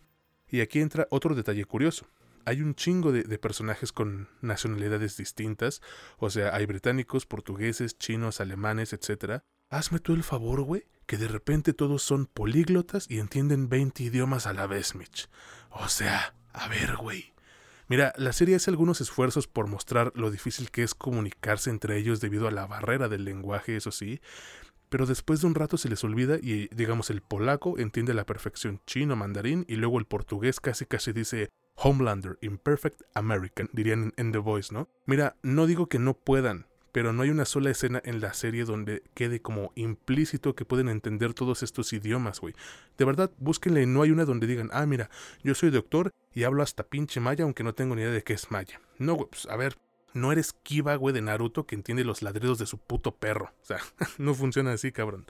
Y 0.50 0.62
aquí 0.62 0.80
entra 0.80 1.08
otro 1.10 1.36
detalle 1.36 1.66
curioso 1.66 2.06
hay 2.46 2.62
un 2.62 2.76
chingo 2.76 3.12
de, 3.12 3.24
personajes 3.40 3.92
con 3.92 4.30
nacionalidades 4.42 5.18
distintas, 5.18 5.82
o 6.18 6.30
sea, 6.30 6.56
hay 6.56 6.66
británicos, 6.66 7.26
portugueses, 7.26 7.98
chinos, 7.98 8.40
alemanes, 8.40 8.94
etc. 8.94 9.42
Hazme 9.70 10.00
tú 10.00 10.14
el 10.14 10.24
favor, 10.24 10.62
güey, 10.62 10.86
que 11.06 11.18
de 11.18 11.28
repente 11.28 11.74
todos 11.74 12.04
son 12.04 12.26
políglotas 12.26 13.06
y 13.10 13.20
entienden 13.20 13.70
20 13.70 14.04
idiomas 14.04 14.48
a 14.48 14.54
la 14.54 14.68
vez, 14.68 14.96
Mitch. 14.96 15.30
O 15.70 15.88
sea, 15.88 16.36
a 16.54 16.68
ver, 16.68 16.96
güey. 16.96 17.34
Mira, 17.88 18.14
la 18.18 18.34
serie 18.34 18.56
hace 18.56 18.72
algunos 18.72 19.00
esfuerzos 19.00 19.48
por 19.48 19.68
mostrar 19.68 20.12
lo 20.16 20.32
difícil 20.32 20.72
que 20.72 20.82
es 20.82 20.96
comunicarse 20.96 21.70
entre 21.70 21.98
ellos 21.98 22.20
debido 22.20 22.48
a 22.48 22.52
la 22.52 22.66
barrera 22.66 23.10
del 23.10 23.26
lenguaje, 23.26 23.76
eso 23.76 23.92
sí, 23.92 24.22
pero 24.90 25.06
después 25.06 25.42
de 25.42 25.48
un 25.48 25.56
rato 25.56 25.78
se 25.78 25.90
les 25.90 26.04
olvida 26.04 26.38
y 26.42 26.68
digamos 26.74 27.10
el 27.10 27.22
polaco 27.22 27.78
entiende 27.78 28.14
la 28.14 28.26
perfección 28.26 28.82
chino 28.88 29.16
mandarín 29.16 29.66
y 29.68 29.76
luego 29.76 30.00
el 30.00 30.06
portugués 30.06 30.60
casi 30.60 30.86
casi 30.86 31.12
dice 31.12 31.50
Homelander, 31.76 32.38
Imperfect 32.42 33.02
American, 33.14 33.70
dirían 33.74 34.14
en, 34.16 34.32
The 34.32 34.38
Voice, 34.38 34.74
¿no? 34.74 34.88
Mira, 35.06 35.36
no 35.44 35.68
digo 35.68 35.88
que 35.88 36.00
no 36.00 36.14
puedan, 36.14 36.68
pero 36.96 37.12
no 37.12 37.24
hay 37.24 37.30
una 37.30 37.44
sola 37.44 37.72
escena 37.72 38.02
en 38.06 38.22
la 38.22 38.34
serie 38.34 38.64
donde 38.64 39.04
quede 39.16 39.42
como 39.42 39.74
implícito 39.76 40.56
que 40.56 40.64
pueden 40.64 40.88
entender 40.88 41.34
todos 41.34 41.62
estos 41.62 41.92
idiomas, 41.92 42.40
güey. 42.40 42.54
De 42.98 43.04
verdad, 43.04 43.32
búsquenle, 43.38 43.86
no 43.86 44.02
hay 44.02 44.12
una 44.12 44.24
donde 44.24 44.48
digan, 44.48 44.70
ah, 44.72 44.86
mira, 44.86 45.10
yo 45.44 45.54
soy 45.56 45.72
doctor 45.72 46.12
y 46.34 46.44
hablo 46.44 46.64
hasta 46.64 46.88
pinche 46.88 47.20
maya, 47.20 47.44
aunque 47.44 47.66
no 47.66 47.76
tengo 47.76 47.96
ni 47.96 48.02
idea 48.02 48.14
de 48.14 48.24
qué 48.24 48.32
es 48.32 48.50
maya. 48.50 48.80
No, 48.98 49.16
güey, 49.16 49.28
pues 49.30 49.46
a 49.48 49.58
ver, 49.58 49.76
no 50.14 50.32
eres 50.32 50.54
Kiba, 50.54 50.96
güey, 50.96 51.14
de 51.14 51.22
Naruto 51.22 51.66
que 51.66 51.76
entiende 51.76 52.06
los 52.06 52.22
ladridos 52.22 52.60
de 52.60 52.66
su 52.66 52.78
puto 52.78 53.14
perro. 53.14 53.52
O 53.62 53.66
sea, 53.66 53.80
no 54.18 54.34
funciona 54.34 54.72
así, 54.72 54.94
cabrón. 54.94 55.26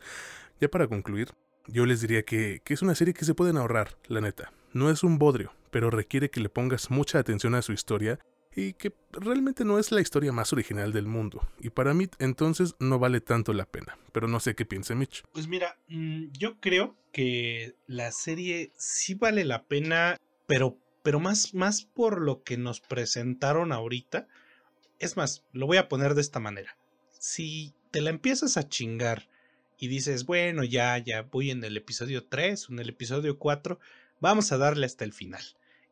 Ya 0.61 0.69
para 0.69 0.85
concluir, 0.85 1.31
yo 1.65 1.87
les 1.87 1.99
diría 1.99 2.21
que, 2.21 2.61
que 2.63 2.75
es 2.75 2.83
una 2.83 2.93
serie 2.93 3.15
que 3.15 3.25
se 3.25 3.33
pueden 3.33 3.57
ahorrar, 3.57 3.97
la 4.07 4.21
neta. 4.21 4.51
No 4.71 4.91
es 4.91 5.03
un 5.03 5.17
bodrio, 5.17 5.51
pero 5.71 5.89
requiere 5.89 6.29
que 6.29 6.41
le 6.41 6.49
pongas 6.49 6.91
mucha 6.91 7.17
atención 7.17 7.55
a 7.55 7.63
su 7.63 7.73
historia 7.73 8.19
y 8.55 8.73
que 8.73 8.93
realmente 9.11 9.65
no 9.65 9.77
es 9.79 9.91
la 9.91 10.01
historia 10.01 10.31
más 10.31 10.53
original 10.53 10.93
del 10.93 11.07
mundo. 11.07 11.45
Y 11.59 11.69
para 11.69 11.93
mí 11.93 12.07
entonces 12.19 12.75
no 12.79 12.99
vale 12.99 13.19
tanto 13.19 13.53
la 13.53 13.65
pena. 13.65 13.97
Pero 14.13 14.27
no 14.27 14.39
sé 14.39 14.55
qué 14.55 14.65
piense 14.65 14.95
Mitch. 14.95 15.23
Pues 15.33 15.47
mira, 15.47 15.77
mm, 15.89 16.27
yo 16.31 16.59
creo 16.59 16.95
que 17.11 17.75
la 17.85 18.11
serie 18.11 18.71
sí 18.77 19.13
vale 19.13 19.43
la 19.43 19.63
pena, 19.63 20.17
pero, 20.47 20.77
pero 21.03 21.19
más, 21.19 21.53
más 21.53 21.83
por 21.83 22.21
lo 22.21 22.43
que 22.43 22.57
nos 22.57 22.79
presentaron 22.79 23.73
ahorita. 23.73 24.27
Es 24.99 25.17
más, 25.17 25.43
lo 25.51 25.67
voy 25.67 25.77
a 25.77 25.89
poner 25.89 26.15
de 26.15 26.21
esta 26.21 26.39
manera. 26.39 26.77
Si 27.19 27.73
te 27.91 28.01
la 28.01 28.09
empiezas 28.09 28.55
a 28.55 28.69
chingar 28.69 29.27
y 29.77 29.89
dices, 29.89 30.25
bueno, 30.25 30.63
ya, 30.63 30.97
ya 30.97 31.23
voy 31.23 31.51
en 31.51 31.63
el 31.65 31.75
episodio 31.75 32.25
3 32.25 32.69
o 32.69 32.73
en 32.73 32.79
el 32.79 32.89
episodio 32.89 33.37
4, 33.37 33.79
vamos 34.21 34.53
a 34.53 34.57
darle 34.57 34.85
hasta 34.85 35.03
el 35.03 35.11
final. 35.11 35.43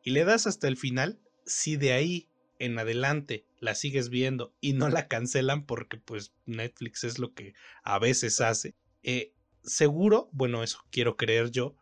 Y 0.02 0.10
le 0.10 0.24
das 0.24 0.46
hasta 0.46 0.68
el 0.68 0.78
final, 0.78 1.18
si 1.44 1.76
de 1.76 1.92
ahí 1.92 2.28
en 2.58 2.78
adelante 2.78 3.46
la 3.58 3.74
sigues 3.74 4.08
viendo 4.08 4.54
y 4.60 4.74
no 4.74 4.88
la 4.88 5.08
cancelan 5.08 5.64
porque 5.64 5.96
pues 5.96 6.32
Netflix 6.46 7.04
es 7.04 7.18
lo 7.18 7.32
que 7.34 7.54
a 7.82 7.98
veces 7.98 8.40
hace, 8.40 8.74
eh, 9.02 9.32
seguro, 9.62 10.28
bueno, 10.32 10.62
eso 10.62 10.84
quiero 10.90 11.16
creer 11.16 11.50
yo, 11.50 11.76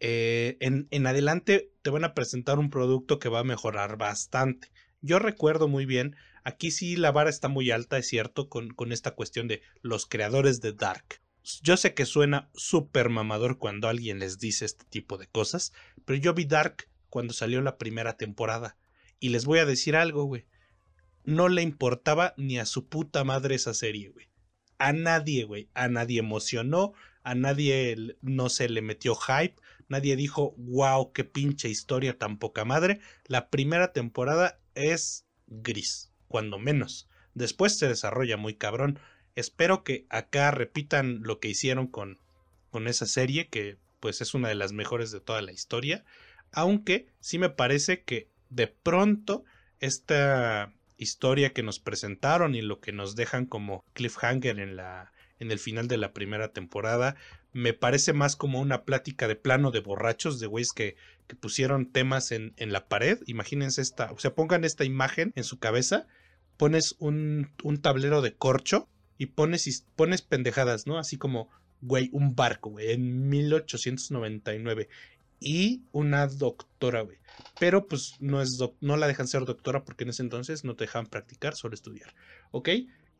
eh, 0.00 0.56
en, 0.60 0.88
en 0.90 1.06
adelante 1.06 1.70
te 1.82 1.90
van 1.90 2.04
a 2.04 2.14
presentar 2.14 2.58
un 2.58 2.70
producto 2.70 3.18
que 3.18 3.28
va 3.28 3.40
a 3.40 3.44
mejorar 3.44 3.96
bastante. 3.96 4.68
Yo 5.00 5.18
recuerdo 5.18 5.68
muy 5.68 5.86
bien, 5.86 6.16
aquí 6.44 6.70
sí 6.70 6.96
la 6.96 7.12
vara 7.12 7.30
está 7.30 7.48
muy 7.48 7.70
alta, 7.70 7.98
es 7.98 8.08
cierto, 8.08 8.48
con, 8.48 8.70
con 8.70 8.92
esta 8.92 9.12
cuestión 9.12 9.48
de 9.48 9.62
los 9.80 10.06
creadores 10.06 10.60
de 10.60 10.72
Dark. 10.72 11.20
Yo 11.62 11.76
sé 11.76 11.94
que 11.94 12.06
suena 12.06 12.50
súper 12.54 13.08
mamador 13.08 13.58
cuando 13.58 13.88
alguien 13.88 14.18
les 14.20 14.38
dice 14.38 14.64
este 14.64 14.84
tipo 14.84 15.18
de 15.18 15.26
cosas, 15.26 15.72
pero 16.04 16.18
yo 16.18 16.34
vi 16.34 16.44
Dark 16.44 16.88
cuando 17.08 17.32
salió 17.32 17.60
la 17.62 17.78
primera 17.78 18.16
temporada. 18.16 18.76
Y 19.22 19.28
les 19.28 19.44
voy 19.44 19.60
a 19.60 19.64
decir 19.64 19.94
algo, 19.94 20.24
güey. 20.24 20.46
No 21.22 21.48
le 21.48 21.62
importaba 21.62 22.34
ni 22.36 22.58
a 22.58 22.66
su 22.66 22.88
puta 22.88 23.22
madre 23.22 23.54
esa 23.54 23.72
serie, 23.72 24.08
güey. 24.08 24.26
A 24.78 24.92
nadie, 24.92 25.44
güey. 25.44 25.68
A 25.74 25.86
nadie 25.86 26.18
emocionó, 26.18 26.92
a 27.22 27.36
nadie 27.36 28.16
no 28.20 28.48
se 28.48 28.68
le 28.68 28.82
metió 28.82 29.14
hype, 29.14 29.54
nadie 29.86 30.16
dijo, 30.16 30.56
wow, 30.56 31.12
qué 31.12 31.22
pinche 31.22 31.68
historia 31.68 32.18
tan 32.18 32.36
poca 32.36 32.64
madre. 32.64 32.98
La 33.26 33.48
primera 33.48 33.92
temporada 33.92 34.58
es 34.74 35.24
gris, 35.46 36.10
cuando 36.26 36.58
menos. 36.58 37.08
Después 37.34 37.78
se 37.78 37.86
desarrolla 37.86 38.36
muy 38.36 38.54
cabrón. 38.54 38.98
Espero 39.36 39.84
que 39.84 40.04
acá 40.10 40.50
repitan 40.50 41.22
lo 41.22 41.38
que 41.38 41.46
hicieron 41.46 41.86
con, 41.86 42.18
con 42.70 42.88
esa 42.88 43.06
serie, 43.06 43.46
que 43.46 43.78
pues 44.00 44.20
es 44.20 44.34
una 44.34 44.48
de 44.48 44.56
las 44.56 44.72
mejores 44.72 45.12
de 45.12 45.20
toda 45.20 45.42
la 45.42 45.52
historia. 45.52 46.04
Aunque 46.50 47.06
sí 47.20 47.38
me 47.38 47.50
parece 47.50 48.02
que 48.02 48.31
de 48.54 48.66
pronto 48.68 49.44
esta 49.80 50.72
historia 50.96 51.52
que 51.52 51.62
nos 51.62 51.80
presentaron 51.80 52.54
y 52.54 52.62
lo 52.62 52.80
que 52.80 52.92
nos 52.92 53.16
dejan 53.16 53.46
como 53.46 53.84
cliffhanger 53.94 54.60
en 54.60 54.76
la 54.76 55.12
en 55.38 55.50
el 55.50 55.58
final 55.58 55.88
de 55.88 55.96
la 55.96 56.12
primera 56.12 56.52
temporada 56.52 57.16
me 57.52 57.72
parece 57.72 58.12
más 58.12 58.36
como 58.36 58.60
una 58.60 58.84
plática 58.84 59.26
de 59.26 59.34
plano 59.34 59.72
de 59.72 59.80
borrachos 59.80 60.38
de 60.38 60.46
güeyes 60.46 60.72
que, 60.72 60.96
pusieron 61.40 61.90
temas 61.90 62.30
en, 62.30 62.52
en, 62.58 62.72
la 62.72 62.88
pared 62.88 63.18
imagínense 63.26 63.80
esta 63.80 64.12
o 64.12 64.18
sea 64.18 64.34
pongan 64.34 64.64
esta 64.64 64.84
imagen 64.84 65.32
en 65.34 65.44
su 65.44 65.58
cabeza 65.58 66.06
pones 66.58 66.94
un, 66.98 67.50
un 67.62 67.80
tablero 67.80 68.20
de 68.20 68.34
corcho 68.34 68.88
y 69.18 69.26
pones, 69.26 69.86
pones 69.96 70.22
pendejadas, 70.22 70.86
¿no? 70.86 70.98
Así 70.98 71.16
como, 71.16 71.48
güey, 71.80 72.08
un 72.12 72.34
barco, 72.34 72.70
güey, 72.70 72.92
en 72.92 73.28
1899. 73.28 74.88
Y 75.44 75.82
una 75.92 76.26
doctora, 76.26 77.00
güey. 77.02 77.18
Pero 77.58 77.88
pues 77.88 78.14
no, 78.20 78.40
es 78.40 78.58
no 78.80 78.96
la 78.96 79.06
dejan 79.06 79.26
ser 79.26 79.44
doctora 79.44 79.84
porque 79.84 80.04
en 80.04 80.10
ese 80.10 80.22
entonces 80.22 80.64
no 80.64 80.76
te 80.76 80.84
dejan 80.84 81.06
practicar, 81.06 81.56
solo 81.56 81.74
estudiar. 81.74 82.14
¿Ok? 82.50 82.68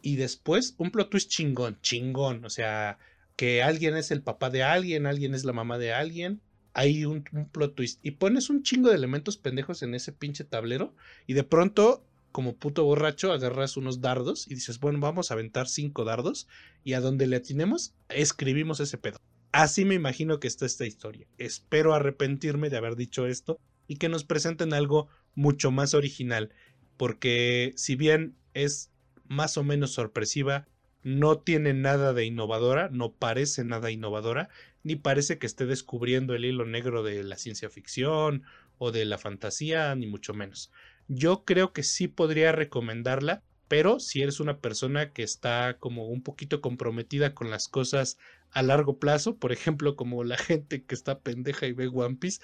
Y 0.02 0.16
después 0.16 0.74
un 0.78 0.90
plot 0.90 1.10
twist 1.10 1.30
chingón, 1.30 1.78
chingón. 1.80 2.44
O 2.44 2.50
sea, 2.50 2.98
que 3.36 3.62
alguien 3.62 3.96
es 3.96 4.10
el 4.10 4.22
papá 4.22 4.50
de 4.50 4.62
alguien, 4.62 5.06
alguien 5.06 5.34
es 5.34 5.44
la 5.44 5.52
mamá 5.52 5.78
de 5.78 5.92
alguien. 5.92 6.40
Hay 6.74 7.04
un, 7.04 7.24
un 7.32 7.48
plot 7.48 7.74
twist. 7.74 8.00
Y 8.02 8.12
pones 8.12 8.50
un 8.50 8.62
chingo 8.62 8.88
de 8.88 8.96
elementos 8.96 9.36
pendejos 9.36 9.82
en 9.82 9.94
ese 9.94 10.12
pinche 10.12 10.44
tablero. 10.44 10.94
Y 11.26 11.34
de 11.34 11.44
pronto 11.44 12.04
como 12.32 12.56
puto 12.56 12.84
borracho, 12.84 13.30
agarras 13.30 13.76
unos 13.76 14.00
dardos 14.00 14.50
y 14.50 14.54
dices, 14.54 14.80
bueno, 14.80 14.98
vamos 15.00 15.30
a 15.30 15.34
aventar 15.34 15.68
cinco 15.68 16.04
dardos 16.04 16.48
y 16.82 16.94
a 16.94 17.00
donde 17.00 17.26
le 17.26 17.36
atinemos, 17.36 17.94
escribimos 18.08 18.80
ese 18.80 18.98
pedo. 18.98 19.18
Así 19.52 19.84
me 19.84 19.94
imagino 19.94 20.40
que 20.40 20.48
está 20.48 20.66
esta 20.66 20.86
historia. 20.86 21.26
Espero 21.38 21.94
arrepentirme 21.94 22.70
de 22.70 22.78
haber 22.78 22.96
dicho 22.96 23.26
esto 23.26 23.60
y 23.86 23.96
que 23.96 24.08
nos 24.08 24.24
presenten 24.24 24.72
algo 24.72 25.08
mucho 25.34 25.70
más 25.70 25.94
original, 25.94 26.54
porque 26.96 27.72
si 27.76 27.96
bien 27.96 28.36
es 28.54 28.90
más 29.26 29.56
o 29.56 29.64
menos 29.64 29.92
sorpresiva, 29.92 30.66
no 31.02 31.38
tiene 31.38 31.74
nada 31.74 32.12
de 32.12 32.24
innovadora, 32.24 32.88
no 32.90 33.12
parece 33.12 33.64
nada 33.64 33.90
innovadora, 33.90 34.48
ni 34.84 34.96
parece 34.96 35.38
que 35.38 35.46
esté 35.46 35.66
descubriendo 35.66 36.34
el 36.34 36.44
hilo 36.44 36.64
negro 36.64 37.02
de 37.02 37.22
la 37.22 37.36
ciencia 37.36 37.70
ficción 37.70 38.44
o 38.78 38.92
de 38.92 39.04
la 39.04 39.18
fantasía, 39.18 39.94
ni 39.94 40.06
mucho 40.06 40.32
menos 40.32 40.70
yo 41.08 41.44
creo 41.44 41.72
que 41.72 41.82
sí 41.82 42.08
podría 42.08 42.52
recomendarla, 42.52 43.42
pero 43.72 44.00
si 44.00 44.20
eres 44.20 44.38
una 44.38 44.58
persona 44.58 45.14
que 45.14 45.22
está 45.22 45.78
como 45.78 46.06
un 46.08 46.22
poquito 46.22 46.60
comprometida 46.60 47.32
con 47.32 47.48
las 47.48 47.68
cosas 47.68 48.18
a 48.50 48.62
largo 48.62 48.98
plazo, 48.98 49.36
por 49.36 49.50
ejemplo, 49.50 49.96
como 49.96 50.24
la 50.24 50.36
gente 50.36 50.84
que 50.84 50.94
está 50.94 51.20
pendeja 51.20 51.66
y 51.66 51.72
ve 51.72 51.88
One 51.88 52.16
Piece, 52.16 52.42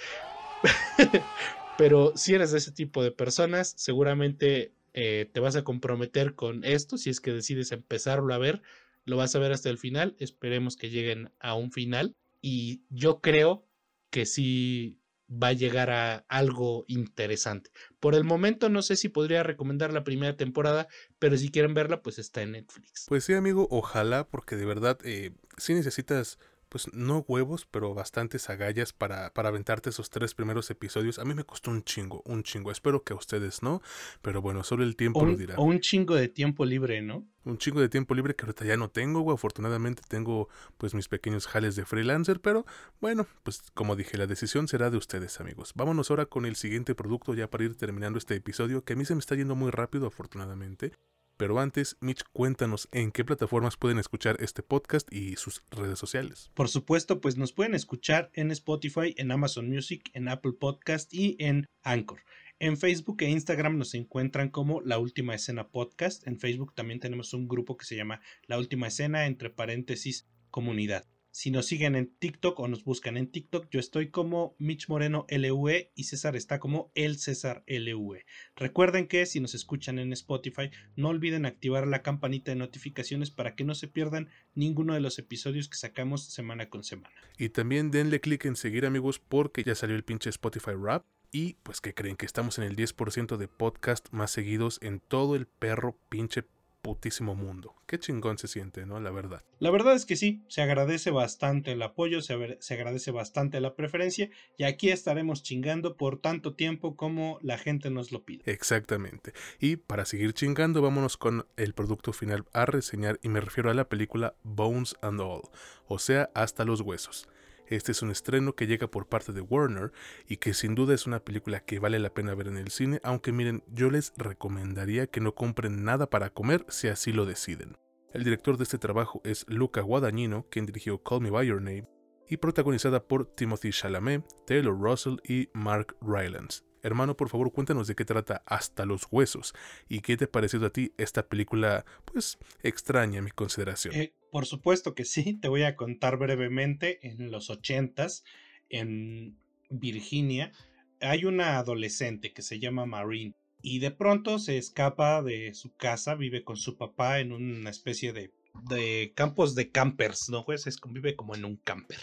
pero 1.77 2.17
si 2.17 2.33
eres 2.33 2.53
de 2.53 2.57
ese 2.57 2.73
tipo 2.73 3.03
de 3.03 3.11
personas, 3.11 3.75
seguramente 3.77 4.73
eh, 4.95 5.29
te 5.31 5.41
vas 5.41 5.55
a 5.55 5.65
comprometer 5.65 6.35
con 6.35 6.65
esto, 6.65 6.97
si 6.97 7.11
es 7.11 7.21
que 7.21 7.35
decides 7.35 7.73
empezarlo 7.73 8.33
a 8.33 8.39
ver, 8.39 8.63
lo 9.05 9.19
vas 9.19 9.35
a 9.35 9.39
ver 9.39 9.53
hasta 9.53 9.69
el 9.69 9.77
final, 9.77 10.17
esperemos 10.19 10.79
que 10.79 10.89
lleguen 10.89 11.31
a 11.41 11.53
un 11.53 11.73
final 11.73 12.15
y 12.41 12.81
yo 12.89 13.21
creo 13.21 13.67
que 14.09 14.25
sí 14.25 14.98
va 15.31 15.49
a 15.49 15.53
llegar 15.53 15.91
a 15.91 16.25
algo 16.29 16.85
interesante. 16.89 17.71
Por 18.01 18.15
el 18.15 18.25
momento 18.25 18.69
no 18.69 18.83
sé 18.83 18.97
si 18.97 19.09
podría 19.09 19.43
recomendar 19.43 19.93
la 19.93 20.05
primera 20.05 20.37
temporada, 20.37 20.89
pero 21.19 21.37
si 21.37 21.51
quieren 21.51 21.75
verla, 21.75 22.03
pues 22.03 22.19
está 22.19 22.43
en 22.43 22.53
Netflix. 22.53 23.07
Pues 23.09 23.25
sí, 23.25 23.35
amigo, 23.35 23.69
ojalá, 23.71 24.27
porque 24.27 24.57
de 24.57 24.65
verdad, 24.65 24.99
eh, 25.05 25.33
si 25.57 25.75
necesitas 25.75 26.39
pues 26.69 26.93
no 26.93 27.25
huevos, 27.27 27.67
pero 27.71 27.95
bastantes 27.95 28.51
agallas 28.51 28.93
para, 28.93 29.33
para 29.33 29.49
aventarte 29.49 29.91
esos 29.91 30.11
tres 30.11 30.35
primeros 30.35 30.71
episodios. 30.71 31.19
A 31.19 31.25
mí 31.25 31.35
me 31.35 31.45
costó 31.45 31.71
un 31.71 31.83
chingo, 31.83 32.23
un 32.25 32.43
chingo. 32.43 32.71
Espero 32.71 33.03
que 33.03 33.13
a 33.13 33.17
ustedes 33.17 33.63
no, 33.63 33.83
pero 34.23 34.43
bueno, 34.43 34.63
solo 34.65 34.85
el 34.85 34.97
tiempo 34.97 35.25
lo 35.25 35.37
dirá. 35.37 35.57
O 35.57 35.65
un 35.65 35.81
chingo 35.81 36.15
de 36.15 36.29
tiempo 36.29 36.65
libre, 36.65 37.03
¿no? 37.03 37.27
Un 37.45 37.57
chingo 37.57 37.81
de 37.81 37.89
tiempo 37.89 38.15
libre 38.15 38.35
que 38.35 38.45
ahorita 38.45 38.65
ya 38.65 38.77
no 38.77 38.91
tengo, 38.91 39.21
güey. 39.21 39.35
Afortunadamente 39.35 40.03
tengo 40.07 40.49
pues 40.77 40.95
mis 40.95 41.09
pequeños 41.09 41.47
jales 41.47 41.77
de 41.77 41.87
freelancer, 41.87 42.41
pero 42.41 42.67
bueno, 43.01 43.27
pues 43.43 43.63
como 43.75 43.97
dije, 43.97 44.19
la 44.19 44.27
decisión 44.27 44.69
será 44.69 44.91
de 44.91 44.99
ustedes, 44.99 45.41
amigos. 45.41 45.73
Vámonos 45.75 46.11
ahora 46.11 46.27
con 46.27 46.45
el 46.45 46.57
siguiente 46.57 46.95
producto 46.95 47.35
ya 47.35 47.49
para 47.49 47.65
ir 47.65 47.77
terminando 47.77 48.19
este 48.19 48.35
episodio, 48.35 48.85
que 48.85 48.93
a 48.93 48.97
mí 48.97 49.05
se 49.05 49.15
me 49.15 49.21
está 49.21 49.35
yendo 49.35 49.55
muy 49.55 49.71
rápido, 49.71 50.07
afortunadamente. 50.07 50.93
Pero 51.39 51.61
antes, 51.61 51.97
Mitch, 52.01 52.25
cuéntanos 52.33 52.89
en 52.91 53.13
qué 53.13 53.25
plataformas 53.25 53.77
pueden 53.77 54.01
escuchar 54.01 54.37
este 54.41 54.65
podcast 54.65 55.11
y 55.13 55.37
sus 55.37 55.63
redes 55.71 55.97
sociales. 55.97 56.51
Por 56.55 56.69
supuesto, 56.69 57.21
pues 57.21 57.37
nos 57.37 57.53
pueden 57.53 57.77
escuchar 57.77 58.31
en 58.35 58.51
Spotify, 58.51 59.15
en 59.17 59.31
Amazon 59.31 59.71
Music, 59.71 60.11
en 60.15 60.27
Apple 60.27 60.55
Podcast 60.59 61.15
y 61.15 61.37
en 61.39 61.67
Anchor. 61.85 62.19
En 62.59 62.77
Facebook 62.77 63.23
e 63.23 63.31
Instagram 63.31 63.79
nos 63.79 63.95
encuentran 63.95 64.49
como 64.49 64.81
La 64.81 64.99
Última 64.99 65.37
Escena 65.37 65.69
Podcast. 65.69 66.27
En 66.27 66.41
Facebook 66.41 66.75
también 66.75 66.99
tenemos 66.99 67.33
un 67.33 67.47
grupo 67.47 67.77
que 67.77 67.87
se 67.87 67.95
llama 67.95 68.21
La 68.49 68.59
Última 68.59 68.89
Escena, 68.89 69.27
entre 69.27 69.49
paréntesis, 69.49 70.27
comunidad. 70.51 71.07
Si 71.39 71.53
nos 71.53 71.67
siguen 71.67 71.95
en 71.95 72.13
TikTok 72.19 72.59
o 72.59 72.67
nos 72.67 72.83
buscan 72.83 73.17
en 73.17 73.31
TikTok, 73.31 73.69
yo 73.71 73.79
estoy 73.79 74.11
como 74.11 74.57
Mitch 74.59 74.89
Moreno 74.89 75.25
LUE 75.31 75.93
y 75.95 76.03
César 76.03 76.35
está 76.35 76.59
como 76.59 76.91
El 76.97 77.17
César 77.17 77.63
LUE. 77.69 78.27
Recuerden 78.57 79.07
que 79.07 79.25
si 79.25 79.39
nos 79.39 79.55
escuchan 79.55 80.01
en 80.01 80.13
Spotify, 80.13 80.73
no 80.97 81.11
olviden 81.11 81.47
activar 81.47 81.87
la 81.87 82.03
campanita 82.03 82.51
de 82.51 82.57
notificaciones 82.57 83.31
para 83.31 83.55
que 83.55 83.63
no 83.63 83.77
se 83.77 83.87
pierdan 83.87 84.31
ninguno 84.57 84.95
de 84.95 85.01
los 85.01 85.21
episodios 85.21 85.69
que 85.69 85.77
sacamos 85.77 86.25
semana 86.25 86.71
con 86.71 86.83
semana. 86.83 87.15
Y 87.39 87.51
también 87.51 87.93
denle 87.93 88.19
clic 88.19 88.45
en 88.45 88.57
seguir 88.57 88.85
amigos 88.85 89.21
porque 89.21 89.63
ya 89.63 89.77
salió 89.77 89.95
el 89.95 90.03
pinche 90.03 90.31
Spotify 90.31 90.73
Rap. 90.73 91.07
Y 91.31 91.55
pues 91.63 91.81
que 91.81 91.95
creen 91.95 92.17
que 92.17 92.27
estamos 92.27 92.59
en 92.59 92.65
el 92.65 92.75
10% 92.75 93.37
de 93.37 93.47
podcast 93.47 94.09
más 94.11 94.33
seguidos 94.33 94.81
en 94.83 94.99
todo 94.99 95.37
el 95.37 95.47
perro 95.47 95.97
pinche 96.09 96.43
putísimo 96.83 97.35
mundo. 97.35 97.75
Qué 97.87 97.99
chingón 97.99 98.39
se 98.39 98.49
siente, 98.49 98.87
¿no? 98.87 99.01
La 99.01 99.11
verdad. 99.11 99.45
La 99.59 99.71
verdad 99.71 99.95
es 99.95 100.07
que 100.07 100.17
sí, 100.17 100.43
se 100.49 100.63
agradece 100.63 101.11
bastante 101.11 101.73
el 101.73 101.83
apoyo, 101.83 102.23
se, 102.23 102.59
se, 102.61 102.75
agradece 102.75 103.11
bastante 103.11 103.61
la 103.61 103.75
preferencia 103.75 104.31
y 104.57 104.65
aquí 104.65 104.91
estaremos 104.91 105.43
chingando 105.43 105.97
por 105.97 106.21
tanto 106.21 106.55
tiempo 106.55 106.97
como 106.97 107.39
la 107.43 107.59
gente 107.59 107.91
nos 107.91 108.13
lo 108.13 108.25
pide. 108.25 108.43
Exactamente. 108.47 109.33
Y 109.59 109.77
para 109.77 110.05
seguir 110.05 110.33
chingando, 110.33 110.83
vámonos 110.83 111.17
con 111.17 111.47
el 111.57 111.75
producto 111.75 112.13
final 112.13 112.45
a 112.53 112.67
reseñar 112.67 113.19
y 113.23 113.29
me 113.29 113.41
refiero 113.41 113.71
a 113.71 113.75
la 113.75 113.89
película 113.89 114.35
Bones 114.43 114.97
and 115.03 115.21
All, 115.21 115.43
o 115.87 115.99
sea, 115.99 116.31
hasta 116.35 116.65
los 116.65 116.81
huesos. 116.81 117.29
Este 117.69 117.93
es 117.93 118.03
un 118.03 118.11
estreno 118.11 118.55
que 118.55 118.67
llega 118.67 118.91
por 118.91 119.09
parte 119.09 119.33
de 119.33 119.43
Warner 119.43 119.93
y 120.27 120.39
que 120.39 120.55
sin 120.55 120.75
duda 120.75 120.95
es 120.95 121.07
una 121.07 121.21
película 121.21 121.61
que 121.61 121.79
vale 121.79 121.99
la 121.99 122.15
pena 122.15 122.35
ver 122.35 122.49
en 122.49 122.57
el 122.57 122.71
cine, 122.71 123.01
aunque 123.03 123.33
miren, 123.33 123.63
yo 123.69 123.91
les 123.91 124.13
recomendaría 124.17 125.07
que 125.07 125.21
no 125.21 125.35
compren 125.35 125.85
nada 125.85 126.09
para 126.09 126.31
comer 126.31 126.65
si 126.69 126.89
así 126.89 127.13
lo 127.13 127.27
deciden. 127.27 127.77
El 128.13 128.25
director 128.25 128.57
de 128.57 128.65
este 128.65 128.79
trabajo 128.79 129.21
es 129.25 129.45
Luca 129.49 129.83
Guadagnino, 129.83 130.47
quien 130.51 130.65
dirigió 130.65 131.03
Call 131.03 131.21
Me 131.21 131.31
By 131.31 131.47
Your 131.47 131.61
Name, 131.61 131.87
y 132.27 132.39
protagonizada 132.39 133.07
por 133.07 133.27
Timothy 133.35 133.71
Chalamet, 133.71 134.25
Taylor 134.47 134.79
Russell 134.79 135.17
y 135.25 135.51
Mark 135.53 135.97
Rylance. 136.01 136.63
Hermano, 136.83 137.17
por 137.17 137.29
favor, 137.29 137.53
cuéntanos 137.53 137.87
de 137.89 137.95
qué 137.95 138.05
trata 138.05 138.43
Hasta 138.47 138.87
los 138.87 139.07
Huesos 139.11 139.55
y 139.89 140.01
qué 140.01 140.17
te 140.17 140.25
ha 140.25 140.31
parecido 140.31 140.67
a 140.67 140.71
ti 140.71 140.95
esta 140.97 141.27
película, 141.27 141.85
pues, 142.05 142.39
extraña 142.63 143.19
a 143.19 143.23
mi 143.23 143.31
consideración. 143.31 143.95
Eh, 143.95 144.15
por 144.31 144.47
supuesto 144.47 144.95
que 144.95 145.05
sí, 145.05 145.35
te 145.35 145.49
voy 145.49 145.63
a 145.63 145.77
contar 145.77 146.17
brevemente. 146.17 146.99
En 147.07 147.31
los 147.31 147.51
ochentas, 147.51 148.25
en 148.69 149.37
Virginia, 149.71 150.53
hay 151.01 151.25
una 151.25 151.59
adolescente 151.59 152.33
que 152.33 152.43
se 152.43 152.59
llama 152.59 152.87
Marine 152.87 153.35
y 153.63 153.81
de 153.81 153.91
pronto 153.91 154.39
se 154.39 154.59
escapa 154.59 155.23
de 155.23 155.55
su 155.55 155.75
casa, 155.75 156.15
vive 156.15 156.45
con 156.45 156.57
su 156.57 156.77
papá 156.77 157.21
en 157.21 157.33
una 157.33 157.71
especie 157.71 158.13
de, 158.13 158.33
de 158.69 159.13
campos 159.15 159.55
de 159.55 159.71
campers, 159.71 160.29
¿no? 160.29 160.45
Pues 160.45 160.67
es, 160.67 160.79
vive 160.87 161.17
como 161.17 161.35
en 161.35 161.45
un 161.45 161.57
camper. 161.57 161.99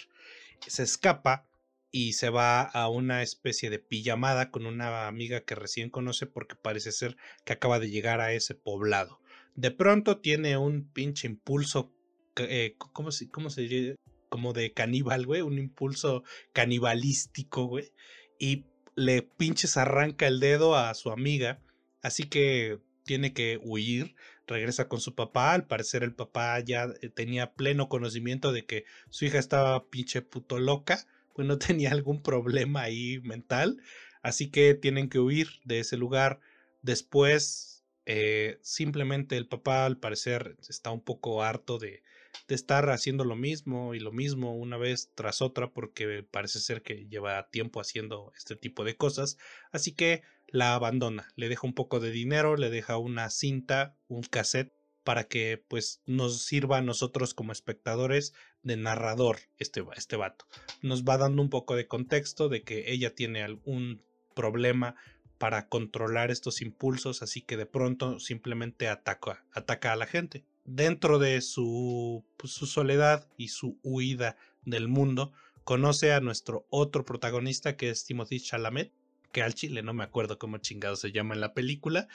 Se 0.68 0.84
escapa 0.84 1.48
y 1.92 2.14
se 2.14 2.30
va 2.30 2.62
a 2.62 2.90
una 2.90 3.22
especie 3.22 3.70
de 3.70 3.80
pijamada 3.80 4.52
con 4.52 4.66
una 4.66 5.08
amiga 5.08 5.42
que 5.42 5.56
recién 5.56 5.90
conoce 5.90 6.26
porque 6.26 6.56
parece 6.56 6.92
ser 6.92 7.16
que 7.46 7.54
acaba 7.54 7.80
de 7.80 7.90
llegar 7.90 8.20
a 8.20 8.34
ese 8.34 8.54
poblado. 8.54 9.22
De 9.56 9.72
pronto 9.72 10.20
tiene 10.20 10.58
un 10.58 10.90
pinche 10.92 11.28
impulso, 11.28 11.94
eh, 12.38 12.76
¿cómo, 12.78 13.12
se, 13.12 13.30
¿cómo 13.30 13.50
se? 13.50 13.96
Como 14.30 14.54
de 14.54 14.74
caníbal, 14.74 15.26
güey, 15.26 15.42
un 15.42 15.58
impulso 15.58 16.24
canibalístico, 16.54 17.66
güey, 17.66 17.92
y 18.40 18.66
le 18.96 19.22
pinches 19.22 19.78
arranca 19.78 20.28
el 20.28 20.40
dedo 20.40 20.76
a 20.76 20.94
su 20.94 21.12
amiga, 21.12 21.62
así 22.02 22.24
que 22.24 22.80
tiene 23.04 23.34
que 23.34 23.60
huir, 23.62 24.16
regresa 24.48 24.88
con 24.88 25.00
su 25.00 25.16
papá, 25.16 25.54
al 25.54 25.68
parecer 25.68 26.04
el 26.04 26.14
papá 26.14 26.60
ya 26.60 26.88
eh, 27.02 27.10
tenía 27.10 27.54
pleno 27.54 27.90
conocimiento 27.90 28.52
de 28.52 28.66
que 28.66 28.86
su 29.10 29.26
hija 29.26 29.40
estaba 29.40 29.88
pinche 29.90 30.22
puto 30.22 30.60
loca, 30.60 31.06
pues 31.34 31.48
no 31.48 31.58
tenía 31.60 31.92
algún 31.92 32.22
problema 32.22 32.84
ahí 32.84 33.20
mental, 33.22 33.82
así 34.22 34.50
que 34.50 34.74
tienen 34.74 35.10
que 35.10 35.20
huir 35.20 35.50
de 35.64 35.80
ese 35.80 35.98
lugar. 35.98 36.40
Después, 36.82 37.84
eh, 38.06 38.60
simplemente 38.62 39.38
el 39.38 39.48
papá 39.48 39.86
al 39.86 39.98
parecer 39.98 40.58
está 40.68 40.92
un 40.92 41.02
poco 41.02 41.44
harto 41.44 41.78
de, 41.80 42.04
de 42.48 42.56
estar 42.56 42.90
haciendo 42.90 43.24
lo 43.24 43.36
mismo 43.36 43.96
y 43.96 44.00
lo 44.00 44.12
mismo 44.12 44.56
una 44.56 44.78
vez 44.78 45.12
tras 45.16 45.42
otra 45.42 45.72
porque 45.72 46.24
parece 46.30 46.60
ser 46.60 46.82
que 46.82 47.08
lleva 47.08 47.50
tiempo 47.50 47.82
haciendo 47.82 48.32
este 48.38 48.56
tipo 48.56 48.84
de 48.84 48.96
cosas, 48.96 49.38
así 49.72 49.94
que 49.94 50.22
la 50.48 50.76
abandona, 50.76 51.28
le 51.36 51.50
deja 51.50 51.66
un 51.66 51.74
poco 51.74 52.00
de 52.00 52.12
dinero, 52.12 52.56
le 52.56 52.70
deja 52.70 52.98
una 52.98 53.30
cinta, 53.30 53.98
un 54.08 54.24
cassette 54.24 54.74
para 55.04 55.26
que 55.26 55.64
pues 55.68 56.02
nos 56.06 56.44
sirva 56.44 56.78
a 56.78 56.82
nosotros 56.82 57.34
como 57.34 57.52
espectadores 57.52 58.34
de 58.64 58.76
narrador 58.76 59.38
este, 59.58 59.84
este 59.96 60.16
vato. 60.16 60.46
Nos 60.82 61.04
va 61.04 61.18
dando 61.18 61.42
un 61.42 61.50
poco 61.50 61.76
de 61.76 61.88
contexto 61.88 62.50
de 62.50 62.64
que 62.64 62.92
ella 62.92 63.14
tiene 63.14 63.44
algún 63.44 64.04
problema 64.36 64.96
para 65.38 65.68
controlar 65.68 66.32
estos 66.32 66.62
impulsos, 66.62 67.22
así 67.22 67.42
que 67.42 67.58
de 67.58 67.66
pronto 67.68 68.20
simplemente 68.20 68.88
ataca, 68.88 69.46
ataca 69.52 69.94
a 69.94 69.96
la 69.96 70.08
gente. 70.08 70.44
Dentro 70.66 71.20
de 71.20 71.42
su, 71.42 72.26
pues, 72.38 72.54
su 72.54 72.66
soledad 72.66 73.28
y 73.38 73.50
su 73.50 73.80
huida 73.84 74.36
del 74.64 74.88
mundo, 74.88 75.32
conoce 75.64 76.14
a 76.14 76.22
nuestro 76.22 76.66
otro 76.70 77.06
protagonista 77.06 77.76
que 77.76 77.90
es 77.90 78.06
Timothy 78.06 78.40
Chalamet, 78.40 78.94
que 79.32 79.42
al 79.42 79.54
chile 79.54 79.84
no 79.84 79.94
me 79.94 80.04
acuerdo 80.04 80.38
cómo 80.40 80.60
chingado 80.60 80.96
se 80.96 81.12
llama 81.12 81.34
en 81.34 81.42
la 81.42 81.54
película, 81.54 82.08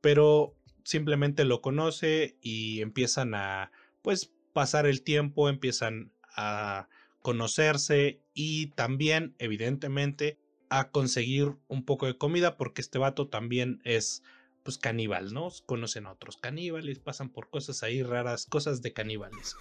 pero 0.00 0.54
simplemente 0.84 1.44
lo 1.44 1.62
conoce 1.62 2.36
y 2.42 2.80
empiezan 2.80 3.34
a 3.34 3.72
pues 4.02 4.32
pasar 4.52 4.86
el 4.86 5.02
tiempo, 5.02 5.48
empiezan 5.48 6.12
a 6.36 6.88
conocerse 7.22 8.20
y 8.34 8.68
también 8.68 9.34
evidentemente 9.38 10.38
a 10.68 10.90
conseguir 10.90 11.56
un 11.68 11.84
poco 11.84 12.06
de 12.06 12.18
comida 12.18 12.56
porque 12.56 12.82
este 12.82 12.98
vato 12.98 13.28
también 13.28 13.80
es 13.84 14.22
pues 14.66 14.76
caníbal, 14.76 15.32
¿no? 15.32 15.48
Conocen 15.64 16.04
a 16.04 16.12
otros 16.12 16.36
caníbales, 16.36 16.98
pasan 16.98 17.30
por 17.30 17.48
cosas 17.48 17.82
ahí 17.82 18.02
raras, 18.02 18.44
cosas 18.44 18.82
de 18.82 18.92
caníbales. 18.92 19.56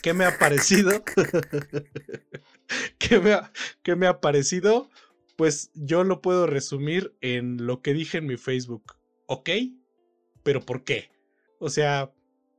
¿Qué 0.00 0.14
me 0.14 0.24
ha 0.24 0.38
parecido? 0.38 1.04
¿Qué, 2.98 3.20
me 3.20 3.34
ha, 3.34 3.52
¿Qué 3.82 3.96
me 3.96 4.06
ha 4.06 4.22
parecido? 4.22 4.88
Pues 5.36 5.70
yo 5.74 6.04
lo 6.04 6.22
puedo 6.22 6.46
resumir 6.46 7.14
en 7.20 7.66
lo 7.66 7.82
que 7.82 7.92
dije 7.92 8.18
en 8.18 8.26
mi 8.26 8.38
Facebook. 8.38 8.96
¿Ok? 9.26 9.50
pero 10.44 10.64
¿por 10.64 10.84
qué? 10.84 11.10
O 11.58 11.70
sea, 11.70 12.12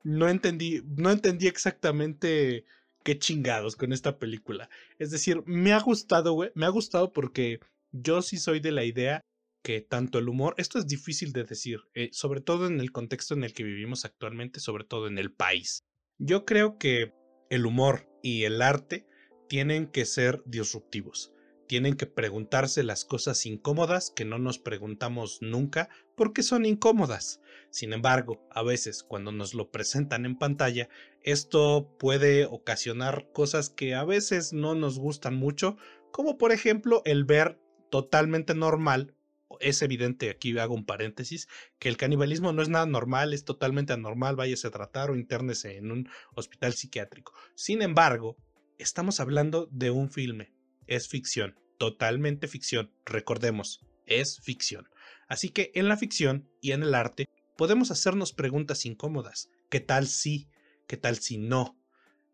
no 0.04 0.28
entendí, 0.28 0.82
no 0.98 1.12
entendí 1.12 1.48
exactamente 1.48 2.66
qué 3.04 3.18
chingados 3.18 3.78
con 3.78 3.94
esta 3.94 4.18
película. 4.18 4.70
Es 5.00 5.12
decir, 5.12 5.42
me 5.46 5.72
ha 5.72 5.80
gustado, 5.80 6.34
güey, 6.34 6.52
me 6.56 6.66
ha 6.66 6.70
gustado 6.70 7.14
porque 7.14 7.60
yo 7.92 8.22
sí 8.22 8.38
soy 8.38 8.60
de 8.60 8.72
la 8.72 8.84
idea 8.84 9.22
que 9.66 9.82
tanto 9.82 10.20
el 10.20 10.30
humor, 10.30 10.54
esto 10.60 10.78
es 10.78 10.86
difícil 10.86 11.34
de 11.34 11.44
decir, 11.44 11.80
eh, 11.96 12.10
sobre 12.12 12.40
todo 12.40 12.68
en 12.68 12.80
el 12.80 12.92
contexto 12.92 13.34
en 13.34 13.44
el 13.44 13.52
que 13.52 13.64
vivimos 13.64 14.06
actualmente, 14.06 14.60
sobre 14.60 14.84
todo 14.84 15.08
en 15.08 15.18
el 15.18 15.34
país. 15.34 15.84
Yo 16.20 16.46
creo 16.46 16.78
que 16.78 17.16
el 17.50 17.66
humor 17.66 18.08
y 18.22 18.44
el 18.44 18.62
arte 18.62 19.08
tienen 19.50 19.88
que 19.88 20.06
ser 20.06 20.44
disruptivos. 20.46 21.34
Tienen 21.68 21.96
que 21.96 22.06
preguntarse 22.06 22.84
las 22.84 23.06
cosas 23.06 23.44
incómodas 23.48 24.12
que 24.16 24.24
no 24.24 24.38
nos 24.38 24.60
preguntamos 24.60 25.40
nunca 25.42 25.90
porque 26.16 26.44
son 26.44 26.68
incómodas. 26.68 27.42
Sin 27.72 27.92
embargo, 27.92 28.48
a 28.52 28.62
veces 28.62 29.02
cuando 29.02 29.32
nos 29.32 29.56
lo 29.56 29.72
presentan 29.72 30.28
en 30.28 30.38
pantalla, 30.38 30.90
esto 31.24 31.90
puede 31.98 32.46
ocasionar 32.46 33.32
cosas 33.34 33.72
que 33.72 33.96
a 33.96 34.04
veces 34.04 34.54
no 34.54 34.76
nos 34.76 35.00
gustan 35.00 35.36
mucho, 35.36 35.76
como 36.12 36.38
por 36.38 36.52
ejemplo 36.52 37.02
el 37.04 37.24
ver 37.24 37.60
totalmente 37.90 38.54
normal 38.54 39.15
es 39.60 39.82
evidente, 39.82 40.30
aquí 40.30 40.58
hago 40.58 40.74
un 40.74 40.86
paréntesis, 40.86 41.48
que 41.80 41.90
el 41.90 41.98
canibalismo 41.98 42.54
no 42.54 42.62
es 42.62 42.70
nada 42.70 42.86
normal, 42.86 43.34
es 43.34 43.46
totalmente 43.46 43.94
anormal, 43.94 44.36
váyase 44.36 44.68
a 44.68 44.72
tratar 44.72 45.12
o 45.12 45.16
internese 45.16 45.78
en 45.78 45.92
un 45.92 46.10
hospital 46.34 46.74
psiquiátrico. 46.74 47.34
Sin 47.56 47.82
embargo, 47.82 48.38
estamos 48.78 49.20
hablando 49.20 49.68
de 49.72 49.92
un 49.92 50.10
filme, 50.10 50.54
es 50.88 51.08
ficción, 51.08 51.60
totalmente 51.78 52.48
ficción, 52.48 52.92
recordemos, 53.06 53.82
es 54.06 54.40
ficción. 54.42 54.90
Así 55.28 55.50
que 55.50 55.72
en 55.76 55.88
la 55.88 55.98
ficción 55.98 56.50
y 56.62 56.72
en 56.72 56.84
el 56.84 56.96
arte 56.96 57.28
podemos 57.58 57.92
hacernos 57.92 58.34
preguntas 58.34 58.86
incómodas. 58.86 59.50
¿Qué 59.70 59.80
tal 59.80 60.08
si? 60.08 60.48
¿Qué 60.88 60.98
tal 60.98 61.18
si 61.18 61.38
no? 61.38 61.78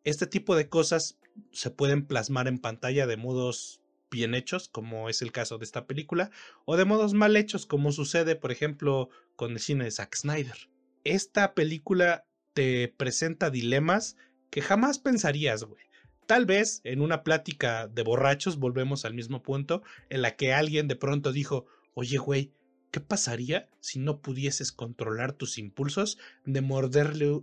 Este 0.03 0.27
tipo 0.27 0.55
de 0.55 0.67
cosas 0.67 1.19
se 1.51 1.71
pueden 1.71 2.05
plasmar 2.05 2.47
en 2.47 2.59
pantalla 2.59 3.07
de 3.07 3.17
modos 3.17 3.80
bien 4.11 4.35
hechos, 4.35 4.69
como 4.69 5.09
es 5.09 5.23
el 5.23 5.31
caso 5.31 5.57
de 5.57 5.65
esta 5.65 5.87
película, 5.87 6.29
o 6.65 6.77
de 6.77 6.85
modos 6.85 7.13
mal 7.13 7.35
hechos, 7.35 7.65
como 7.65 7.91
sucede, 7.91 8.35
por 8.35 8.51
ejemplo, 8.51 9.09
con 9.35 9.53
el 9.53 9.59
cine 9.59 9.85
de 9.85 9.91
Zack 9.91 10.15
Snyder. 10.15 10.69
Esta 11.03 11.55
película 11.55 12.25
te 12.53 12.89
presenta 12.89 13.49
dilemas 13.49 14.17
que 14.51 14.61
jamás 14.61 14.99
pensarías, 14.99 15.63
güey. 15.63 15.83
Tal 16.27 16.45
vez 16.45 16.81
en 16.83 17.01
una 17.01 17.23
plática 17.23 17.87
de 17.87 18.03
borrachos 18.03 18.57
volvemos 18.57 19.05
al 19.05 19.13
mismo 19.13 19.41
punto 19.41 19.81
en 20.09 20.21
la 20.21 20.35
que 20.35 20.53
alguien 20.53 20.87
de 20.87 20.95
pronto 20.95 21.31
dijo, 21.31 21.65
oye, 21.93 22.17
güey, 22.17 22.53
¿qué 22.91 22.99
pasaría 22.99 23.69
si 23.79 23.99
no 23.99 24.21
pudieses 24.21 24.71
controlar 24.71 25.33
tus 25.33 25.57
impulsos 25.57 26.17
de 26.45 26.61
morderle 26.61 27.41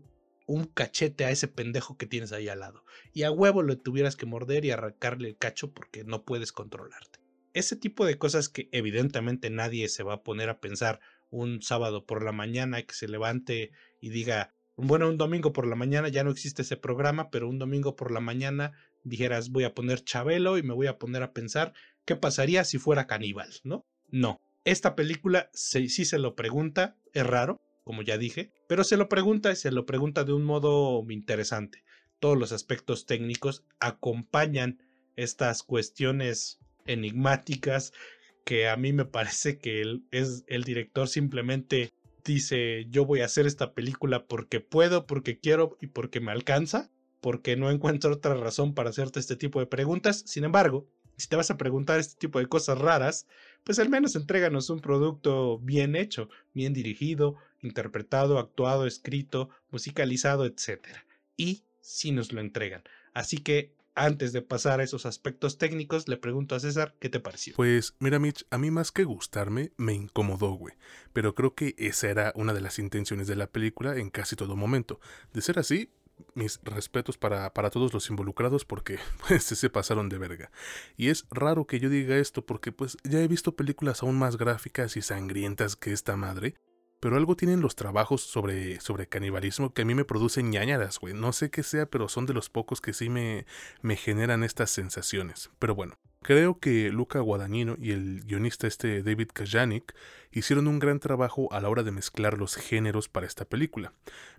un 0.49 0.65
cachete 0.65 1.27
a 1.27 1.31
ese 1.31 1.47
pendejo 1.47 1.97
que 1.99 2.07
tienes 2.07 2.33
ahí 2.33 2.49
al 2.49 2.61
lado. 2.61 2.85
Y 3.13 3.23
a 3.23 3.31
huevo 3.31 3.63
lo 3.63 3.79
tuvieras 3.79 4.17
que 4.17 4.27
morder 4.27 4.65
y 4.65 4.71
arrancarle 4.71 5.29
el 5.29 5.37
cacho 5.37 5.73
porque 5.73 6.05
no 6.05 6.25
puedes 6.25 6.53
controlarte. 6.53 7.21
Ese 7.53 7.77
tipo 7.77 8.07
de 8.07 8.19
cosas 8.19 8.49
que 8.49 8.69
evidentemente 8.73 9.51
nadie 9.51 9.89
se 9.89 10.03
va 10.03 10.15
a 10.15 10.23
poner 10.23 10.49
a 10.49 10.59
pensar 10.59 11.01
un 11.31 11.61
sábado 11.63 12.07
por 12.07 12.25
la 12.25 12.33
mañana 12.33 12.83
que 12.83 12.95
se 12.95 13.09
levante 13.09 13.73
y 14.01 14.09
diga, 14.09 14.55
bueno, 14.77 15.09
un 15.09 15.19
domingo 15.19 15.53
por 15.53 15.67
la 15.67 15.77
mañana 15.77 16.09
ya 16.09 16.25
no 16.25 16.31
existe 16.31 16.63
ese 16.63 16.79
programa, 16.79 17.31
pero 17.31 17.49
un 17.49 17.59
domingo 17.59 17.95
por 17.95 18.11
la 18.11 18.21
mañana 18.21 18.73
dijeras 19.05 19.51
voy 19.51 19.65
a 19.65 19.75
poner 19.75 20.03
Chabelo 20.03 20.57
y 20.57 20.63
me 20.63 20.73
voy 20.73 20.87
a 20.87 20.99
poner 20.99 21.23
a 21.23 21.33
pensar 21.33 21.75
qué 22.07 22.17
pasaría 22.17 22.65
si 22.65 22.79
fuera 22.79 23.07
caníbal, 23.07 23.53
¿no? 23.65 23.85
No. 24.09 24.39
Esta 24.65 24.97
película 24.97 25.51
sí 25.53 25.89
se 25.89 26.19
lo 26.19 26.35
pregunta, 26.35 26.97
es 27.13 27.27
raro, 27.27 27.61
como 27.89 28.03
ya 28.03 28.19
dije, 28.19 28.53
pero 28.67 28.85
se 28.85 28.99
lo 28.99 29.09
pregunta 29.09 29.51
y 29.51 29.57
se 29.57 29.71
lo 29.71 29.87
pregunta 29.87 30.23
de 30.23 30.35
un 30.35 30.45
modo 30.45 31.03
interesante. 31.09 31.85
Todos 32.21 32.37
los 32.37 32.53
aspectos 32.53 33.07
técnicos 33.07 33.65
acompañan 33.81 34.83
estas 35.17 35.63
cuestiones 35.63 36.59
enigmáticas 36.85 37.95
que 38.45 38.69
a 38.69 38.77
mí 38.77 38.93
me 38.93 39.07
parece 39.07 39.57
que 39.59 39.81
el, 39.81 40.05
es, 40.11 40.45
el 40.49 40.65
director 40.65 41.09
simplemente 41.09 41.95
dice 42.27 42.85
yo 42.91 43.07
voy 43.07 43.23
a 43.23 43.25
hacer 43.25 43.47
esta 43.47 43.73
película 43.73 44.27
porque 44.27 44.61
puedo, 44.61 45.07
porque 45.07 45.39
quiero 45.39 45.79
y 45.81 45.87
porque 45.87 46.21
me 46.21 46.31
alcanza, 46.31 46.91
porque 47.23 47.57
no 47.57 47.71
encuentro 47.71 48.13
otra 48.13 48.35
razón 48.35 48.75
para 48.75 48.91
hacerte 48.91 49.19
este 49.19 49.37
tipo 49.37 49.61
de 49.61 49.67
preguntas. 49.67 50.25
Sin 50.27 50.45
embargo, 50.45 50.87
si 51.19 51.29
te 51.29 51.37
vas 51.37 51.51
a 51.51 51.57
preguntar 51.57 51.99
este 51.99 52.19
tipo 52.19 52.39
de 52.39 52.47
cosas 52.47 52.79
raras, 52.79 53.27
pues 53.65 53.79
al 53.79 53.89
menos 53.89 54.17
entréganos 54.17 54.71
un 54.71 54.81
producto 54.81 55.59
bien 55.59 55.97
hecho, 55.97 56.31
bien 56.55 56.73
dirigido, 56.73 57.37
interpretado, 57.61 58.39
actuado, 58.39 58.87
escrito, 58.87 59.51
musicalizado, 59.71 60.47
etc. 60.47 60.87
Y 61.37 61.65
si 61.81 62.13
nos 62.13 62.33
lo 62.33 62.41
entregan. 62.41 62.83
Así 63.13 63.39
que 63.39 63.75
antes 63.99 64.33
de 64.33 64.43
pasar 64.43 64.81
a 64.81 64.85
esos 64.85 65.07
aspectos 65.07 65.59
técnicos, 65.59 66.09
le 66.09 66.17
pregunto 66.17 66.55
a 66.55 66.61
César, 66.61 66.95
¿qué 67.01 67.09
te 67.09 67.19
pareció? 67.19 67.55
Pues 67.57 67.97
mira 67.99 68.19
Mitch, 68.19 68.47
a 68.51 68.59
mí 68.59 68.71
más 68.71 68.93
que 68.93 69.05
gustarme, 69.05 69.73
me 69.77 69.93
incomodó, 69.93 70.53
güey. 70.53 70.75
Pero 71.13 71.35
creo 71.35 71.55
que 71.55 71.75
esa 71.79 72.09
era 72.09 72.33
una 72.37 72.55
de 72.55 72.61
las 72.61 72.79
intenciones 72.79 73.27
de 73.27 73.37
la 73.37 73.49
película 73.49 73.97
en 73.97 74.11
casi 74.11 74.37
todo 74.37 74.55
momento. 74.55 75.01
De 75.33 75.43
ser 75.43 75.59
así, 75.59 75.91
mis 76.35 76.61
respetos 76.63 77.19
para, 77.19 77.53
para, 77.53 77.71
todos 77.71 77.93
los 77.93 78.09
involucrados 78.11 78.65
porque 78.65 78.99
pues 79.29 79.45
se 79.45 79.71
pasaron 79.71 80.09
de 80.09 80.19
verga. 80.19 80.51
Y 80.97 81.09
es 81.09 81.27
raro 81.31 81.67
que 81.67 81.81
yo 81.81 81.89
diga 81.89 82.17
esto 82.17 82.45
porque 82.45 82.73
pues 82.73 82.97
ya 83.05 83.21
he 83.21 83.29
visto 83.29 83.57
películas 83.57 84.03
aún 84.03 84.19
más 84.19 84.37
gráficas 84.37 84.97
y 84.97 85.03
sangrientas 85.03 85.77
que 85.77 85.93
esta 85.93 86.17
madre 86.17 86.55
pero 87.01 87.17
algo 87.17 87.37
tienen 87.37 87.61
los 87.61 87.77
trabajos 87.77 88.23
sobre, 88.23 88.81
sobre 88.81 89.07
canibalismo 89.07 89.73
que 89.73 89.83
a 89.83 89.85
mí 89.85 89.95
me 89.95 90.05
producen 90.05 90.51
ñañaras, 90.51 90.99
güey. 90.99 91.15
No 91.15 91.33
sé 91.33 91.51
qué 91.51 91.63
sea, 91.63 91.87
pero 91.87 92.09
son 92.09 92.27
de 92.27 92.35
los 92.35 92.51
pocos 92.51 92.81
que 92.81 92.93
sí 92.93 93.09
me, 93.09 93.47
me 93.83 93.97
generan 93.97 94.43
estas 94.43 94.71
sensaciones. 94.71 95.51
Pero 95.59 95.75
bueno, 95.75 95.97
creo 96.23 96.59
que 96.59 96.91
Luca 96.91 97.21
Guadagnino 97.21 97.77
y 97.79 97.93
el 97.93 98.23
guionista 98.25 98.67
este 98.67 99.03
David 99.03 99.29
Kajanik 99.33 99.95
hicieron 100.33 100.69
un 100.69 100.79
gran 100.79 101.01
trabajo 101.01 101.53
a 101.53 101.61
la 101.61 101.69
hora 101.69 101.83
de 101.83 101.93
mezclar 101.93 102.39
los 102.39 102.57
géneros 102.57 103.09
para 103.09 103.27
esta 103.27 103.45
película. 103.45 103.93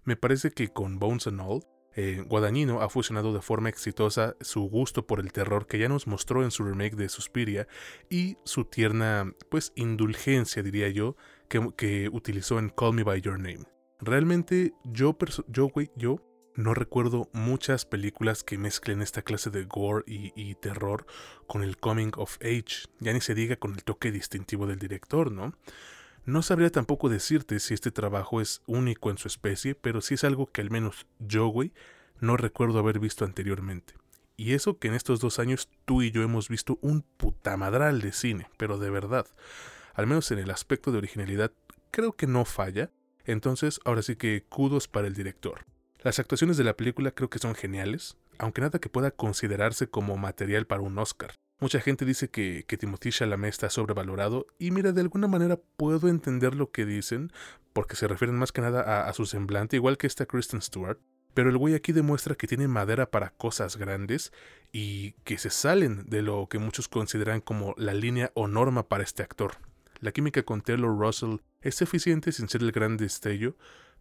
Me 0.03 0.15
parece 0.15 0.51
que 0.51 0.69
con 0.69 0.99
Bones 0.99 1.27
and 1.27 1.41
All 1.41 1.63
eh, 1.95 2.23
Guadagnino 2.25 2.81
ha 2.81 2.89
fusionado 2.89 3.33
de 3.33 3.41
forma 3.41 3.69
exitosa 3.69 4.35
su 4.41 4.61
gusto 4.61 5.07
por 5.07 5.19
el 5.19 5.33
terror 5.33 5.67
que 5.67 5.79
ya 5.79 5.89
nos 5.89 6.07
mostró 6.07 6.43
en 6.43 6.51
su 6.51 6.63
remake 6.63 6.95
de 6.95 7.09
Suspiria 7.09 7.67
y 8.09 8.37
su 8.43 8.65
tierna, 8.65 9.33
pues, 9.49 9.73
indulgencia, 9.75 10.61
diría 10.61 10.89
yo, 10.89 11.15
que, 11.47 12.09
utilizó 12.09 12.59
en 12.59 12.69
Call 12.69 12.93
Me 12.93 13.03
By 13.03 13.21
Your 13.21 13.39
Name. 13.39 13.65
Realmente 13.99 14.73
yo, 14.85 15.17
yo, 15.47 15.71
yo 15.95 16.28
no 16.55 16.73
recuerdo 16.73 17.29
muchas 17.33 17.85
películas 17.85 18.43
que 18.43 18.57
mezclen 18.57 19.01
esta 19.01 19.21
clase 19.21 19.49
de 19.49 19.65
gore 19.65 20.03
y, 20.07 20.55
terror 20.55 21.05
con 21.47 21.63
el 21.63 21.77
coming 21.77 22.11
of 22.17 22.37
age, 22.41 22.87
ya 22.99 23.13
ni 23.13 23.21
se 23.21 23.35
diga 23.35 23.55
con 23.55 23.73
el 23.73 23.83
toque 23.83 24.11
distintivo 24.11 24.67
del 24.67 24.79
director, 24.79 25.31
¿no? 25.31 25.53
No 26.25 26.41
sabría 26.41 26.69
tampoco 26.69 27.09
decirte 27.09 27.59
si 27.59 27.73
este 27.73 27.91
trabajo 27.91 28.41
es 28.41 28.61
único 28.67 29.09
en 29.09 29.17
su 29.17 29.27
especie, 29.27 29.73
pero 29.73 30.01
sí 30.01 30.15
es 30.15 30.23
algo 30.23 30.47
que 30.47 30.61
al 30.61 30.69
menos 30.69 31.07
yo, 31.19 31.47
güey, 31.47 31.71
no 32.19 32.37
recuerdo 32.37 32.79
haber 32.79 32.99
visto 32.99 33.25
anteriormente. 33.25 33.93
Y 34.35 34.53
eso 34.53 34.77
que 34.77 34.89
en 34.89 34.93
estos 34.93 35.19
dos 35.19 35.39
años 35.39 35.69
tú 35.85 36.01
y 36.01 36.11
yo 36.11 36.21
hemos 36.21 36.49
visto 36.49 36.77
un 36.81 37.01
putamadral 37.01 38.01
de 38.01 38.11
cine, 38.11 38.47
pero 38.57 38.77
de 38.77 38.89
verdad 38.89 39.25
al 39.99 40.07
menos 40.07 40.31
en 40.31 40.39
el 40.39 40.49
aspecto 40.49 40.93
de 40.93 40.97
originalidad, 40.97 41.51
creo 41.91 42.13
que 42.13 42.25
no 42.25 42.45
falla. 42.45 42.89
Entonces, 43.25 43.81
ahora 43.83 44.01
sí 44.01 44.15
que 44.15 44.45
kudos 44.47 44.87
para 44.87 45.07
el 45.07 45.13
director. 45.13 45.65
Las 46.01 46.17
actuaciones 46.17 46.55
de 46.55 46.63
la 46.63 46.77
película 46.77 47.11
creo 47.11 47.29
que 47.29 47.39
son 47.39 47.55
geniales, 47.55 48.15
aunque 48.37 48.61
nada 48.61 48.79
que 48.79 48.87
pueda 48.87 49.11
considerarse 49.11 49.89
como 49.89 50.15
material 50.15 50.65
para 50.65 50.81
un 50.81 50.97
Oscar. 50.97 51.33
Mucha 51.59 51.81
gente 51.81 52.05
dice 52.05 52.29
que, 52.29 52.63
que 52.65 52.77
Timothy 52.77 53.09
Chalamet 53.09 53.49
está 53.49 53.69
sobrevalorado 53.69 54.47
y 54.57 54.71
mira, 54.71 54.93
de 54.93 55.01
alguna 55.01 55.27
manera 55.27 55.59
puedo 55.75 56.07
entender 56.07 56.55
lo 56.55 56.71
que 56.71 56.85
dicen, 56.85 57.33
porque 57.73 57.97
se 57.97 58.07
refieren 58.07 58.37
más 58.37 58.53
que 58.53 58.61
nada 58.61 58.81
a, 58.81 59.09
a 59.09 59.13
su 59.13 59.25
semblante, 59.25 59.75
igual 59.75 59.97
que 59.97 60.07
esta 60.07 60.25
Kristen 60.25 60.61
Stewart. 60.61 60.99
Pero 61.33 61.49
el 61.49 61.57
güey 61.57 61.75
aquí 61.75 61.91
demuestra 61.91 62.35
que 62.35 62.47
tiene 62.47 62.69
madera 62.69 63.11
para 63.11 63.31
cosas 63.31 63.75
grandes 63.75 64.31
y 64.71 65.11
que 65.25 65.37
se 65.37 65.49
salen 65.49 66.05
de 66.09 66.21
lo 66.21 66.47
que 66.47 66.59
muchos 66.59 66.87
consideran 66.87 67.41
como 67.41 67.75
la 67.77 67.93
línea 67.93 68.31
o 68.35 68.47
norma 68.47 68.87
para 68.87 69.03
este 69.03 69.21
actor. 69.21 69.57
La 69.99 70.13
química 70.13 70.43
con 70.43 70.61
Taylor 70.61 70.97
Russell 70.97 71.39
es 71.61 71.81
eficiente 71.81 72.31
sin 72.31 72.47
ser 72.47 72.61
el 72.61 72.71
gran 72.71 72.95
destello, 72.95 73.57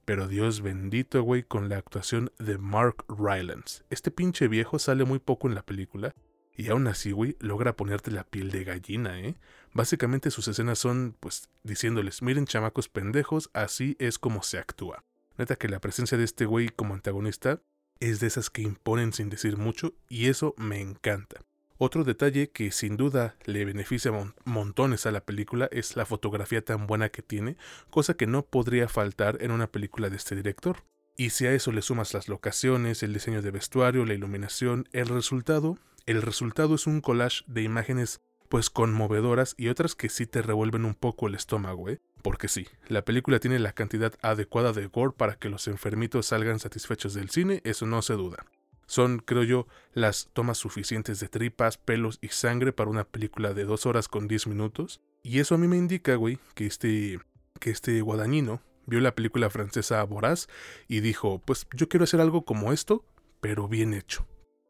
pero 0.09 0.27
Dios 0.27 0.63
bendito, 0.63 1.23
güey, 1.23 1.43
con 1.43 1.69
la 1.69 1.77
actuación 1.77 2.33
de 2.39 2.57
Mark 2.57 3.05
Rylance. 3.11 3.83
Este 3.91 4.11
pinche 4.11 4.49
viejo 4.49 4.79
sale 4.79 5.05
muy 5.05 5.19
poco 5.19 5.49
en 5.49 5.55
la 5.55 5.61
película, 5.61 6.15
y 6.57 6.71
aún 6.71 6.87
así, 6.87 7.13
güey, 7.13 7.37
logra 7.41 7.77
ponerte 7.77 8.11
la 8.11 8.25
piel 8.25 8.51
de 8.51 8.65
gallina, 8.65 9.21
¿eh? 9.21 9.35
Básicamente 9.75 10.31
sus 10.31 10.49
escenas 10.49 10.79
son, 10.79 11.15
pues, 11.21 11.51
diciéndoles, 11.63 12.23
miren 12.23 12.47
chamacos 12.47 12.89
pendejos, 12.89 13.51
así 13.53 13.97
es 13.99 14.19
como 14.19 14.43
se 14.43 14.57
actúa. 14.57 15.05
Neta 15.37 15.57
que 15.57 15.69
la 15.69 15.79
presencia 15.79 16.17
de 16.17 16.25
este 16.25 16.47
güey 16.47 16.71
como 16.71 16.95
antagonista 16.95 17.61
es 18.01 18.19
de 18.19 18.29
esas 18.29 18.49
que 18.49 18.63
imponen 18.63 19.13
sin 19.13 19.29
decir 19.29 19.59
mucho, 19.59 19.93
y 20.09 20.29
eso 20.29 20.55
me 20.57 20.81
encanta. 20.81 21.43
Otro 21.81 22.03
detalle 22.03 22.51
que 22.51 22.73
sin 22.73 22.97
duda 22.97 23.37
le 23.45 23.65
beneficia 23.65 24.13
montones 24.45 25.07
a 25.07 25.13
la 25.13 25.21
película 25.21 25.69
es 25.71 25.95
la 25.95 26.05
fotografía 26.05 26.65
tan 26.65 26.89
buena 26.89 27.09
que 27.09 27.23
tiene, 27.23 27.57
cosa 27.89 28.15
que 28.15 28.27
no 28.27 28.45
podría 28.45 28.89
faltar 28.89 29.39
en 29.41 29.53
una 29.53 29.69
película 29.69 30.11
de 30.11 30.17
este 30.17 30.35
director. 30.35 30.83
Y 31.17 31.31
si 31.31 31.47
a 31.47 31.53
eso 31.53 31.71
le 31.71 31.83
sumas 31.83 32.15
las 32.15 32.29
locaciones, 32.29 33.05
el 33.05 33.13
diseño 33.13 33.43
de 33.43 33.53
vestuario, 33.53 34.05
la 34.05 34.15
iluminación, 34.15 34.89
el 34.93 35.07
resultado, 35.07 35.79
el 36.07 36.21
resultado 36.21 36.75
es 36.75 36.89
un 36.89 37.01
collage 37.01 37.45
de 37.47 37.63
imágenes 37.63 38.21
pues 38.49 38.71
conmovedoras 38.71 39.55
y 39.57 39.69
otras 39.69 39.95
que 39.95 40.09
sí 40.09 40.27
te 40.27 40.43
revuelven 40.43 40.85
un 40.85 40.95
poco 40.95 41.29
el 41.29 41.37
estómago, 41.37 41.91
¿eh? 41.91 42.01
Porque 42.23 42.49
sí, 42.49 42.67
la 42.89 43.05
película 43.05 43.39
tiene 43.39 43.59
la 43.61 43.73
cantidad 43.73 44.15
adecuada 44.23 44.73
de 44.73 44.87
gore 44.87 45.15
para 45.17 45.37
que 45.37 45.49
los 45.49 45.69
enfermitos 45.69 46.27
salgan 46.27 46.59
satisfechos 46.59 47.15
del 47.15 47.31
cine, 47.31 47.61
eso 47.65 47.87
no 47.87 48.03
se 48.03 48.15
duda. 48.15 48.47
Son, 48.89 49.19
creo 49.19 49.45
yo, 49.45 49.67
las 49.93 50.31
tomas 50.33 50.57
suficientes 50.57 51.21
de 51.21 51.29
tripas, 51.29 51.77
pelos 51.77 52.19
y 52.23 52.29
sangre 52.29 52.73
para 52.73 52.91
una 52.91 53.05
película 53.05 53.53
de 53.53 53.65
dos 53.65 53.85
horas 53.85 54.09
con 54.09 54.27
diez 54.27 54.47
minutos. 54.47 55.03
Y 55.23 55.41
eso 55.41 55.55
a 55.55 55.59
mí 55.59 55.69
me 55.69 55.77
indica, 55.77 56.15
güey, 56.15 56.39
que 56.55 56.67
este, 56.67 57.21
que 57.61 57.71
este 57.71 58.01
guadañino 58.01 58.63
vio 58.87 59.01
la 59.01 59.15
película 59.15 59.51
francesa 59.51 60.03
Voraz 60.05 60.49
y 60.89 61.01
dijo, 61.01 61.43
pues 61.45 61.67
yo 61.75 61.91
quiero 61.91 62.05
hacer 62.05 62.23
algo 62.23 62.47
como 62.47 62.73
esto, 62.73 63.05
pero 63.43 63.69
bien 63.69 63.93
hecho. 63.93 64.27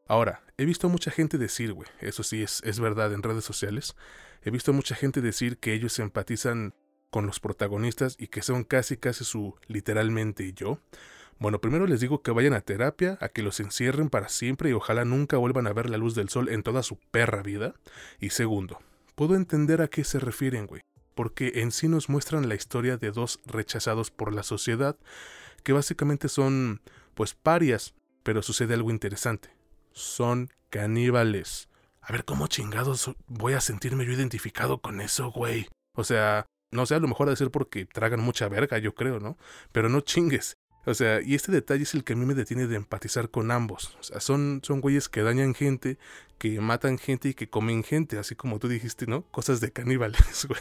Ahora, 0.09 0.43
he 0.57 0.65
visto 0.65 0.89
mucha 0.89 1.13
gente 1.13 1.39
decir, 1.39 1.73
güey, 1.73 1.89
eso 2.01 2.25
sí 2.25 2.43
es, 2.43 2.61
es 2.65 2.81
verdad 2.81 3.13
en 3.13 3.23
redes 3.23 3.45
sociales, 3.45 3.95
he 4.43 4.51
visto 4.51 4.73
mucha 4.73 4.97
gente 4.97 5.21
decir 5.21 5.59
que 5.59 5.75
ellos 5.75 5.97
empatizan 6.01 6.75
con 7.11 7.25
los 7.27 7.39
protagonistas 7.39 8.17
y 8.19 8.27
que 8.27 8.43
son 8.43 8.65
casi 8.65 8.97
casi 8.97 9.25
su 9.25 9.55
literalmente 9.69 10.53
yo, 10.55 10.81
Bueno, 11.41 11.61
primero 11.61 11.87
les 11.87 12.01
digo 12.01 12.21
que 12.23 12.33
vayan 12.33 12.55
a 12.55 12.63
terapia, 12.63 13.17
a 13.21 13.29
que 13.29 13.43
los 13.43 13.61
encierren 13.61 14.11
para 14.11 14.29
siempre 14.29 14.71
y 14.71 14.73
ojalá 14.73 15.05
nunca 15.05 15.37
vuelvan 15.37 15.69
a 15.69 15.73
ver 15.73 15.89
la 15.89 15.97
luz 15.97 16.17
del 16.17 16.29
sol 16.31 16.49
en 16.49 16.65
toda 16.65 16.83
su 16.83 16.99
perra 17.13 17.43
vida. 17.43 17.75
Y 18.19 18.31
segundo, 18.31 18.81
puedo 19.15 19.37
entender 19.37 19.81
a 19.81 19.89
qué 19.89 20.03
se 20.03 20.19
refieren, 20.19 20.67
güey, 20.67 20.83
porque 21.15 21.53
en 21.57 21.71
sí 21.71 21.87
nos 21.87 22.09
muestran 22.09 22.49
la 22.49 22.57
historia 22.57 22.97
de 22.97 23.13
dos 23.13 23.41
rechazados 23.47 24.11
por 24.11 24.35
la 24.35 24.43
sociedad, 24.43 24.97
que 25.63 25.73
básicamente 25.73 26.29
son, 26.29 26.81
pues, 27.15 27.35
parias, 27.35 27.95
pero 28.25 28.43
sucede 28.43 28.75
algo 28.75 28.91
interesante. 28.91 29.51
Son 29.93 30.51
caníbales. 30.71 31.69
A 32.01 32.11
ver, 32.11 32.25
¿cómo 32.25 32.49
chingados 32.49 33.13
voy 33.29 33.53
a 33.53 33.61
sentirme 33.61 34.05
yo 34.07 34.13
identificado 34.13 34.81
con 34.81 35.01
eso, 35.01 35.31
güey? 35.31 35.69
O 35.95 36.03
sea, 36.03 36.47
no 36.73 36.85
sé, 36.85 36.97
a 36.97 37.01
lo 37.01 37.07
mejor 37.07 37.29
ha 37.29 37.31
de 37.31 37.37
ser 37.37 37.51
porque 37.53 37.87
tragan 37.87 38.21
mucha 38.21 38.49
verga, 38.49 38.79
yo 38.79 38.95
creo, 38.95 39.21
¿no? 39.21 39.39
Pero 39.71 39.89
no 39.89 40.01
chingues. 40.01 40.57
O 40.85 40.95
sea, 40.95 41.21
y 41.21 41.35
este 41.35 41.53
detalle 41.53 41.83
es 41.83 41.95
el 41.95 42.05
que 42.05 42.15
a 42.15 42.17
mí 42.17 42.25
me 42.25 42.35
detiene 42.35 42.67
de 42.67 42.77
empatizar 42.77 43.31
con 43.31 43.51
ambos. 43.51 43.97
O 44.01 44.03
sea, 44.03 44.21
son, 44.21 44.61
son 44.63 44.81
güeyes 44.81 45.09
que 45.09 45.23
dañan 45.23 45.55
gente, 45.55 45.99
que 46.39 46.61
matan 46.61 46.99
gente 46.99 47.29
y 47.29 47.35
que 47.35 47.51
comen 47.51 47.85
gente, 47.85 48.19
así 48.19 48.35
como 48.35 48.59
tú 48.59 48.69
dijiste, 48.69 49.07
¿no? 49.07 49.23
Cosas 49.31 49.61
de 49.61 49.71
caníbales, 49.71 50.47
güey. 50.49 50.61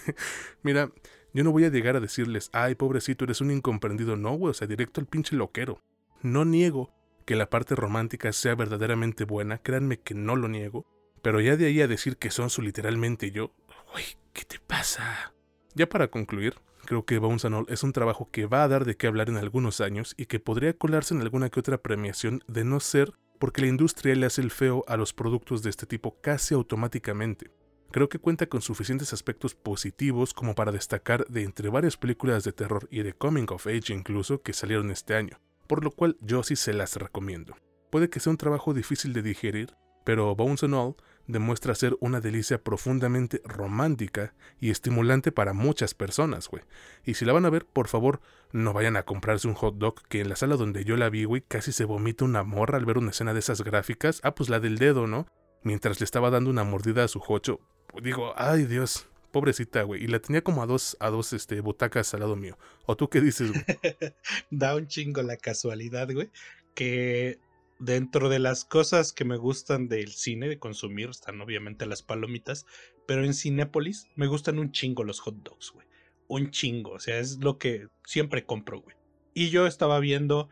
Mira, 0.64 0.92
yo 1.34 1.44
no 1.44 1.52
voy 1.52 1.66
a 1.66 1.70
llegar 1.70 1.96
a 1.96 2.02
decirles, 2.02 2.50
ay, 2.52 2.76
pobrecito, 2.76 3.24
eres 3.24 3.42
un 3.42 3.52
incomprendido. 3.52 4.18
No, 4.18 4.34
güey, 4.34 4.52
o 4.52 4.54
sea, 4.54 4.68
directo 4.68 5.00
al 5.00 5.08
pinche 5.08 5.36
loquero. 5.36 5.82
No 6.22 6.46
niego 6.46 6.92
que 7.26 7.36
la 7.36 7.50
parte 7.50 7.76
romántica 7.76 8.32
sea 8.32 8.56
verdaderamente 8.56 9.26
buena, 9.26 9.58
créanme 9.60 10.00
que 10.00 10.14
no 10.14 10.36
lo 10.36 10.48
niego. 10.48 10.86
Pero 11.22 11.42
ya 11.42 11.58
de 11.58 11.66
ahí 11.66 11.82
a 11.82 11.88
decir 11.88 12.18
que 12.18 12.32
son 12.32 12.50
su 12.50 12.62
literalmente 12.62 13.32
yo, 13.32 13.54
güey, 13.92 14.06
¿qué 14.34 14.46
te 14.46 14.60
pasa? 14.60 15.34
Ya 15.76 15.90
para 15.90 16.08
concluir, 16.08 16.56
Creo 16.88 17.04
que 17.04 17.18
Bones 17.18 17.44
and 17.44 17.54
All 17.54 17.66
es 17.68 17.84
un 17.84 17.92
trabajo 17.92 18.30
que 18.32 18.46
va 18.46 18.64
a 18.64 18.68
dar 18.70 18.86
de 18.86 18.96
qué 18.96 19.08
hablar 19.08 19.28
en 19.28 19.36
algunos 19.36 19.82
años 19.82 20.16
y 20.16 20.28
que 20.28 20.40
podría 20.40 20.72
colarse 20.72 21.14
en 21.14 21.20
alguna 21.20 21.50
que 21.50 21.60
otra 21.60 21.80
premiación 21.80 22.42
de 22.48 22.64
no 22.64 22.80
ser 22.80 23.12
porque 23.40 23.60
la 23.60 23.68
industria 23.68 24.16
le 24.16 24.26
hace 24.26 24.40
el 24.40 24.52
feo 24.52 24.86
a 24.88 24.96
los 24.96 25.12
productos 25.12 25.62
de 25.64 25.70
este 25.70 25.86
tipo 25.86 26.16
casi 26.22 26.54
automáticamente. 26.54 27.52
Creo 27.92 28.08
que 28.08 28.20
cuenta 28.20 28.46
con 28.46 28.62
suficientes 28.62 29.12
aspectos 29.12 29.54
positivos 29.54 30.34
como 30.34 30.56
para 30.56 30.72
destacar 30.72 31.28
de 31.28 31.44
entre 31.44 31.68
varias 31.68 31.98
películas 31.98 32.46
de 32.46 32.54
terror 32.54 32.88
y 32.90 33.04
de 33.04 33.12
coming 33.12 33.48
of 33.50 33.68
age 33.68 33.94
incluso 33.94 34.42
que 34.42 34.54
salieron 34.54 34.90
este 34.90 35.14
año, 35.14 35.42
por 35.68 35.84
lo 35.84 35.92
cual 35.92 36.16
yo 36.22 36.42
sí 36.42 36.56
se 36.56 36.72
las 36.72 36.96
recomiendo. 36.96 37.58
Puede 37.92 38.10
que 38.10 38.22
sea 38.22 38.32
un 38.32 38.38
trabajo 38.38 38.74
difícil 38.74 39.12
de 39.12 39.24
digerir, 39.24 39.76
pero 40.06 40.34
Bones 40.38 40.64
and 40.64 40.74
All 40.74 40.96
demuestra 41.28 41.76
ser 41.76 41.96
una 42.00 42.22
delicia 42.22 42.64
profundamente 42.64 43.42
romántica 43.44 44.34
y 44.60 44.72
estimulante 44.72 45.32
para 45.32 45.54
muchas 45.54 45.94
personas, 45.94 46.48
güey. 46.48 46.64
Y 47.06 47.16
si 47.16 47.26
la 47.26 47.34
van 47.34 47.46
a 47.46 47.50
ver, 47.50 47.66
por 47.66 47.88
favor, 47.88 48.22
no 48.52 48.74
vayan 48.74 48.98
a 48.98 49.04
comprarse 49.04 49.48
un 49.48 49.54
hot 49.54 49.78
dog 49.78 50.02
que 50.08 50.22
en 50.22 50.30
la 50.30 50.36
sala 50.36 50.56
donde 50.56 50.86
yo 50.86 50.98
la 50.98 51.10
vi, 51.10 51.26
güey, 51.26 51.44
casi 51.48 51.72
se 51.72 51.86
vomita 51.86 52.26
una 52.26 52.44
morra 52.44 52.78
al 52.78 52.86
ver 52.86 52.98
una 52.98 53.12
escena 53.12 53.34
de 53.34 53.40
esas 53.40 53.62
gráficas. 53.62 54.22
Ah, 54.24 54.34
pues 54.34 54.50
la 54.50 54.60
del 54.60 54.78
dedo, 54.78 55.06
¿no? 55.06 55.28
Mientras 55.64 56.00
le 56.00 56.06
estaba 56.06 56.30
dando 56.30 56.50
una 56.50 56.64
mordida 56.64 57.04
a 57.04 57.08
su 57.08 57.20
jocho. 57.20 57.60
Digo, 58.02 58.34
ay 58.38 58.66
Dios, 58.66 59.08
pobrecita, 59.32 59.84
güey. 59.84 60.04
Y 60.04 60.08
la 60.08 60.20
tenía 60.20 60.42
como 60.42 60.64
a 60.64 60.66
dos, 60.66 60.96
a 61.00 61.10
dos 61.10 61.34
este, 61.34 61.60
butacas 61.62 62.14
al 62.14 62.22
lado 62.22 62.36
mío. 62.36 62.58
¿O 62.86 62.96
tú 62.96 63.10
qué 63.10 63.22
dices, 63.22 63.52
güey? 63.52 63.64
da 64.50 64.76
un 64.76 64.88
chingo 64.88 65.22
la 65.24 65.38
casualidad, 65.38 66.12
güey. 66.12 66.30
Que 66.74 67.40
Dentro 67.80 68.30
de 68.30 68.40
las 68.40 68.66
cosas 68.66 69.14
que 69.14 69.26
me 69.26 69.38
gustan 69.38 69.88
del 69.88 70.12
cine, 70.12 70.50
de 70.50 70.58
consumir, 70.58 71.10
están 71.10 71.40
obviamente 71.42 71.86
las 71.86 72.02
palomitas, 72.02 72.66
pero 73.08 73.24
en 73.24 73.34
Cinépolis 73.34 74.08
me 74.16 74.28
gustan 74.28 74.58
un 74.58 74.72
chingo 74.72 75.04
los 75.04 75.20
hot 75.20 75.36
dogs, 75.44 75.72
güey. 75.72 75.88
Un 76.28 76.52
chingo, 76.52 76.92
o 76.92 77.00
sea, 77.00 77.20
es 77.20 77.38
lo 77.38 77.58
que 77.58 77.88
siempre 78.04 78.46
compro, 78.46 78.82
güey. 78.82 78.96
Y 79.34 79.50
yo 79.50 79.68
estaba 79.68 80.00
viendo 80.00 80.50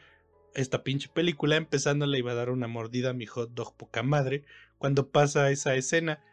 esta 0.54 0.84
pinche 0.84 1.10
película, 1.10 1.56
empezando 1.56 2.06
le 2.08 2.20
iba 2.20 2.32
a 2.32 2.36
dar 2.36 2.50
una 2.50 2.68
mordida 2.68 3.10
a 3.10 3.14
mi 3.14 3.26
hot 3.26 3.52
dog 3.54 3.76
poca 3.76 4.04
madre, 4.04 4.46
cuando 4.78 5.10
pasa 5.10 5.52
esa 5.52 5.76
escena. 5.76 6.24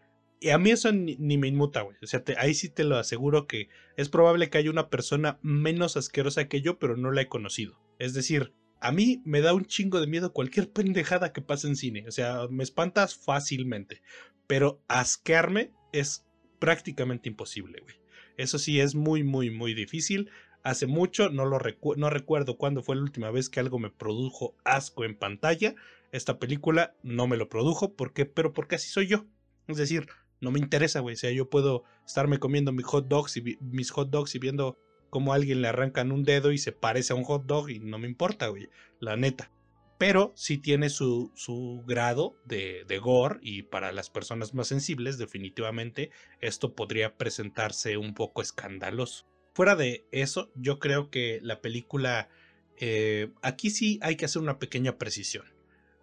Y 0.41 0.51
a 0.51 0.59
mí 0.59 0.71
eso 0.71 0.93
ni, 0.93 1.17
me 1.17 1.49
inmuta, 1.49 1.83
güey. 1.83 1.97
O 2.03 2.07
sea, 2.07 2.23
ahí 2.37 2.55
sí 2.55 2.69
te 2.69 2.85
lo 2.85 2.97
aseguro 2.97 3.47
que 3.47 3.69
es 3.97 4.09
probable 4.09 4.51
que 4.51 4.59
haya 4.59 4.71
una 4.71 4.91
persona 4.91 5.39
menos 5.43 5.97
asquerosa 5.97 6.49
que 6.49 6.63
yo, 6.63 6.79
pero 6.79 6.97
no 6.97 7.11
la 7.13 7.23
he 7.23 7.29
conocido. 7.29 7.81
Es 7.99 8.15
decir, 8.15 8.53
a 8.83 8.91
mí 8.91 9.23
me 9.25 9.41
da 9.41 9.55
un 9.55 9.65
chingo 9.65 10.01
de 10.01 10.09
miedo 10.09 10.33
cualquier 10.33 10.69
pendejada 10.69 11.33
que 11.33 11.41
pase 11.41 11.69
en 11.69 11.77
cine. 11.77 12.05
O 12.09 12.11
sea, 12.11 12.49
me 12.51 12.65
espantas 12.65 13.15
fácilmente. 13.15 14.03
Pero 14.49 14.83
asquearme 14.89 15.71
es 15.93 16.27
prácticamente 16.59 17.29
imposible, 17.29 17.81
güey. 17.81 17.95
Eso 18.37 18.59
sí, 18.59 18.81
es 18.81 18.97
muy, 18.97 19.23
muy, 19.23 19.51
muy 19.51 19.73
difícil. 19.73 20.31
Hace 20.65 20.89
mucho, 20.89 21.31
no, 21.31 21.45
lo 21.45 21.61
no 21.97 22.11
recuerdo 22.11 22.57
cuándo 22.57 22.83
fue 22.83 22.97
la 22.97 23.03
última 23.03 23.31
vez 23.31 23.49
que 23.49 23.61
algo 23.61 23.79
me 23.79 23.91
produjo 23.91 24.57
asco 24.65 25.05
en 25.05 25.17
pantalla. 25.17 25.77
Esta 26.11 26.41
película 26.41 26.97
no 27.05 27.29
me 27.29 27.37
lo 27.37 27.49
produjo, 27.49 27.95
¿por 27.95 28.13
qué? 28.13 28.27
Pero 28.27 28.53
porque 28.53 28.75
así 28.75 28.89
soy 28.89 29.07
yo. 29.07 29.27
Es 29.69 29.77
decir, 29.77 30.09
no 30.41 30.51
me 30.51 30.59
interesa, 30.59 30.99
güey. 30.99 31.15
O 31.15 31.19
sea, 31.19 31.31
yo 31.31 31.49
puedo 31.49 31.85
estarme 32.05 32.41
comiendo 32.41 32.73
mis 32.73 32.87
hot 32.87 33.07
dogs 33.07 33.37
y 33.37 33.59
mis 33.61 33.93
hot 33.93 34.11
dogs 34.11 34.35
y 34.35 34.41
viendo 34.41 34.77
como 35.13 35.35
a 35.35 35.37
alguien 35.37 35.61
le 35.61 35.69
arrancan 35.69 36.11
un 36.11 36.25
dedo 36.25 36.53
y 36.53 36.59
se 36.59 36.73
parece 36.73 37.13
a 37.13 37.17
un 37.17 37.25
hot 37.25 37.45
dog 37.45 37.69
y 37.69 37.81
no 37.81 37.99
me 37.99 38.09
importa, 38.09 38.47
güey, 38.49 38.71
la 38.99 39.15
neta. 39.15 39.53
Pero 39.99 40.33
sí 40.37 40.57
tiene 40.57 40.89
su, 40.89 41.31
su 41.35 41.85
grado 41.87 42.35
de, 42.47 42.87
de, 42.89 42.99
gore 42.99 43.39
y 43.43 43.65
para 43.65 43.93
las 43.93 44.09
personas 44.09 44.55
más 44.55 44.69
sensibles 44.69 45.19
definitivamente 45.19 46.11
esto 46.41 46.75
podría 46.75 47.19
presentarse 47.19 47.99
un 47.99 48.15
poco 48.15 48.41
escandaloso. 48.41 49.27
Fuera 49.53 49.77
de 49.77 50.07
eso, 50.13 50.51
yo 50.55 50.79
creo 50.79 51.11
que 51.11 51.41
la 51.43 51.61
película... 51.61 52.31
Eh, 52.79 53.31
aquí 53.43 53.69
sí 53.69 53.99
hay 54.01 54.17
que 54.17 54.25
hacer 54.25 54.41
una 54.41 54.59
pequeña 54.59 54.97
precisión. 54.97 55.45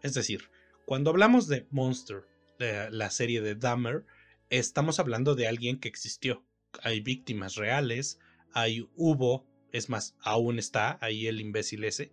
Es 0.03 0.13
decir, 0.13 0.51
cuando 0.85 1.09
hablamos 1.09 1.47
de 1.47 1.65
Monster, 1.71 2.25
de 2.59 2.91
la 2.91 3.09
serie 3.09 3.41
de 3.41 3.55
Dahmer, 3.55 4.05
estamos 4.51 4.99
hablando 4.99 5.33
de 5.33 5.47
alguien 5.47 5.79
que 5.79 5.87
existió. 5.87 6.45
Hay 6.83 7.01
víctimas 7.01 7.55
reales, 7.55 8.19
ahí 8.53 8.87
hubo, 8.95 9.45
es 9.71 9.89
más, 9.89 10.15
aún 10.21 10.59
está 10.59 10.97
ahí 11.01 11.27
el 11.27 11.41
imbécil 11.41 11.83
ese, 11.83 12.11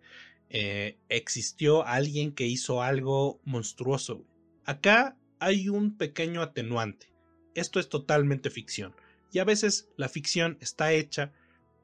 eh, 0.49 0.99
existió 1.09 1.87
alguien 1.87 2.33
que 2.33 2.47
hizo 2.47 2.83
algo 2.83 3.41
monstruoso. 3.45 4.25
Acá 4.65 5.17
hay 5.39 5.69
un 5.69 5.97
pequeño 5.97 6.43
atenuante. 6.43 7.13
Esto 7.55 7.81
es 7.81 7.89
totalmente 7.89 8.51
ficción. 8.51 8.95
Y 9.33 9.39
a 9.39 9.45
veces 9.45 9.89
la 9.97 10.09
ficción 10.09 10.57
está 10.61 10.93
hecha 10.93 11.33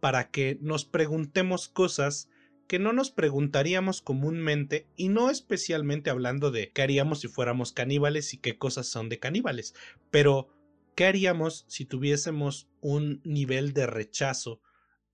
para 0.00 0.30
que 0.30 0.58
nos 0.60 0.84
preguntemos 0.84 1.68
cosas 1.68 2.28
que 2.66 2.78
no 2.78 2.92
nos 2.92 3.10
preguntaríamos 3.10 4.00
comúnmente 4.00 4.86
y 4.96 5.08
no 5.08 5.30
especialmente 5.30 6.10
hablando 6.10 6.50
de 6.50 6.70
qué 6.70 6.82
haríamos 6.82 7.20
si 7.20 7.28
fuéramos 7.28 7.72
caníbales 7.72 8.32
y 8.32 8.38
qué 8.38 8.56
cosas 8.56 8.86
son 8.86 9.08
de 9.08 9.18
caníbales, 9.18 9.74
pero 10.10 10.48
¿Qué 10.94 11.06
haríamos 11.06 11.64
si 11.68 11.86
tuviésemos 11.86 12.68
un 12.80 13.22
nivel 13.24 13.72
de 13.72 13.86
rechazo 13.86 14.60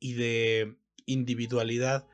y 0.00 0.14
de 0.14 0.76
individualidad 1.06 2.06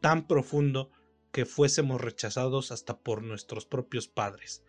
tan 0.00 0.26
profundo 0.26 0.90
que 1.32 1.46
fuésemos 1.46 2.00
rechazados 2.00 2.70
hasta 2.70 2.98
por 3.00 3.22
nuestros 3.22 3.64
propios 3.64 4.08
padres? 4.08 4.62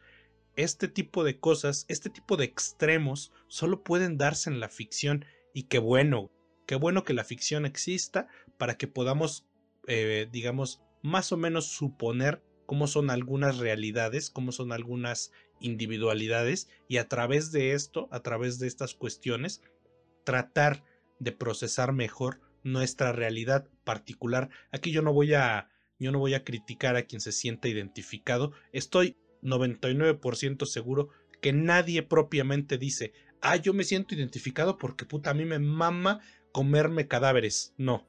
Este 0.56 0.88
tipo 0.88 1.24
de 1.24 1.40
cosas, 1.40 1.86
este 1.90 2.10
tipo 2.10 2.38
de 2.38 2.46
extremos, 2.46 3.34
solo 3.48 3.84
pueden 3.84 4.18
darse 4.18 4.50
en 4.50 4.60
la 4.60 4.70
ficción 4.70 5.26
y 5.54 5.64
qué 5.64 5.80
bueno, 5.80 6.32
qué 6.66 6.76
bueno 6.76 7.04
que 7.04 7.14
la 7.14 7.26
ficción 7.26 7.66
exista 7.66 8.28
para 8.58 8.78
que 8.78 8.88
podamos, 8.88 9.48
eh, 9.88 10.30
digamos, 10.32 10.82
más 11.02 11.32
o 11.34 11.38
menos 11.38 11.68
suponer 11.68 12.42
cómo 12.66 12.88
son 12.88 13.10
algunas 13.10 13.58
realidades, 13.58 14.30
cómo 14.30 14.52
son 14.52 14.72
algunas 14.72 15.32
individualidades 15.60 16.70
y 16.88 16.97
a 16.97 17.07
través 17.07 17.51
de 17.51 17.74
esto, 17.74 18.07
a 18.12 18.22
través 18.22 18.60
de 18.60 18.68
estas 18.68 18.93
cuestiones, 18.93 19.62
tratar 20.24 20.84
de 21.20 21.32
procesar 21.32 21.93
mejor 21.93 22.39
nuestra 22.64 23.12
realidad 23.12 23.68
particular. 23.84 24.49
Aquí 24.72 24.91
yo 24.91 25.01
no 25.01 25.14
voy 25.14 25.34
a 25.34 25.70
yo 25.99 26.12
no 26.14 26.20
voy 26.20 26.34
a 26.34 26.45
criticar 26.45 26.95
a 26.95 27.03
quien 27.03 27.20
se 27.20 27.34
sienta 27.34 27.68
identificado. 27.68 28.53
Estoy 28.72 29.18
99% 29.41 30.66
seguro 30.66 31.10
que 31.41 31.51
nadie 31.51 32.03
propiamente 32.03 32.78
dice, 32.78 33.12
"Ah, 33.41 33.57
yo 33.57 33.74
me 33.74 33.84
siento 33.84 34.16
identificado 34.16 34.78
porque 34.78 35.05
puta 35.05 35.32
a 35.32 35.34
mí 35.34 35.43
me 35.43 35.60
mama 35.60 36.22
comerme 36.53 37.07
cadáveres." 37.07 37.74
No. 37.78 38.07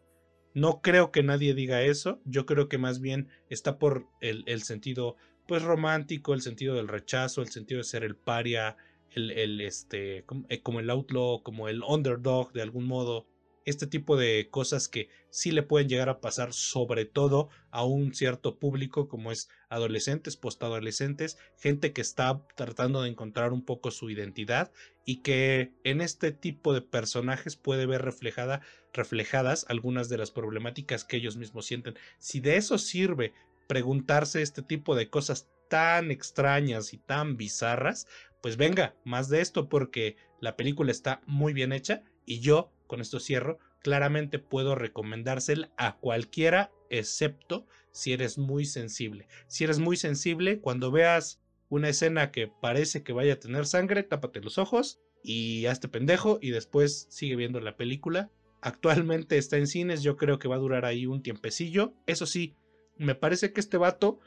No 0.55 0.81
creo 0.83 1.13
que 1.13 1.23
nadie 1.23 1.55
diga 1.55 1.83
eso, 1.83 2.21
yo 2.25 2.45
creo 2.45 2.69
que 2.69 2.79
más 2.79 3.01
bien 3.01 3.29
está 3.49 3.79
por 3.79 4.07
el, 4.21 4.43
el 4.47 4.63
sentido 4.63 5.17
pues 5.51 5.65
romántico, 5.65 6.33
el 6.33 6.43
sentido 6.43 6.77
del 6.77 6.87
rechazo, 6.87 7.43
el 7.43 7.49
sentido 7.49 7.79
de 7.79 7.85
ser 7.85 8.05
el 8.05 8.15
paria, 8.15 8.77
el, 9.11 9.33
el 9.33 9.61
este, 9.61 10.23
como, 10.25 10.47
eh, 10.49 10.63
como, 10.63 10.79
el 10.79 10.89
outlaw, 10.89 11.43
como 11.43 11.67
el 11.69 11.83
underdog 11.83 12.53
de 12.53 12.63
algún 12.63 12.87
modo. 12.87 13.27
este 13.65 13.89
tipo 13.89 14.17
de 14.17 14.49
cosas 14.49 14.87
que 14.87 15.09
sí 15.29 15.51
le 15.51 15.65
pueden 15.65 15.89
llegar 15.89 16.09
a 16.09 16.21
pasar 16.21 16.53
sobre 16.53 17.05
todo 17.05 17.49
a 17.73 17.85
un 17.85 18.15
cierto 18.15 18.61
público 18.61 19.09
como 19.09 19.33
es 19.33 19.49
adolescentes, 19.69 20.37
postadolescentes, 20.37 21.37
gente 21.59 21.93
que 21.93 22.01
está 22.01 22.47
tratando 22.55 23.03
de 23.03 23.11
encontrar 23.11 23.53
un 23.53 23.65
poco 23.65 23.91
su 23.91 24.09
identidad 24.09 24.71
y 25.05 25.23
que 25.23 25.73
en 25.83 26.01
este 26.01 26.31
tipo 26.31 26.73
de 26.73 26.81
personajes 26.81 27.57
puede 27.57 27.87
ver 27.87 28.03
reflejada, 28.03 28.61
reflejadas 28.93 29.67
algunas 29.69 30.09
de 30.09 30.19
las 30.19 30.31
problemáticas 30.31 31.05
que 31.05 31.17
ellos 31.17 31.37
mismos 31.37 31.67
sienten. 31.67 31.99
Si 32.21 32.39
de 32.39 32.57
eso 32.57 32.79
sirve 32.79 33.33
preguntarse 33.71 34.43
este 34.43 34.63
tipo 34.63 34.97
de 34.97 35.11
cosas 35.11 35.49
tan 35.69 36.11
extrañas 36.11 36.93
y 36.93 36.99
tan 36.99 37.37
bizarras, 37.37 38.09
pues 38.43 38.57
venga, 38.57 38.97
más 39.05 39.29
de 39.29 39.41
esto 39.41 39.69
porque 39.69 40.17
la 40.41 40.57
película 40.57 40.91
está 40.91 41.21
muy 41.25 41.53
bien 41.53 41.73
hecha 41.73 42.03
y 42.27 42.41
yo 42.41 42.73
con 42.89 43.01
esto 43.01 43.21
cierro, 43.21 43.61
claramente 43.81 44.41
puedo 44.41 44.75
recomendársela 44.75 45.71
a 45.77 45.99
cualquiera 45.99 46.73
excepto 46.91 47.69
si 47.93 48.13
eres 48.13 48.39
muy 48.39 48.65
sensible. 48.65 49.29
Si 49.47 49.63
eres 49.63 49.79
muy 49.79 49.97
sensible, 49.97 50.59
cuando 50.59 50.91
veas 50.91 51.41
una 51.69 51.91
escena 51.91 52.33
que 52.33 52.49
parece 52.49 53.05
que 53.05 53.13
vaya 53.13 53.35
a 53.35 53.39
tener 53.39 53.67
sangre, 53.67 54.03
tápate 54.03 54.41
los 54.41 54.59
ojos 54.59 55.01
y 55.23 55.67
hazte 55.67 55.87
pendejo 55.87 56.41
y 56.43 56.51
después 56.51 57.07
sigue 57.09 57.37
viendo 57.37 57.61
la 57.61 57.77
película. 57.77 58.33
Actualmente 58.63 59.39
está 59.39 59.59
en 59.59 59.69
cines, 59.69 60.03
yo 60.03 60.17
creo 60.17 60.41
que 60.41 60.49
va 60.49 60.57
a 60.57 60.59
durar 60.59 60.85
ahí 60.85 61.07
un 61.07 61.23
tiempecillo. 61.23 61.95
Eso 62.09 62.27
sí, 62.27 62.57
me 63.01 63.15
parece 63.15 63.53
que 63.53 63.61
este 63.61 63.79
vato 63.79 64.21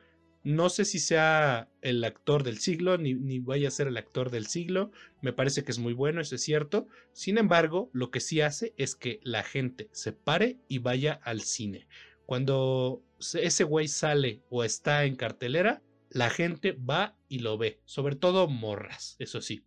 no 0.44 0.70
sé 0.70 0.84
si 0.84 1.00
sea 1.00 1.70
el 1.82 2.04
actor 2.04 2.44
del 2.44 2.60
siglo, 2.60 2.98
ni, 2.98 3.14
ni, 3.14 3.40
vaya 3.40 3.70
a 3.70 3.72
ser 3.72 3.88
el 3.88 3.96
actor 3.96 4.30
del 4.30 4.48
siglo. 4.48 4.92
Me 5.22 5.32
parece 5.32 5.64
que 5.64 5.72
es 5.72 5.80
muy 5.80 5.94
bueno, 5.94 6.20
eso 6.20 6.36
es 6.36 6.44
cierto. 6.44 6.88
Sin 7.14 7.38
embargo, 7.38 7.90
lo 7.94 8.12
que 8.12 8.20
sí 8.20 8.42
hace 8.42 8.74
es 8.78 8.96
que 8.96 9.22
la 9.24 9.44
gente 9.44 9.88
se 9.94 10.12
pare 10.12 10.58
y 10.68 10.80
vaya 10.80 11.14
al 11.24 11.42
cine. 11.42 11.88
Cuando 12.26 13.02
ese 13.20 13.64
güey 13.64 13.88
sale 13.88 14.42
o 14.50 14.66
está 14.66 15.06
en 15.06 15.16
cartelera, 15.16 15.82
la 16.10 16.30
gente 16.30 16.74
va 16.74 17.16
y 17.30 17.40
lo 17.40 17.58
ve. 17.58 17.80
Sobre 17.86 18.18
todo 18.18 18.50
morras, 18.50 19.16
eso 19.20 19.42
sí. 19.42 19.64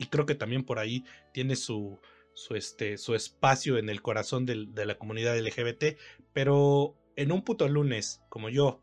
Y 0.00 0.06
creo 0.06 0.26
que 0.26 0.34
también 0.34 0.64
por 0.64 0.80
ahí 0.80 1.04
tiene 1.32 1.54
su, 1.54 2.00
su, 2.34 2.56
este, 2.56 2.98
su 2.98 3.14
espacio 3.14 3.78
en 3.78 3.88
el 3.88 4.02
corazón 4.02 4.46
de 4.46 4.86
la 4.86 4.98
comunidad 4.98 5.38
LGBT. 5.38 5.96
Pero 6.32 6.96
en 7.18 7.32
un 7.32 7.42
puto 7.42 7.66
lunes, 7.66 8.22
como 8.28 8.48
yo, 8.48 8.80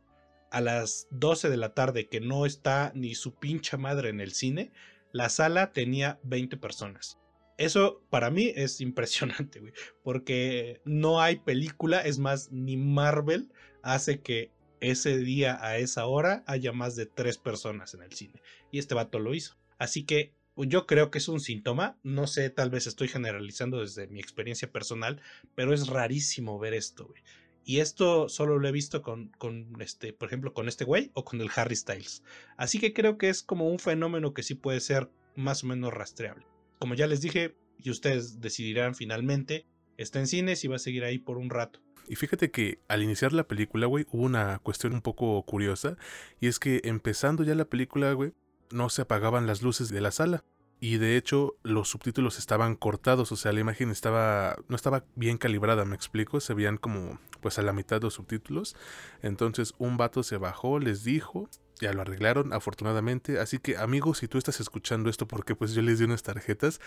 a 0.52 0.60
las 0.60 1.08
12 1.12 1.50
de 1.50 1.56
la 1.56 1.74
tarde 1.74 2.10
que 2.10 2.20
no 2.20 2.46
está 2.46 2.92
ni 2.94 3.16
su 3.16 3.36
pincha 3.36 3.78
madre 3.78 4.10
en 4.10 4.20
el 4.20 4.34
cine, 4.34 4.74
la 5.14 5.30
sala 5.30 5.72
tenía 5.72 6.20
20 6.24 6.58
personas. 6.58 7.18
Eso 7.58 8.04
para 8.10 8.30
mí 8.32 8.52
es 8.54 8.82
impresionante, 8.82 9.62
güey, 9.62 9.72
porque 10.04 10.82
no 10.84 11.22
hay 11.22 11.38
película, 11.38 12.02
es 12.02 12.20
más, 12.20 12.52
ni 12.52 12.76
Marvel 12.76 13.54
hace 13.82 14.20
que 14.20 14.52
ese 14.82 15.18
día 15.18 15.58
a 15.66 15.78
esa 15.78 16.06
hora 16.06 16.44
haya 16.46 16.74
más 16.74 16.98
de 16.98 17.06
tres 17.06 17.38
personas 17.38 17.94
en 17.94 18.02
el 18.02 18.12
cine. 18.12 18.42
Y 18.70 18.80
este 18.80 18.96
vato 18.96 19.18
lo 19.18 19.34
hizo. 19.34 19.56
Así 19.78 20.04
que 20.04 20.34
yo 20.58 20.88
creo 20.88 21.10
que 21.10 21.20
es 21.20 21.30
un 21.30 21.40
síntoma, 21.40 21.98
no 22.04 22.28
sé, 22.28 22.50
tal 22.50 22.70
vez 22.70 22.86
estoy 22.86 23.08
generalizando 23.08 23.80
desde 23.80 24.08
mi 24.08 24.20
experiencia 24.20 24.70
personal, 24.74 25.22
pero 25.56 25.74
es 25.74 25.88
rarísimo 25.88 26.60
ver 26.60 26.74
esto, 26.74 27.08
güey. 27.08 27.22
Y 27.68 27.80
esto 27.80 28.30
solo 28.30 28.60
lo 28.60 28.68
he 28.68 28.72
visto 28.72 29.02
con, 29.02 29.32
este, 29.80 30.14
por 30.14 30.28
ejemplo, 30.28 30.54
con 30.54 30.68
este 30.68 30.86
güey 30.86 31.10
o 31.16 31.26
con 31.26 31.42
el 31.42 31.50
Harry 31.56 31.76
Styles. 31.76 32.24
Así 32.58 32.80
que 32.80 32.94
creo 32.94 33.18
que 33.18 33.30
es 33.30 33.42
como 33.42 33.68
un 33.68 33.80
fenómeno 33.80 34.36
que 34.36 34.44
sí 34.44 34.54
puede 34.54 34.80
ser 34.80 35.10
más 35.36 35.64
o 35.64 35.68
menos 35.68 35.92
rastreable. 35.92 36.46
Como 36.78 36.94
ya 36.94 37.08
les 37.08 37.22
dije, 37.22 37.56
y 37.80 37.90
ustedes 37.90 38.40
decidirán 38.40 38.94
finalmente, 38.94 39.66
está 39.98 40.20
en 40.20 40.28
cines 40.28 40.64
y 40.64 40.68
va 40.68 40.76
a 40.76 40.80
seguir 40.80 41.04
ahí 41.04 41.18
por 41.18 41.38
un 41.38 41.50
rato. 41.50 41.82
Y 42.08 42.16
fíjate 42.16 42.52
que 42.52 42.78
al 42.88 43.02
iniciar 43.02 43.34
la 43.34 43.48
película, 43.48 43.88
güey, 43.88 44.06
hubo 44.12 44.24
una 44.24 44.60
cuestión 44.60 44.94
un 44.94 45.02
poco 45.02 45.42
curiosa. 45.44 45.98
Y 46.40 46.46
es 46.48 46.60
que 46.60 46.82
empezando 46.84 47.44
ya 47.44 47.56
la 47.56 47.66
película, 47.66 48.14
güey, 48.14 48.34
no 48.70 48.90
se 48.90 49.02
apagaban 49.02 49.48
las 49.48 49.64
luces 49.64 49.90
de 49.90 50.02
la 50.02 50.12
sala 50.12 50.44
y 50.80 50.98
de 50.98 51.18
hecho 51.18 51.56
los 51.64 51.90
subtítulos 51.90 52.38
estaban 52.38 52.76
cortados, 52.76 53.32
o 53.32 53.36
sea, 53.36 53.54
la 53.54 53.62
imagen 53.62 53.92
estaba 53.92 54.58
no 54.68 54.76
estaba 54.76 55.06
bien 55.16 55.38
calibrada, 55.38 55.86
me 55.86 55.96
explico, 55.96 56.40
se 56.40 56.54
veían 56.54 56.78
como 56.78 57.20
pues 57.42 57.60
a 57.60 57.62
la 57.62 57.74
mitad 57.74 58.02
los 58.02 58.16
subtítulos. 58.16 58.76
Entonces 59.22 59.74
un 59.78 59.98
vato 59.98 60.24
se 60.24 60.38
bajó, 60.38 60.80
les 60.80 61.04
dijo, 61.04 61.50
ya 61.80 61.94
lo 61.94 62.02
arreglaron 62.02 62.54
afortunadamente, 62.54 63.40
así 63.40 63.60
que 63.60 63.78
amigos, 63.78 64.20
si 64.20 64.28
tú 64.28 64.38
estás 64.38 64.60
escuchando 64.60 65.10
esto 65.10 65.28
porque 65.28 65.56
pues 65.56 65.74
yo 65.74 65.82
les 65.82 66.00
di 66.00 66.06
unas 66.06 66.24
tarjetas, 66.24 66.80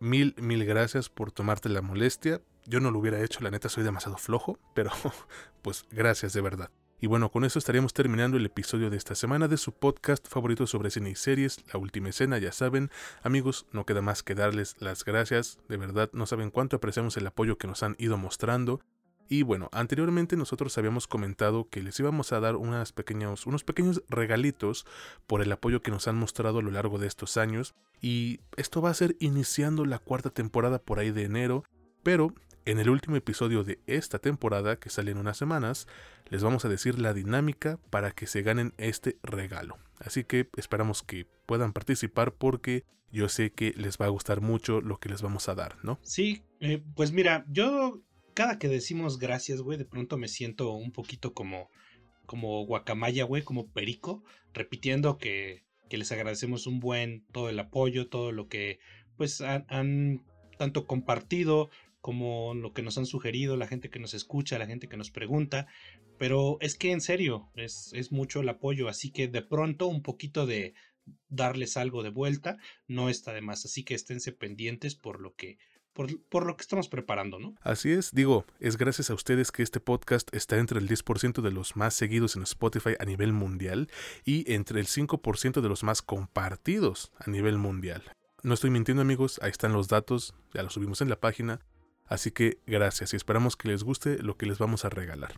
mil 0.00 0.34
mil 0.38 0.64
gracias 0.64 1.08
por 1.08 1.32
tomarte 1.32 1.68
la 1.68 1.82
molestia. 1.82 2.40
Yo 2.66 2.80
no 2.80 2.90
lo 2.90 2.98
hubiera 2.98 3.22
hecho, 3.22 3.40
la 3.40 3.50
neta 3.50 3.68
soy 3.68 3.84
demasiado 3.84 4.16
flojo, 4.18 4.58
pero 4.74 4.90
pues 5.62 5.86
gracias 5.90 6.32
de 6.32 6.40
verdad. 6.40 6.70
Y 6.98 7.08
bueno, 7.08 7.30
con 7.30 7.44
eso 7.44 7.58
estaríamos 7.58 7.92
terminando 7.92 8.38
el 8.38 8.46
episodio 8.46 8.88
de 8.88 8.96
esta 8.96 9.14
semana 9.14 9.48
de 9.48 9.58
su 9.58 9.72
podcast 9.72 10.26
favorito 10.28 10.66
sobre 10.66 10.90
cine 10.90 11.10
y 11.10 11.14
series, 11.14 11.58
La 11.70 11.78
Última 11.78 12.08
Escena, 12.08 12.38
ya 12.38 12.52
saben. 12.52 12.90
Amigos, 13.22 13.66
no 13.70 13.84
queda 13.84 14.00
más 14.00 14.22
que 14.22 14.34
darles 14.34 14.76
las 14.80 15.04
gracias, 15.04 15.58
de 15.68 15.76
verdad 15.76 16.08
no 16.14 16.24
saben 16.24 16.50
cuánto 16.50 16.76
apreciamos 16.76 17.18
el 17.18 17.26
apoyo 17.26 17.58
que 17.58 17.66
nos 17.66 17.82
han 17.82 17.96
ido 17.98 18.16
mostrando. 18.16 18.80
Y 19.28 19.42
bueno, 19.42 19.68
anteriormente 19.72 20.36
nosotros 20.36 20.78
habíamos 20.78 21.06
comentado 21.06 21.68
que 21.68 21.82
les 21.82 22.00
íbamos 22.00 22.32
a 22.32 22.40
dar 22.40 22.56
unas 22.56 22.92
pequeños, 22.92 23.46
unos 23.46 23.62
pequeños 23.62 24.02
regalitos 24.08 24.86
por 25.26 25.42
el 25.42 25.52
apoyo 25.52 25.82
que 25.82 25.90
nos 25.90 26.08
han 26.08 26.16
mostrado 26.16 26.60
a 26.60 26.62
lo 26.62 26.70
largo 26.70 26.98
de 26.98 27.08
estos 27.08 27.36
años. 27.36 27.74
Y 28.00 28.40
esto 28.56 28.80
va 28.80 28.90
a 28.90 28.94
ser 28.94 29.16
iniciando 29.18 29.84
la 29.84 29.98
cuarta 29.98 30.30
temporada 30.30 30.78
por 30.78 30.98
ahí 30.98 31.10
de 31.10 31.24
enero. 31.24 31.64
Pero 32.02 32.32
en 32.66 32.80
el 32.80 32.90
último 32.90 33.16
episodio 33.16 33.62
de 33.64 33.78
esta 33.86 34.18
temporada, 34.18 34.78
que 34.78 34.90
sale 34.90 35.12
en 35.12 35.18
unas 35.18 35.38
semanas, 35.38 35.86
les 36.28 36.42
vamos 36.42 36.64
a 36.64 36.68
decir 36.68 36.98
la 36.98 37.14
dinámica 37.14 37.78
para 37.90 38.10
que 38.10 38.26
se 38.26 38.42
ganen 38.42 38.74
este 38.76 39.16
regalo. 39.22 39.78
Así 40.00 40.24
que 40.24 40.48
esperamos 40.56 41.02
que 41.02 41.26
puedan 41.46 41.72
participar 41.72 42.34
porque 42.34 42.84
yo 43.12 43.28
sé 43.28 43.52
que 43.52 43.72
les 43.76 43.98
va 43.98 44.06
a 44.06 44.10
gustar 44.10 44.40
mucho 44.40 44.80
lo 44.80 44.98
que 44.98 45.08
les 45.08 45.22
vamos 45.22 45.48
a 45.48 45.54
dar, 45.54 45.76
¿no? 45.84 46.00
Sí, 46.02 46.42
eh, 46.60 46.82
pues 46.96 47.12
mira, 47.12 47.46
yo 47.48 48.02
cada 48.34 48.58
que 48.58 48.68
decimos 48.68 49.18
gracias, 49.18 49.60
güey, 49.60 49.78
de 49.78 49.84
pronto 49.84 50.18
me 50.18 50.26
siento 50.26 50.72
un 50.72 50.90
poquito 50.90 51.32
como, 51.32 51.70
como 52.26 52.66
guacamaya, 52.66 53.24
güey, 53.24 53.42
como 53.42 53.68
perico, 53.68 54.24
repitiendo 54.52 55.18
que, 55.18 55.64
que 55.88 55.98
les 55.98 56.10
agradecemos 56.10 56.66
un 56.66 56.80
buen 56.80 57.24
todo 57.32 57.48
el 57.48 57.60
apoyo, 57.60 58.08
todo 58.08 58.32
lo 58.32 58.48
que 58.48 58.80
pues 59.16 59.40
han 59.40 60.24
tanto 60.58 60.86
compartido 60.86 61.70
como 62.06 62.54
lo 62.54 62.72
que 62.72 62.82
nos 62.82 62.98
han 62.98 63.04
sugerido, 63.04 63.56
la 63.56 63.66
gente 63.66 63.90
que 63.90 63.98
nos 63.98 64.14
escucha, 64.14 64.60
la 64.60 64.68
gente 64.68 64.88
que 64.88 64.96
nos 64.96 65.10
pregunta, 65.10 65.66
pero 66.18 66.56
es 66.60 66.76
que 66.76 66.92
en 66.92 67.00
serio, 67.00 67.50
es, 67.56 67.90
es 67.94 68.12
mucho 68.12 68.42
el 68.42 68.48
apoyo, 68.48 68.88
así 68.88 69.10
que 69.10 69.26
de 69.26 69.42
pronto 69.42 69.88
un 69.88 70.02
poquito 70.02 70.46
de 70.46 70.74
darles 71.28 71.76
algo 71.76 72.04
de 72.04 72.10
vuelta 72.10 72.58
no 72.86 73.08
está 73.08 73.32
de 73.32 73.40
más, 73.40 73.64
así 73.64 73.82
que 73.82 73.94
esténse 73.96 74.30
pendientes 74.30 74.94
por 74.94 75.20
lo 75.20 75.34
que 75.34 75.58
por, 75.94 76.20
por, 76.28 76.46
lo 76.46 76.56
que 76.56 76.62
estamos 76.62 76.88
preparando, 76.88 77.40
¿no? 77.40 77.56
Así 77.60 77.90
es, 77.90 78.12
digo, 78.12 78.46
es 78.60 78.76
gracias 78.76 79.10
a 79.10 79.14
ustedes 79.14 79.50
que 79.50 79.64
este 79.64 79.80
podcast 79.80 80.32
está 80.32 80.58
entre 80.58 80.78
el 80.78 80.88
10% 80.88 81.42
de 81.42 81.50
los 81.50 81.74
más 81.74 81.94
seguidos 81.94 82.36
en 82.36 82.44
Spotify 82.44 82.94
a 83.00 83.04
nivel 83.04 83.32
mundial 83.32 83.90
y 84.24 84.52
entre 84.52 84.78
el 84.78 84.86
5% 84.86 85.60
de 85.60 85.68
los 85.68 85.82
más 85.82 86.02
compartidos 86.02 87.10
a 87.18 87.28
nivel 87.28 87.58
mundial. 87.58 88.04
No 88.44 88.54
estoy 88.54 88.70
mintiendo 88.70 89.02
amigos, 89.02 89.40
ahí 89.42 89.50
están 89.50 89.72
los 89.72 89.88
datos, 89.88 90.34
ya 90.54 90.62
los 90.62 90.74
subimos 90.74 91.00
en 91.00 91.08
la 91.08 91.18
página. 91.18 91.58
Así 92.06 92.30
que 92.30 92.58
gracias 92.66 93.12
y 93.12 93.16
esperamos 93.16 93.56
que 93.56 93.68
les 93.68 93.82
guste 93.82 94.18
lo 94.22 94.36
que 94.36 94.46
les 94.46 94.58
vamos 94.58 94.84
a 94.84 94.88
regalar. 94.88 95.34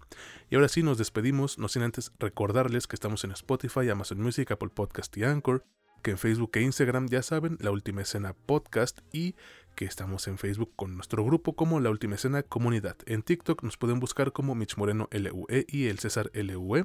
Y 0.50 0.56
ahora 0.56 0.68
sí 0.68 0.82
nos 0.82 0.98
despedimos, 0.98 1.58
no 1.58 1.68
sin 1.68 1.82
antes 1.82 2.12
recordarles 2.18 2.86
que 2.86 2.96
estamos 2.96 3.24
en 3.24 3.32
Spotify, 3.32 3.88
Amazon 3.88 4.20
Music, 4.20 4.50
Apple 4.50 4.70
Podcast 4.74 5.16
y 5.16 5.24
Anchor, 5.24 5.64
que 6.02 6.10
en 6.10 6.18
Facebook 6.18 6.52
e 6.54 6.62
Instagram 6.62 7.08
ya 7.08 7.22
saben, 7.22 7.58
la 7.60 7.70
última 7.70 8.02
escena 8.02 8.34
podcast 8.34 9.00
y 9.12 9.34
que 9.78 9.84
estamos 9.84 10.26
en 10.26 10.38
Facebook 10.38 10.72
con 10.74 10.96
nuestro 10.96 11.24
grupo 11.24 11.54
como 11.54 11.78
La 11.78 11.88
Última 11.88 12.16
Escena 12.16 12.42
Comunidad. 12.42 12.96
En 13.06 13.22
TikTok 13.22 13.62
nos 13.62 13.76
pueden 13.76 14.00
buscar 14.00 14.32
como 14.32 14.56
Mitch 14.56 14.76
Moreno 14.76 15.08
LUE 15.12 15.66
y 15.68 15.86
el 15.86 16.00
César 16.00 16.32
LUE. 16.34 16.84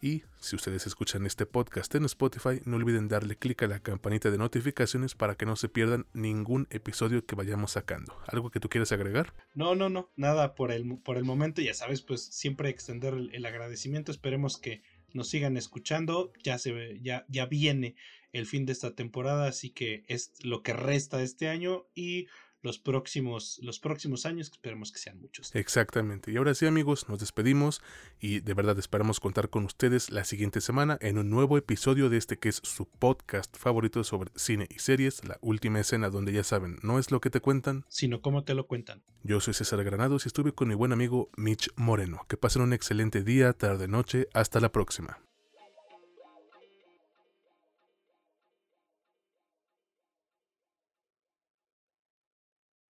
Y 0.00 0.22
si 0.38 0.54
ustedes 0.54 0.86
escuchan 0.86 1.26
este 1.26 1.46
podcast 1.46 1.92
en 1.96 2.04
Spotify, 2.04 2.60
no 2.64 2.76
olviden 2.76 3.08
darle 3.08 3.34
clic 3.34 3.64
a 3.64 3.66
la 3.66 3.80
campanita 3.80 4.30
de 4.30 4.38
notificaciones 4.38 5.16
para 5.16 5.34
que 5.34 5.46
no 5.46 5.56
se 5.56 5.68
pierdan 5.68 6.06
ningún 6.12 6.68
episodio 6.70 7.26
que 7.26 7.34
vayamos 7.34 7.72
sacando. 7.72 8.16
¿Algo 8.28 8.52
que 8.52 8.60
tú 8.60 8.68
quieras 8.68 8.92
agregar? 8.92 9.34
No, 9.56 9.74
no, 9.74 9.88
no, 9.88 10.12
nada 10.14 10.54
por 10.54 10.70
el, 10.70 10.98
por 10.98 11.16
el 11.16 11.24
momento. 11.24 11.60
Ya 11.60 11.74
sabes, 11.74 12.02
pues 12.02 12.22
siempre 12.22 12.68
extender 12.68 13.14
el, 13.14 13.46
agradecimiento. 13.46 14.12
Esperemos 14.12 14.58
que 14.58 14.82
nos 15.12 15.28
sigan 15.28 15.56
escuchando. 15.56 16.32
Ya 16.44 16.56
se 16.58 17.00
ya, 17.02 17.26
ya 17.28 17.46
viene 17.46 17.96
el 18.32 18.46
fin 18.46 18.66
de 18.66 18.72
esta 18.72 18.94
temporada, 18.94 19.46
así 19.46 19.70
que 19.70 20.04
es 20.08 20.32
lo 20.42 20.62
que 20.62 20.72
resta 20.72 21.18
de 21.18 21.24
este 21.24 21.48
año 21.48 21.86
y 21.94 22.26
los 22.60 22.78
próximos, 22.78 23.58
los 23.62 23.78
próximos 23.78 24.26
años, 24.26 24.50
que 24.50 24.54
esperemos 24.54 24.92
que 24.92 24.98
sean 24.98 25.20
muchos. 25.20 25.54
Exactamente. 25.54 26.32
Y 26.32 26.36
ahora 26.36 26.54
sí, 26.54 26.66
amigos, 26.66 27.08
nos 27.08 27.20
despedimos 27.20 27.80
y 28.20 28.40
de 28.40 28.54
verdad 28.54 28.78
esperamos 28.78 29.20
contar 29.20 29.48
con 29.48 29.64
ustedes 29.64 30.10
la 30.10 30.24
siguiente 30.24 30.60
semana 30.60 30.98
en 31.00 31.18
un 31.18 31.30
nuevo 31.30 31.56
episodio 31.56 32.08
de 32.08 32.16
este 32.16 32.38
que 32.38 32.48
es 32.48 32.60
su 32.64 32.86
podcast 32.88 33.56
favorito 33.56 34.02
sobre 34.04 34.30
cine 34.34 34.66
y 34.70 34.80
series, 34.80 35.24
La 35.24 35.38
Última 35.40 35.80
Escena, 35.80 36.10
donde 36.10 36.32
ya 36.32 36.44
saben, 36.44 36.78
no 36.82 36.98
es 36.98 37.10
lo 37.10 37.20
que 37.20 37.30
te 37.30 37.40
cuentan, 37.40 37.84
sino 37.88 38.20
cómo 38.22 38.44
te 38.44 38.54
lo 38.54 38.66
cuentan. 38.66 39.02
Yo 39.22 39.40
soy 39.40 39.54
César 39.54 39.82
Granados 39.84 40.26
y 40.26 40.28
estuve 40.28 40.52
con 40.52 40.68
mi 40.68 40.74
buen 40.74 40.92
amigo 40.92 41.30
Mitch 41.36 41.70
Moreno. 41.76 42.24
Que 42.28 42.36
pasen 42.36 42.62
un 42.62 42.72
excelente 42.72 43.22
día, 43.22 43.52
tarde, 43.52 43.88
noche. 43.88 44.28
Hasta 44.32 44.60
la 44.60 44.72
próxima. 44.72 45.20